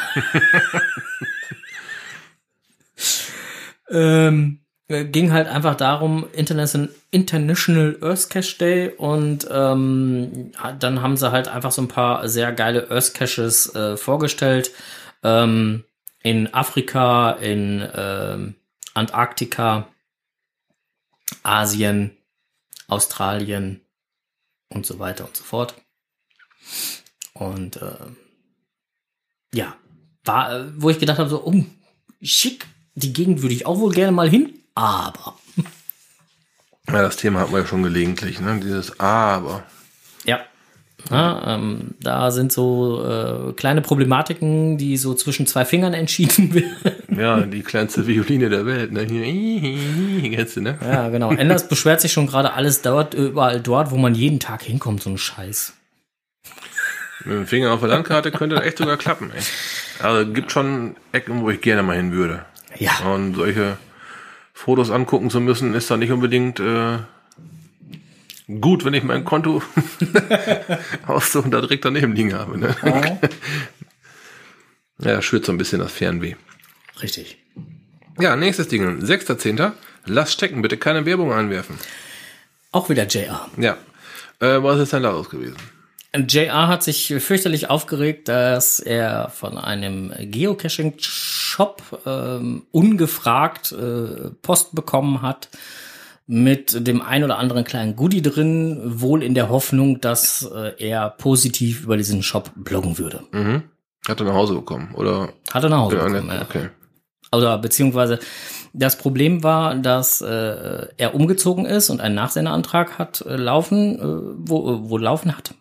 [3.90, 11.18] ähm, äh, ging halt einfach darum, International, International Earth Cache Day und ähm, dann haben
[11.18, 14.72] sie halt einfach so ein paar sehr geile Earth Caches äh, vorgestellt.
[15.24, 15.84] Ähm,
[16.22, 18.56] in Afrika, in ähm,
[18.94, 19.88] Antarktika,
[21.44, 22.18] Asien,
[22.88, 23.82] Australien
[24.70, 25.76] und so weiter und so fort.
[27.34, 28.08] Und äh,
[29.54, 29.76] ja,
[30.24, 31.64] war, äh, wo ich gedacht habe, so, oh,
[32.22, 35.40] schick, die Gegend würde ich auch wohl gerne mal hin, aber
[36.88, 38.60] Ja, das Thema hatten wir ja schon gelegentlich, ne?
[38.60, 39.64] Dieses Aber.
[40.26, 40.44] ja,
[41.10, 46.54] ja ähm, da sind so äh, kleine Problematiken, die so zwischen zwei Fingern entschieden
[46.84, 47.20] werden.
[47.20, 49.06] Ja, die kleinste Violine der Welt, ne?
[50.36, 50.78] Kennst du, ne?
[50.82, 51.32] ja, genau.
[51.32, 55.10] Enders beschwert sich schon gerade, alles dauert überall dort, wo man jeden Tag hinkommt, so
[55.10, 55.74] ein Scheiß.
[57.26, 59.42] Mit dem Finger auf der Landkarte könnte das echt sogar klappen, ey.
[60.02, 62.46] Also gibt schon Ecken, wo ich gerne mal hin würde.
[62.78, 63.78] Ja, Und solche
[64.54, 67.00] Fotos angucken zu müssen, ist da nicht unbedingt äh,
[68.60, 69.62] gut, wenn ich mein Konto
[71.08, 72.58] Auszug da direkt daneben liegen habe.
[72.58, 72.76] Ne?
[75.00, 76.36] Ja, das schürt so ein bisschen das Fernweh.
[77.02, 77.38] richtig.
[78.20, 79.02] Ja, nächstes Ding.
[79.02, 79.72] 6.10.
[80.06, 81.78] Lass stecken, bitte keine Werbung einwerfen.
[82.72, 83.50] Auch wieder JR.
[83.58, 83.78] Ja.
[84.40, 85.56] Äh, was ist denn da los gewesen?
[86.14, 95.22] JR hat sich fürchterlich aufgeregt, dass er von einem Geocaching-Shop ähm, ungefragt äh, Post bekommen
[95.22, 95.50] hat
[96.32, 101.10] mit dem ein oder anderen kleinen Goodie drin, wohl in der Hoffnung, dass äh, er
[101.10, 103.24] positiv über diesen Shop bloggen würde.
[103.32, 103.64] Mhm.
[104.08, 105.30] Hat er nach Hause bekommen, oder?
[105.52, 106.36] Hat er nach Hause Ja, bekommen, ne?
[106.36, 106.42] ja.
[106.44, 106.70] Okay.
[107.32, 108.20] Oder beziehungsweise
[108.74, 114.36] das Problem war, dass äh, er umgezogen ist und einen Nachsenderantrag hat äh, laufen, äh,
[114.38, 115.56] wo, wo laufen hat.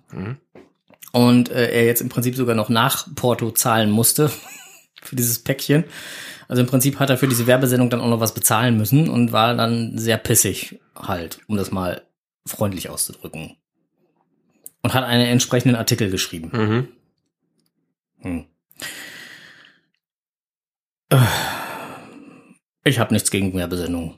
[1.12, 4.30] Und äh, er jetzt im Prinzip sogar noch nach Porto zahlen musste
[5.02, 5.84] für dieses Päckchen.
[6.48, 9.32] Also im Prinzip hat er für diese Werbesendung dann auch noch was bezahlen müssen und
[9.32, 12.02] war dann sehr pissig halt, um das mal
[12.46, 13.56] freundlich auszudrücken.
[14.82, 16.50] Und hat einen entsprechenden Artikel geschrieben.
[16.52, 16.88] Mhm.
[18.20, 18.46] Hm.
[22.84, 24.14] Ich habe nichts gegen Werbesendungen.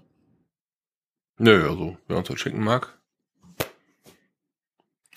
[1.39, 3.00] Nö, also, wer uns das schicken mag.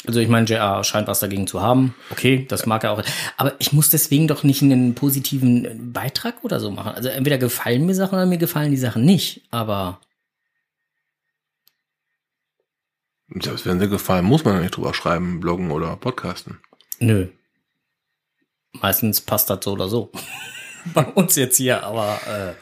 [0.05, 1.95] Also ich meine, JR scheint was dagegen zu haben.
[2.09, 3.03] Okay, das mag er auch.
[3.37, 6.93] Aber ich muss deswegen doch nicht einen positiven Beitrag oder so machen.
[6.93, 9.41] Also entweder gefallen mir Sachen oder mir gefallen die Sachen nicht.
[9.51, 10.01] Aber
[13.29, 16.59] Selbst wenn sie gefallen, muss man ja nicht drüber schreiben, bloggen oder podcasten.
[16.99, 17.27] nö.
[18.81, 20.11] Meistens passt das so oder so.
[20.93, 22.53] Bei uns jetzt hier, aber äh,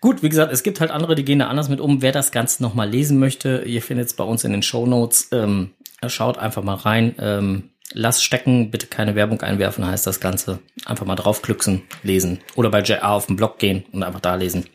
[0.00, 2.02] gut, wie gesagt, es gibt halt andere, die gehen da anders mit um.
[2.02, 5.28] Wer das Ganze nochmal lesen möchte, ihr findet es bei uns in den Show Notes.
[5.32, 5.74] Ähm,
[6.06, 7.14] schaut einfach mal rein.
[7.18, 10.60] Ähm, lass stecken, bitte keine Werbung einwerfen, heißt das Ganze.
[10.84, 12.40] Einfach mal draufklüxen, lesen.
[12.54, 14.66] Oder bei JR auf den Blog gehen und einfach da lesen.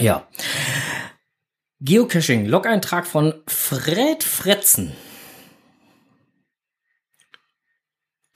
[0.00, 0.26] Ja.
[1.80, 4.92] Geocaching, Log-Eintrag von Fred Fretzen.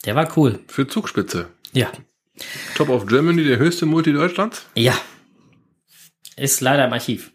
[0.05, 0.61] Der war cool.
[0.69, 1.49] Für Zugspitze.
[1.73, 1.91] Ja.
[2.75, 4.67] Top of Germany, der höchste Multi Deutschlands.
[4.75, 4.95] Ja.
[6.37, 7.33] Ist leider im Archiv.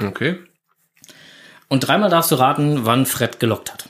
[0.00, 0.38] Okay.
[1.68, 3.88] Und dreimal darfst du raten, wann Fred gelockt hat.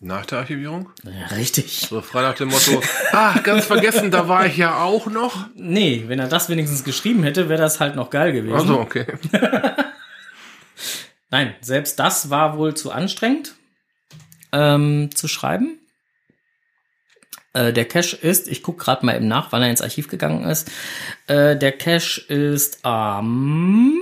[0.00, 0.90] Nach der Archivierung.
[1.02, 1.86] Ja, richtig.
[1.88, 2.82] So frei nach dem Motto,
[3.12, 5.46] ah, ganz vergessen, da war ich ja auch noch.
[5.54, 8.54] Nee, wenn er das wenigstens geschrieben hätte, wäre das halt noch geil gewesen.
[8.54, 9.06] Also, okay.
[11.30, 13.54] Nein, selbst das war wohl zu anstrengend
[14.52, 15.78] ähm, zu schreiben.
[17.54, 20.44] Äh, der Cache ist, ich gucke gerade mal eben nach, wann er ins Archiv gegangen
[20.44, 20.70] ist.
[21.26, 23.98] Äh, der Cache ist am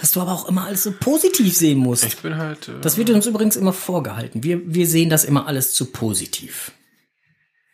[0.00, 2.04] dass du aber auch immer alles so positiv sehen musst.
[2.04, 2.68] Ich bin halt.
[2.68, 4.42] Äh, Das wird uns übrigens immer vorgehalten.
[4.42, 6.72] Wir, wir sehen das immer alles zu positiv.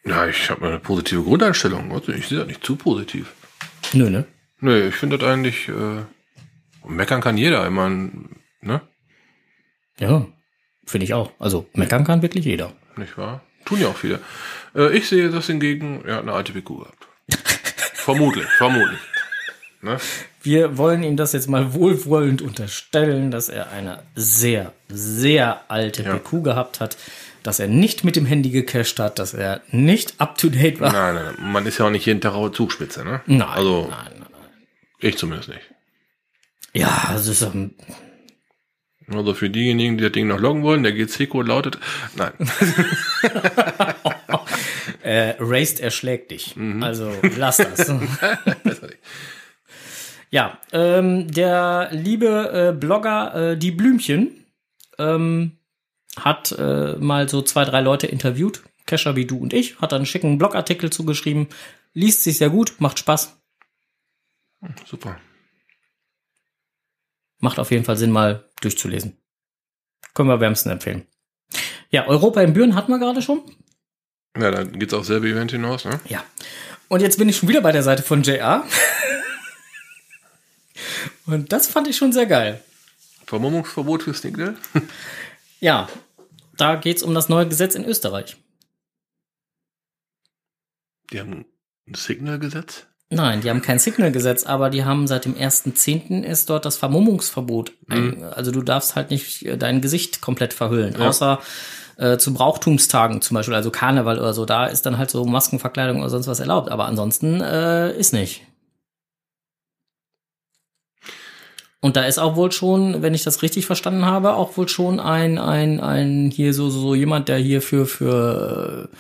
[0.05, 1.93] ja, ich habe eine positive Grundeinstellung.
[1.93, 3.33] Also ich sehe das nicht zu positiv.
[3.93, 4.27] Nö, ne?
[4.61, 5.69] Nee, ich finde das eigentlich.
[5.69, 6.03] Äh,
[6.87, 7.65] meckern kann jeder.
[7.65, 8.81] Ich mein, ne?
[9.99, 10.27] Ja,
[10.87, 11.33] finde ich auch.
[11.39, 12.73] Also meckern kann wirklich jeder.
[12.97, 13.43] Nicht wahr?
[13.65, 14.21] Tun ja auch viele.
[14.75, 17.07] Äh, ich sehe das hingegen, er hat eine alte BQ gehabt.
[17.95, 18.99] vermutlich, vermutlich.
[19.83, 19.99] Ne?
[20.45, 26.13] Wir wollen ihm das jetzt mal wohlwollend unterstellen, dass er eine sehr, sehr alte Ja.
[26.19, 26.97] BQ gehabt hat,
[27.43, 30.93] dass er nicht mit dem Handy gecached hat, dass er nicht up to date war.
[30.93, 33.23] Nein, nein, nein, man ist ja auch nicht jeden Tag auf Zugspitze, ne?
[33.27, 34.51] Nein, Also, nein, nein, nein.
[35.01, 35.63] ich zumindest nicht.
[36.75, 37.75] Ja, also es ist, ähm,
[39.09, 41.79] Also für diejenigen, die das Ding noch loggen wollen, der GC-Code lautet,
[42.17, 42.33] nein.
[45.03, 46.57] äh, Raced erschlägt dich.
[46.57, 46.83] Mhm.
[46.83, 47.89] Also lass das.
[50.35, 54.45] ja, ähm, der liebe äh, Blogger äh, Die Blümchen
[54.99, 55.59] ähm,
[56.19, 58.65] hat äh, mal so zwei, drei Leute interviewt.
[58.85, 61.47] Kescher wie du und ich, hat dann einen schicken Blogartikel zugeschrieben.
[61.93, 63.41] Liest sich sehr gut, macht Spaß.
[64.85, 65.21] Super.
[67.39, 69.17] Macht auf jeden Fall Sinn, mal durchzulesen.
[70.15, 71.07] Können wir wärmsten empfehlen.
[71.91, 73.41] Ja, Europa in Büren hatten wir gerade schon.
[74.37, 76.01] Ja, dann geht's auf selbe Event hinaus, ne?
[76.09, 76.25] Ja.
[76.89, 78.65] Und jetzt bin ich schon wieder bei der Seite von JR.
[81.27, 82.63] Und das fand ich schon sehr geil.
[83.27, 84.57] Vermummungsverbot für Snickdale?
[85.61, 85.89] Ja,
[86.59, 88.37] da geht's um das neue Gesetz in Österreich.
[91.11, 91.47] Die haben
[91.89, 92.87] ein Signal-Gesetz?
[93.11, 96.23] Nein, die haben kein Signal-Gesetz, aber die haben seit dem 1.10.
[96.23, 97.73] ist dort das Vermummungsverbot.
[97.89, 101.09] Ein, also du darfst halt nicht äh, dein Gesicht komplett verhüllen, Ja.
[101.09, 101.41] außer
[101.97, 104.45] äh, zu Brauchtumstagen zum Beispiel, also Karneval oder so.
[104.45, 108.43] Da ist dann halt so Maskenverkleidung oder sonst was erlaubt, aber ansonsten äh, ist nicht.
[111.85, 115.01] Und da ist auch wohl schon, wenn ich das richtig verstanden habe, auch wohl schon
[115.01, 118.97] ein, ein, ein hier so, so, jemand, der hier für, für, äh,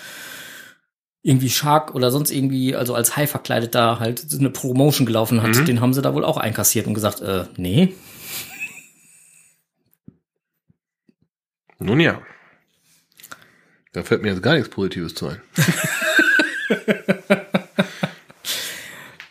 [1.22, 5.56] irgendwie Shark oder sonst irgendwie, also als Hai verkleidet da halt eine Promotion gelaufen hat,
[5.56, 5.64] Mhm.
[5.64, 7.94] den haben sie da wohl auch einkassiert und gesagt, äh, nee.
[11.78, 12.20] Nun ja.
[13.94, 15.40] Da fällt mir jetzt gar nichts Positives zu ein.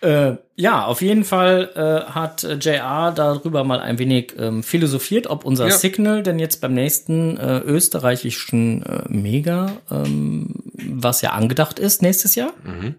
[0.04, 5.28] Äh, ja, auf jeden Fall äh, hat äh, JR darüber mal ein wenig ähm, philosophiert,
[5.28, 5.78] ob unser Ja.
[5.78, 12.36] Signal denn jetzt beim nächsten äh, österreichischen äh, Mega, ähm, was ja angedacht ist nächstes
[12.36, 12.96] Jahr, Mhm.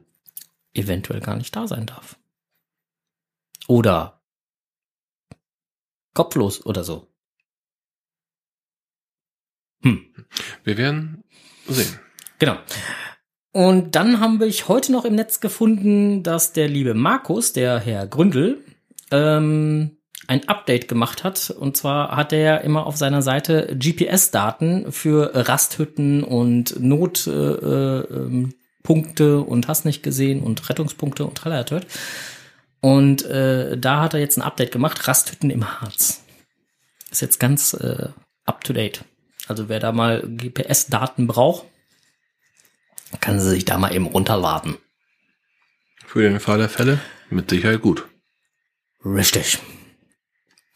[0.72, 2.16] eventuell gar nicht da sein darf.
[3.68, 4.22] Oder
[6.14, 7.06] kopflos oder so.
[9.82, 10.06] Hm.
[10.62, 11.24] Wir werden
[11.66, 11.98] sehen.
[12.38, 12.56] Genau.
[13.54, 18.04] Und dann habe ich heute noch im Netz gefunden, dass der liebe Markus, der Herr
[18.08, 18.58] Gründel,
[19.12, 19.92] ähm,
[20.26, 21.50] ein Update gemacht hat.
[21.50, 28.48] Und zwar hat er immer auf seiner Seite GPS-Daten für Rasthütten und Notpunkte äh,
[28.82, 31.86] Punkte und hast nicht gesehen und Rettungspunkte und Trallertört.
[32.80, 36.24] Und äh, da hat er jetzt ein Update gemacht, Rasthütten im Harz.
[37.12, 38.08] Ist jetzt ganz äh,
[38.46, 39.04] up to date.
[39.46, 41.66] Also wer da mal GPS-Daten braucht,
[43.20, 44.76] kann sie sich da mal eben runterladen.
[46.06, 47.00] Für den Fall der Fälle
[47.30, 48.06] mit Sicherheit gut.
[49.04, 49.58] Richtig.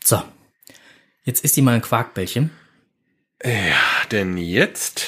[0.04, 0.22] So.
[1.24, 2.50] Jetzt isst die mal ein Quarkbällchen.
[3.44, 3.50] Ja,
[4.10, 5.06] denn jetzt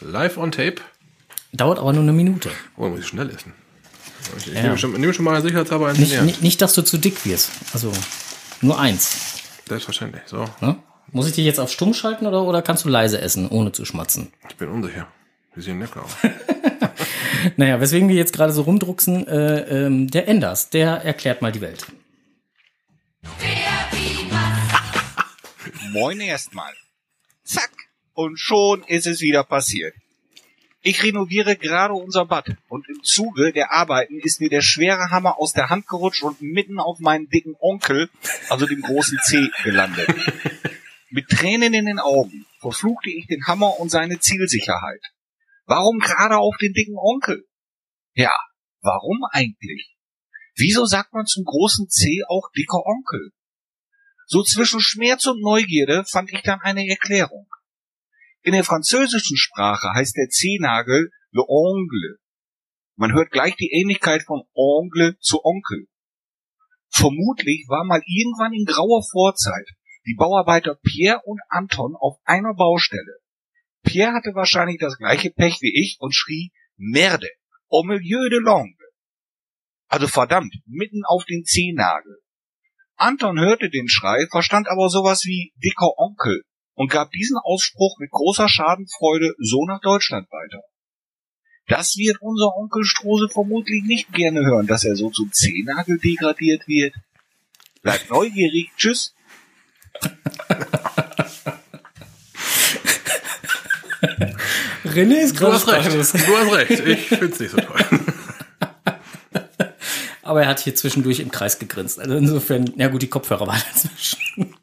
[0.00, 0.76] live on tape.
[1.52, 2.50] Dauert aber nur eine Minute.
[2.76, 3.52] Oh, muss ich schnell essen.
[4.38, 4.62] Ich Ja.
[4.62, 7.50] nehme, schon, nehme schon mal sicherheitshalber einen Nicht, nicht, nicht, dass du zu dick wirst.
[7.72, 7.92] Also
[8.62, 9.42] nur eins.
[9.68, 10.22] Selbstverständlich.
[10.26, 10.76] So, Ne?
[11.12, 13.84] Muss ich dich jetzt auf stumm schalten oder, oder kannst du leise essen, ohne zu
[13.84, 14.32] schmatzen?
[14.48, 15.06] ich bin unsicher.
[15.56, 16.16] Die sehen lecker aus.
[17.56, 21.60] Naja, weswegen wir jetzt gerade so rumdrucksen, äh, ähm, der Enders, der erklärt mal die
[21.60, 21.86] Welt.
[25.92, 26.72] Moin erstmal.
[27.44, 27.70] Zack.
[28.14, 29.94] Und schon ist es wieder passiert.
[30.82, 35.38] Ich renoviere gerade unser Bad und im Zuge der Arbeiten ist mir der schwere Hammer
[35.38, 38.10] aus der Hand gerutscht und mitten auf meinen dicken Onkel,
[38.50, 40.08] also dem großen C, gelandet.
[41.10, 45.00] Mit Tränen in den Augen verfluchte ich den Hammer und seine Zielsicherheit.
[45.66, 47.46] Warum gerade auf den dicken Onkel?
[48.14, 48.36] Ja,
[48.82, 49.96] warum eigentlich?
[50.56, 53.32] Wieso sagt man zum großen C auch dicker Onkel?
[54.26, 57.48] So zwischen Schmerz und Neugierde fand ich dann eine Erklärung.
[58.42, 62.18] In der französischen Sprache heißt der Zehennagel le ongle.
[62.96, 65.88] Man hört gleich die Ähnlichkeit von Ongle zu Onkel.
[66.90, 69.68] Vermutlich war mal irgendwann in grauer Vorzeit
[70.06, 73.18] die Bauarbeiter Pierre und Anton auf einer Baustelle.
[73.84, 77.28] Pierre hatte wahrscheinlich das gleiche Pech wie ich und schrie Merde,
[77.68, 78.74] au milieu de l'ongle.
[79.88, 82.18] Also verdammt, mitten auf den Zehennagel.
[82.96, 86.42] Anton hörte den Schrei, verstand aber sowas wie dicker Onkel
[86.74, 90.62] und gab diesen Ausspruch mit großer Schadenfreude so nach Deutschland weiter.
[91.66, 96.66] Das wird unser Onkel Strose vermutlich nicht gerne hören, dass er so zum Zehennagel degradiert
[96.66, 96.94] wird.
[97.82, 99.14] Bleibt neugierig, tschüss.
[104.84, 105.92] René ist Du hast recht.
[105.92, 106.70] Du hast recht.
[106.86, 107.80] Ich find's nicht so toll.
[110.22, 112.00] Aber er hat hier zwischendurch im Kreis gegrinst.
[112.00, 114.54] Also insofern, ja gut, die Kopfhörer waren dazwischen.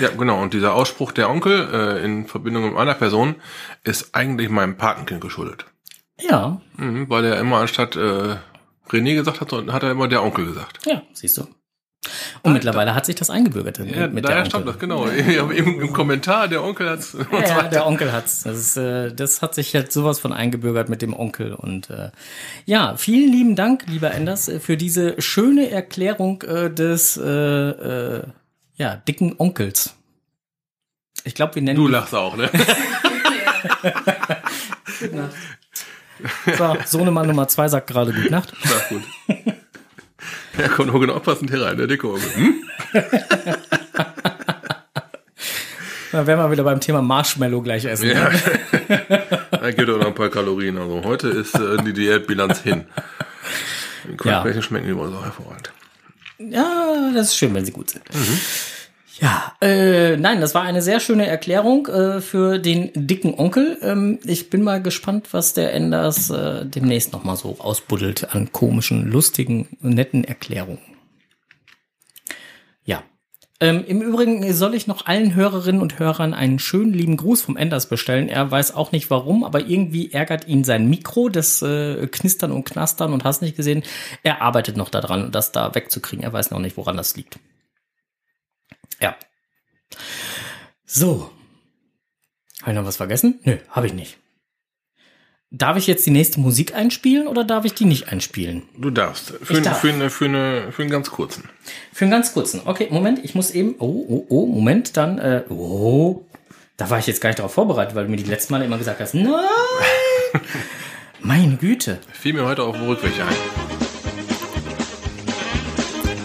[0.00, 0.40] Ja, genau.
[0.40, 3.34] Und dieser Ausspruch der Onkel äh, in Verbindung mit einer Person
[3.84, 5.66] ist eigentlich meinem Patenkind geschuldet.
[6.20, 8.36] Ja, Mhm, weil er immer anstatt äh,
[8.88, 10.86] René gesagt hat, hat er immer der Onkel gesagt.
[10.86, 11.46] ja, siehst du.
[12.42, 15.06] Und mittlerweile hat sich das eingebürgert Ja, mit daher der stammt das, genau.
[15.06, 17.16] Im, im, Im Kommentar, der Onkel hat's.
[17.32, 18.44] Ja, ja, der Onkel hat's.
[18.44, 21.54] Das, ist, äh, das hat sich jetzt sowas von eingebürgert mit dem Onkel.
[21.54, 22.10] Und äh,
[22.66, 28.22] ja, vielen lieben Dank, lieber Enders, äh, für diese schöne Erklärung äh, des äh, äh,
[28.76, 29.94] ja, dicken Onkels.
[31.24, 32.48] Ich glaube, wir nennen Du lachst auch, ne?
[36.56, 38.52] so, Sohnemann Nummer zwei sagt gerade Gute Nacht.
[38.62, 39.02] Sag gut.
[40.58, 42.08] Ja, kommt nur genau passend herein, der dicke.
[42.08, 42.54] Hm?
[46.10, 48.08] Da wären wir wieder beim Thema Marshmallow gleich essen.
[48.08, 48.30] Ja.
[49.50, 50.78] da gibt auch noch ein paar Kalorien.
[50.78, 52.86] Also heute ist äh, die Diätbilanz hin.
[54.10, 55.70] Die Quarkbällchen schmecken übrigens auch hervorragend.
[56.38, 58.04] Ja, das ist schön, wenn sie gut sind.
[59.20, 63.76] Ja, äh, nein, das war eine sehr schöne Erklärung äh, für den dicken Onkel.
[63.82, 68.52] Ähm, ich bin mal gespannt, was der Enders äh, demnächst noch mal so ausbuddelt an
[68.52, 70.78] komischen, lustigen, netten Erklärungen.
[72.84, 73.02] Ja.
[73.58, 77.56] Ähm, Im Übrigen soll ich noch allen Hörerinnen und Hörern einen schönen lieben Gruß vom
[77.56, 78.28] Enders bestellen.
[78.28, 82.64] Er weiß auch nicht warum, aber irgendwie ärgert ihn sein Mikro, das äh, Knistern und
[82.64, 83.82] Knastern und hast nicht gesehen.
[84.22, 86.22] Er arbeitet noch daran, das da wegzukriegen.
[86.22, 87.40] Er weiß noch nicht, woran das liegt.
[89.00, 89.16] Ja.
[90.84, 91.30] So.
[92.62, 93.38] Habe ich noch was vergessen?
[93.44, 94.18] Nö, habe ich nicht.
[95.50, 98.64] darf ich jetzt die nächste Musik einspielen oder darf ich die nicht einspielen?
[98.76, 99.28] Du darfst.
[99.30, 99.80] Für, Ich einen- darf.
[99.80, 101.48] Für, eine, für, eine, für einen ganz kurzen.
[101.92, 102.60] Für einen ganz kurzen.
[102.64, 103.74] Okay, Moment, ich muss eben.
[103.78, 105.18] Oh, oh, oh, Moment, dann.
[105.18, 106.24] Äh, oh.
[106.76, 108.78] Da war ich jetzt gar nicht darauf vorbereitet, weil du mir die letzten Mal immer
[108.78, 109.32] gesagt hast, nein!
[111.20, 111.98] Meine Güte.
[112.12, 113.34] Fiel mir heute auf dem Rückweg ein.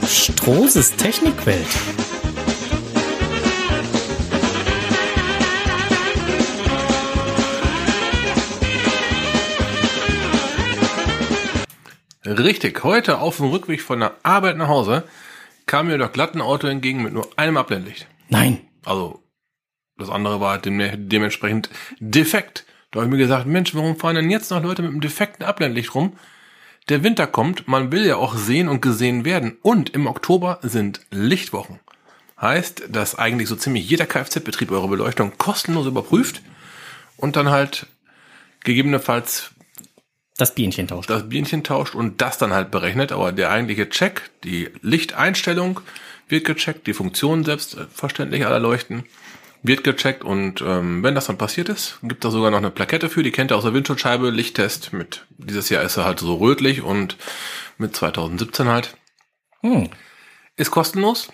[0.07, 1.65] Strohses Technikwelt.
[12.39, 15.03] Richtig, heute auf dem Rückweg von der Arbeit nach Hause
[15.67, 18.07] kam mir doch glatt ein Auto entgegen mit nur einem Abblendlicht.
[18.29, 18.61] Nein.
[18.85, 19.21] Also,
[19.97, 20.79] das andere war dem,
[21.09, 21.69] dementsprechend
[21.99, 22.65] defekt.
[22.91, 25.45] Da habe ich mir gesagt, Mensch, warum fahren denn jetzt noch Leute mit einem defekten
[25.45, 26.17] Abblendlicht rum?
[26.89, 29.57] Der Winter kommt, man will ja auch sehen und gesehen werden.
[29.61, 31.79] Und im Oktober sind Lichtwochen.
[32.41, 36.41] Heißt, dass eigentlich so ziemlich jeder Kfz-Betrieb eure Beleuchtung kostenlos überprüft
[37.15, 37.87] und dann halt
[38.63, 39.51] gegebenenfalls
[40.37, 41.09] Das Bienchen tauscht.
[41.09, 43.11] das Bienchen tauscht und das dann halt berechnet.
[43.11, 45.79] Aber der eigentliche Check, die Lichteinstellung
[46.27, 49.03] wird gecheckt, die Funktion selbstverständlich aller Leuchten
[49.61, 53.09] wird gecheckt und ähm, wenn das dann passiert ist, gibt da sogar noch eine Plakette
[53.09, 56.35] für, die kennt ihr aus der Windschutzscheibe, Lichttest mit, dieses Jahr ist er halt so
[56.35, 57.15] rötlich und
[57.77, 58.97] mit 2017 halt.
[59.61, 59.89] Hm.
[60.57, 61.29] Ist kostenlos.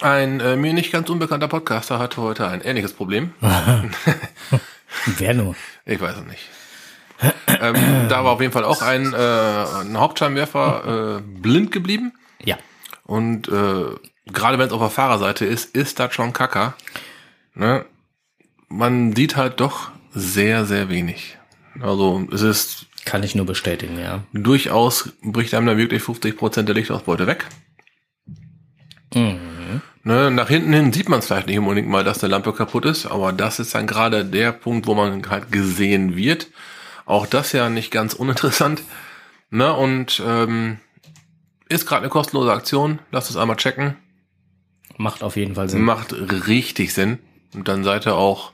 [0.00, 3.34] Ein äh, mir nicht ganz unbekannter Podcaster hatte heute ein ähnliches Problem.
[5.18, 5.56] Wer nur?
[5.84, 6.48] Ich weiß es nicht.
[7.46, 7.74] Ähm,
[8.08, 12.12] da war auf jeden Fall auch ein, äh, ein Hauptscheinwerfer äh, blind geblieben.
[12.44, 12.56] Ja.
[13.04, 13.84] Und äh,
[14.26, 16.74] gerade wenn es auf der Fahrerseite ist, ist das schon Kacker.
[17.54, 17.84] Ne?
[18.68, 21.38] Man sieht halt doch sehr, sehr wenig.
[21.80, 24.20] Also es ist Kann ich nur bestätigen, ja.
[24.32, 27.46] durchaus, bricht einem da wirklich 50% der Lichtausbeute weg.
[30.04, 32.84] Ne, nach hinten hin sieht man es vielleicht nicht unbedingt mal, dass eine Lampe kaputt
[32.86, 36.48] ist, aber das ist dann gerade der Punkt, wo man halt gesehen wird.
[37.04, 38.82] Auch das ja nicht ganz uninteressant.
[39.50, 40.78] Ne, und ähm,
[41.68, 43.00] ist gerade eine kostenlose Aktion.
[43.10, 43.96] Lasst es einmal checken.
[44.96, 45.82] Macht auf jeden Fall Sinn.
[45.82, 46.12] Macht
[46.46, 47.18] richtig Sinn.
[47.54, 48.52] Und dann seid ihr auch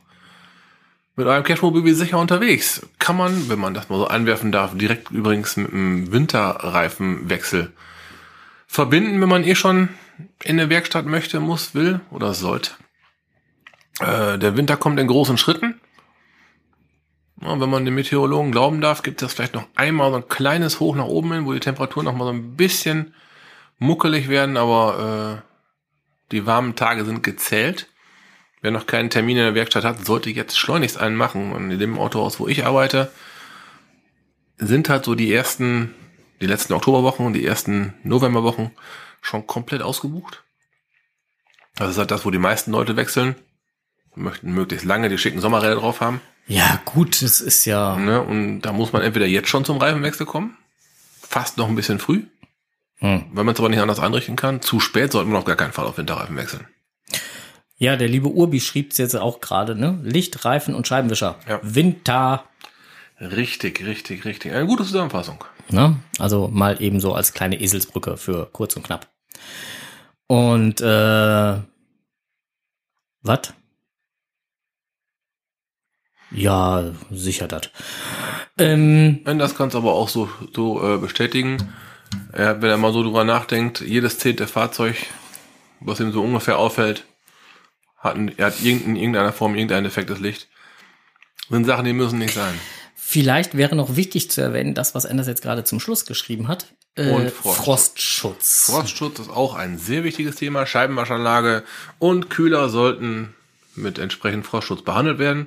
[1.14, 2.86] mit eurem Cashmobil sicher unterwegs.
[2.98, 7.72] Kann man, wenn man das mal so einwerfen darf, direkt übrigens mit einem Winterreifenwechsel
[8.68, 9.88] verbinden, wenn man eh schon
[10.44, 12.72] in eine Werkstatt möchte, muss, will oder sollte.
[13.98, 15.80] Äh, der Winter kommt in großen Schritten.
[17.40, 20.80] Ja, wenn man den Meteorologen glauben darf, gibt es vielleicht noch einmal so ein kleines
[20.80, 23.14] Hoch nach oben hin, wo die Temperaturen noch mal so ein bisschen
[23.78, 27.88] muckelig werden, aber äh, die warmen Tage sind gezählt.
[28.60, 31.52] Wer noch keinen Termin in der Werkstatt hat, sollte jetzt schleunigst einen machen.
[31.52, 33.12] Und in dem Autohaus, wo ich arbeite,
[34.56, 35.94] sind halt so die ersten,
[36.40, 38.72] die letzten Oktoberwochen und die ersten Novemberwochen
[39.22, 40.42] schon komplett ausgebucht.
[41.76, 43.36] Das ist halt das, wo die meisten Leute wechseln.
[44.18, 46.20] Möchten möglichst lange die schicken Sommerräder drauf haben.
[46.46, 47.96] Ja, gut, es ist ja.
[47.96, 48.22] Ne?
[48.22, 50.56] Und da muss man entweder jetzt schon zum Reifenwechsel kommen,
[51.20, 52.24] fast noch ein bisschen früh,
[53.00, 53.26] Hm.
[53.32, 54.60] wenn man es aber nicht anders einrichten kann.
[54.60, 56.66] Zu spät sollte man auf gar keinen Fall auf Winterreifen wechseln.
[57.76, 60.00] Ja, der liebe Urbi schriebt's jetzt auch gerade, ne?
[60.02, 61.38] Licht, Reifen und Scheibenwischer.
[61.48, 61.60] Ja.
[61.62, 62.44] Winter.
[63.20, 64.52] Richtig, richtig, richtig.
[64.52, 65.44] Eine gute Zusammenfassung.
[65.70, 65.96] Ne?
[66.18, 69.06] Also mal eben so als kleine Eselsbrücke für kurz und knapp.
[70.26, 71.56] Und äh,
[73.22, 73.40] was?
[76.30, 77.70] Ja, sicher das.
[78.58, 81.72] Ähm, Und das kannst du aber auch so, so äh, bestätigen.
[82.32, 84.96] Er, wenn er mal so drüber nachdenkt, jedes zehnte Fahrzeug,
[85.80, 87.04] was ihm so ungefähr auffällt,
[87.98, 90.48] hat, ein, er hat in irgendeiner Form irgendein defektes Licht.
[91.50, 92.54] Sind Sachen, die müssen nicht sein.
[92.94, 96.66] vielleicht wäre noch wichtig zu erwähnen, das, was Anders jetzt gerade zum Schluss geschrieben hat.
[96.94, 97.58] Äh, Und Frost.
[97.58, 98.66] Frostschutz.
[98.70, 100.66] Frostschutz ist auch ein sehr wichtiges Thema.
[100.66, 101.64] Scheibenwaschanlage
[101.98, 103.34] und Kühler sollten
[103.74, 105.46] mit entsprechend Frostschutz behandelt werden.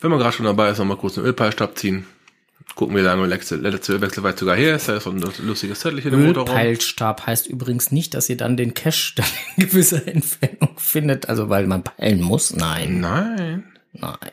[0.00, 2.06] Wenn man gerade schon dabei ist, nochmal kurz einen Ölpeilstab ziehen.
[2.74, 4.88] Gucken, wie lange der letzte, letzte Ölwechsel weit sogar her ist.
[4.88, 6.48] Da ist so ein lustiges Zettel hier im Motorraum.
[6.48, 9.26] Ölpeilstab heißt übrigens nicht, dass ihr dann den Cache dann
[9.56, 12.54] in gewisser Entfernung findet, also weil man peilen muss.
[12.54, 13.64] Nein, Nein.
[13.92, 14.30] nein.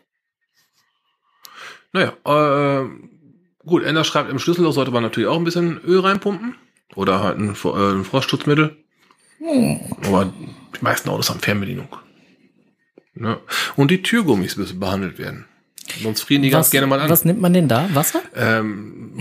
[1.93, 2.87] Naja, äh,
[3.65, 6.55] gut, Ender schreibt, im Schlüsselloch sollte man natürlich auch ein bisschen Öl reinpumpen.
[6.95, 8.77] Oder halt ein, äh, ein Frostschutzmittel.
[10.05, 11.89] Aber die meisten Autos haben Fernbedienung.
[13.13, 13.39] Ne?
[13.75, 15.45] Und die Türgummis müssen behandelt werden.
[16.01, 17.09] Sonst frieren die ganz gerne mal an.
[17.09, 17.89] was nimmt man denn da?
[17.93, 18.21] Wasser?
[18.35, 19.17] Ähm,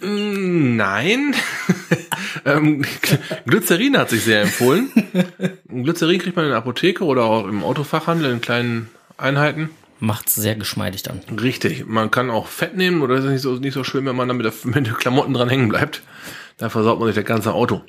[0.00, 1.34] mm, nein.
[2.44, 2.84] ähm,
[3.46, 4.90] Glycerin hat sich sehr empfohlen.
[5.68, 9.70] Glycerin kriegt man in der Apotheke oder auch im Autofachhandel in kleinen Einheiten.
[9.98, 11.20] Macht's sehr geschmeidig dann.
[11.40, 11.86] Richtig.
[11.86, 14.36] Man kann auch Fett nehmen oder ist nicht so, nicht so schön, wenn man dann
[14.36, 16.02] mit, der, mit den Klamotten dran hängen bleibt.
[16.58, 17.82] Da versaut man sich das ganze Auto.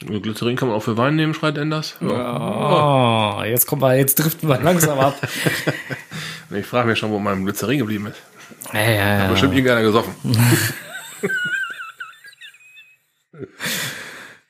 [0.00, 1.96] Glycerin kann man auch für Wein nehmen, schreit Enders.
[2.00, 3.38] Ja.
[3.38, 5.16] Oh, jetzt kommen wir, jetzt driften wir langsam ab.
[6.52, 8.16] Ich frage mich schon, wo mein Glycerin geblieben ist.
[8.72, 9.18] Ja, ja, ja.
[9.22, 10.12] Hat Bestimmt irgendeiner gesoffen.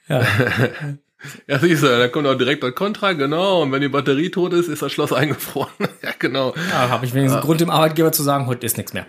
[0.08, 0.26] ja.
[1.46, 3.60] Ja, siehst du, da kommt auch direkt das Kontra, genau.
[3.60, 5.68] Und wenn die Batterie tot ist, ist das Schloss eingefroren.
[6.02, 6.54] ja, genau.
[6.70, 9.04] ja habe ich wenigstens Grund, dem Arbeitgeber zu sagen, heute ist nichts mehr.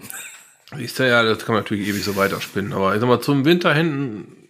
[0.75, 2.73] Siehst du, ja, das kann man natürlich ewig so weiterspinnen.
[2.73, 4.40] Aber ich sag mal, zum Winter hinten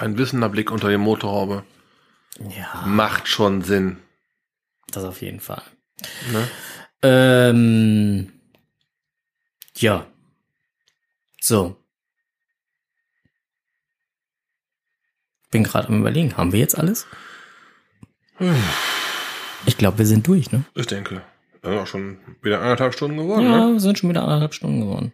[0.00, 1.64] ein wissender Blick unter die Motorhaube
[2.38, 3.98] Ja, macht schon Sinn.
[4.92, 5.62] das auf jeden Fall.
[6.32, 6.48] Ne?
[7.02, 8.32] Ähm,
[9.76, 10.06] ja.
[11.40, 11.76] So.
[15.50, 17.06] Bin gerade am überlegen, haben wir jetzt alles?
[19.66, 20.64] Ich glaube, wir sind durch, ne?
[20.74, 21.22] Ich denke.
[21.62, 23.72] Ja, auch schon wieder anderthalb Stunden geworden, Ja, ne?
[23.74, 25.12] wir sind schon wieder anderthalb Stunden geworden.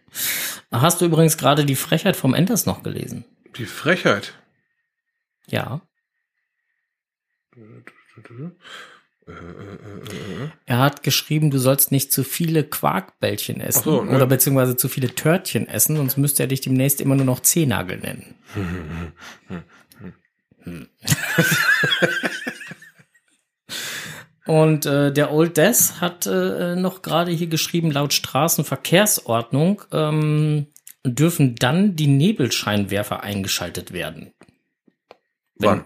[0.70, 3.24] Hast du übrigens gerade die Frechheit vom Enders noch gelesen?
[3.56, 4.34] Die Frechheit.
[5.46, 5.80] Ja.
[7.56, 10.48] Äh, äh, äh.
[10.66, 14.14] Er hat geschrieben, du sollst nicht zu viele Quarkbällchen essen so, ne.
[14.14, 17.98] oder beziehungsweise zu viele Törtchen essen, sonst müsste er dich demnächst immer nur noch Zehnagel
[17.98, 18.34] nennen.
[20.62, 20.88] Hm.
[24.46, 30.66] Und äh, der Old Death hat äh, noch gerade hier geschrieben, laut Straßenverkehrsordnung ähm,
[31.04, 34.32] dürfen dann die Nebelscheinwerfer eingeschaltet werden.
[35.58, 35.84] Wenn- Wann?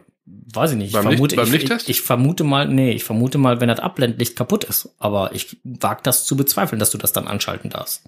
[0.52, 0.88] Weiß ich nicht.
[0.88, 3.80] Ich Beim vermute, Licht- ich, ich, ich vermute mal, nee, ich vermute mal, wenn das
[3.80, 4.90] Abblendlicht kaputt ist.
[4.98, 8.04] Aber ich wage das zu bezweifeln, dass du das dann anschalten darfst.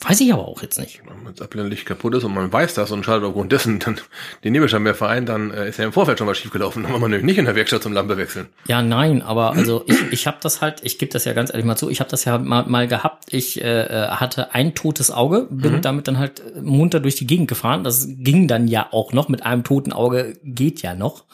[0.00, 1.02] Weiß ich aber auch jetzt nicht.
[1.04, 4.00] Wenn das Abblendlicht kaputt ist und man weiß das und schaltet aufgrund dessen dann
[4.44, 6.84] die Nebelscheinwerfer ein, dann äh, ist ja im Vorfeld schon mal schief gelaufen.
[6.84, 8.46] Dann war man nämlich nicht in der Werkstatt zum Lampe wechseln.
[8.68, 11.66] Ja, nein, aber also ich, ich habe das halt, ich gebe das ja ganz ehrlich
[11.66, 13.24] mal zu, ich habe das ja mal, mal gehabt.
[13.32, 15.82] Ich äh, äh, hatte ein totes Auge, bin Mhm.
[15.82, 17.82] damit dann halt munter durch die Gegend gefahren.
[17.82, 19.28] Das ging dann ja auch noch.
[19.28, 21.24] Mit einem toten Auge geht ja noch.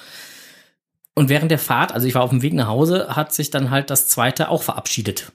[1.13, 3.69] Und während der Fahrt, also ich war auf dem Weg nach Hause, hat sich dann
[3.71, 5.33] halt das zweite auch verabschiedet.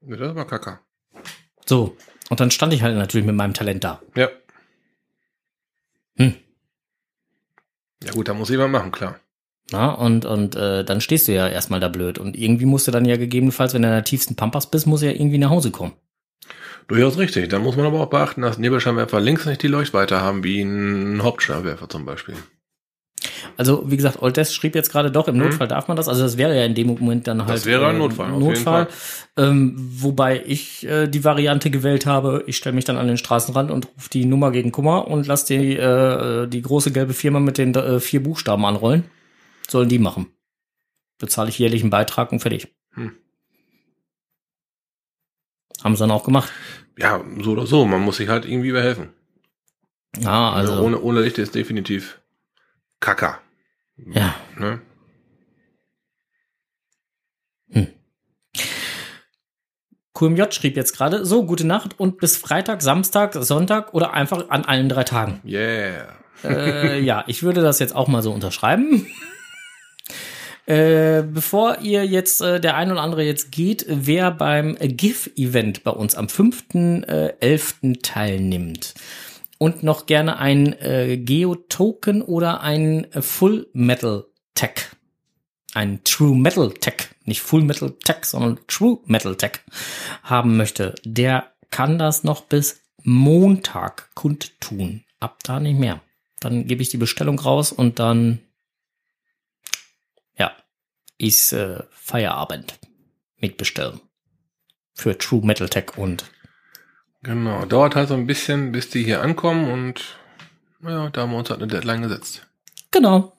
[0.00, 0.80] Das war Kacker.
[1.66, 1.96] So.
[2.28, 4.00] Und dann stand ich halt natürlich mit meinem Talent da.
[4.14, 4.28] Ja.
[6.16, 6.34] Hm.
[8.04, 9.18] Ja gut, da muss jemand machen, klar.
[9.72, 12.18] Na, und und äh, dann stehst du ja erstmal da blöd.
[12.18, 15.02] Und irgendwie musst du dann ja gegebenenfalls, wenn du in der tiefsten Pampas bist, musst
[15.02, 15.92] du ja irgendwie nach Hause kommen.
[16.88, 17.48] Durchaus richtig.
[17.50, 21.22] Da muss man aber auch beachten, dass Nebelscheinwerfer links nicht die Leuchtweite haben, wie ein
[21.22, 22.34] Hauptscheinwerfer zum Beispiel.
[23.56, 26.08] Also, wie gesagt, Death schrieb jetzt gerade doch, im Notfall darf man das.
[26.08, 27.64] Also, das wäre ja in dem Moment dann halt.
[27.64, 27.68] Mhm.
[27.68, 28.88] wäre ein äh, Notfall, auf jeden Notfall.
[29.36, 33.70] Ähm, wobei ich äh, die Variante gewählt habe, ich stelle mich dann an den Straßenrand
[33.70, 37.58] und rufe die Nummer gegen Kummer und lass die, äh, die große gelbe Firma mit
[37.58, 39.04] den äh, vier Buchstaben anrollen.
[39.68, 40.26] Sollen die machen.
[41.18, 42.68] Bezahle ich jährlich einen Beitrag und fertig.
[42.94, 43.12] Hm.
[45.82, 46.50] Haben sie dann auch gemacht.
[46.98, 47.86] Ja, so oder so.
[47.86, 49.10] Man muss sich halt irgendwie behelfen.
[50.18, 50.72] Ja, also.
[50.72, 52.20] Also ohne, ohne Licht ist definitiv
[53.00, 53.40] Kacker.
[53.96, 54.34] ja.
[54.58, 54.80] Ne?
[60.20, 64.66] QMJ schrieb jetzt gerade, so, gute Nacht und bis Freitag, Samstag, Sonntag oder einfach an
[64.66, 65.40] allen drei Tagen.
[65.46, 66.08] Yeah.
[66.44, 69.06] äh, ja, ich würde das jetzt auch mal so unterschreiben.
[70.66, 75.90] Äh, bevor ihr jetzt, äh, der ein oder andere jetzt geht, wer beim GIF-Event bei
[75.90, 78.02] uns am 5.11.
[78.02, 78.94] teilnimmt
[79.60, 84.24] und noch gerne ein äh, Geo-Token oder ein äh, Full Metal
[84.54, 84.88] Tech,
[85.74, 89.60] ein True Metal Tech, nicht Full Metal Tech, sondern True Metal Tech
[90.22, 95.04] haben möchte, der kann das noch bis Montag kundtun.
[95.20, 96.00] Ab da nicht mehr.
[96.40, 98.40] Dann gebe ich die Bestellung raus und dann
[100.38, 100.56] ja,
[101.18, 102.78] ist äh, Feierabend
[103.36, 104.00] mit bestellen.
[104.94, 106.24] Für True Metal Tech und
[107.22, 107.64] Genau.
[107.66, 110.16] Dauert halt so ein bisschen, bis die hier ankommen und
[110.82, 112.46] ja, da haben wir uns halt eine Deadline gesetzt.
[112.90, 113.32] genau.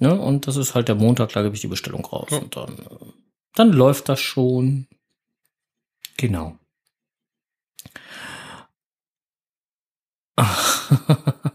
[0.00, 2.28] Ne, und das ist halt der Montag, da gebe ich die Bestellung raus.
[2.30, 2.38] Ja.
[2.38, 3.12] Und dann, äh,
[3.54, 4.88] dann läuft das schon.
[6.16, 6.58] Genau.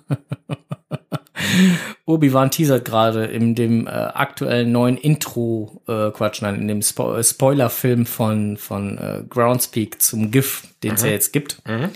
[2.10, 7.16] Obi-Wan teasert gerade in dem äh, aktuellen neuen Intro, äh, Quatsch, nein, in dem Spo
[7.16, 11.90] äh, Spoiler-Film von, von äh, Groundspeak zum GIF, den es ja jetzt gibt, Mhm.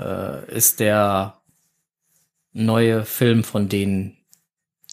[0.00, 1.38] äh, ist der
[2.52, 4.16] neue Film von denen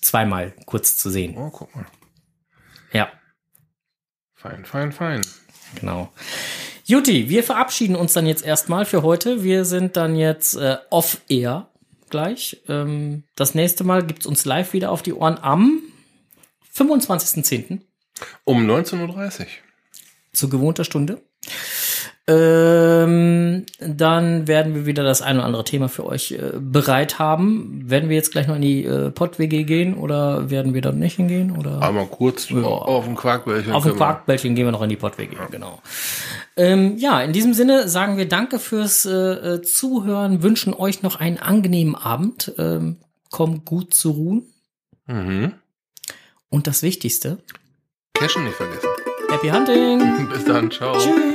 [0.02, 1.36] zweimal kurz zu sehen.
[1.38, 1.86] Oh, guck mal.
[2.92, 3.10] Ja,
[4.36, 5.22] Fein, fein, fein.
[5.80, 6.12] genau.
[6.86, 9.42] Juti, wir verabschieden uns dann jetzt erstmal für heute.
[9.44, 11.70] Wir sind dann jetzt äh, off-air
[12.14, 12.62] gleich.
[12.68, 15.82] Ähm, das nächste Mal gibt's uns live wieder auf die Ohren am
[16.76, 17.82] 25.10.
[18.44, 19.48] Um 19.30 Uhr.
[20.32, 21.24] zu gewohnter Stunde.
[22.26, 27.84] Ähm, dann werden wir wieder das ein oder andere Thema für euch äh, bereit haben.
[27.90, 31.18] Werden wir jetzt gleich noch in die äh, Pott-WG gehen oder werden wir dort nicht
[31.18, 31.52] hingehen?
[31.58, 31.82] Oder?
[31.82, 32.62] Einmal kurz Ja.
[32.64, 33.74] auf den Quarkbällchen.
[33.74, 35.82] Auf dem Quarkbällchen gehen wir noch in die Pott-WG, genau.
[36.56, 39.12] Ähm, ja, in diesem Sinne sagen wir Danke fürs äh,
[39.56, 42.98] äh, Zuhören, wünschen euch noch einen angenehmen Abend, ähm,
[43.32, 44.44] kommt gut zu ruhen
[45.08, 45.52] Mhm.
[46.50, 47.40] und das Wichtigste,
[48.14, 48.88] Cashen nicht vergessen.
[49.30, 50.30] Happy Hunting!
[50.34, 50.94] Bis dann, ciao.
[50.98, 51.33] Tschüss!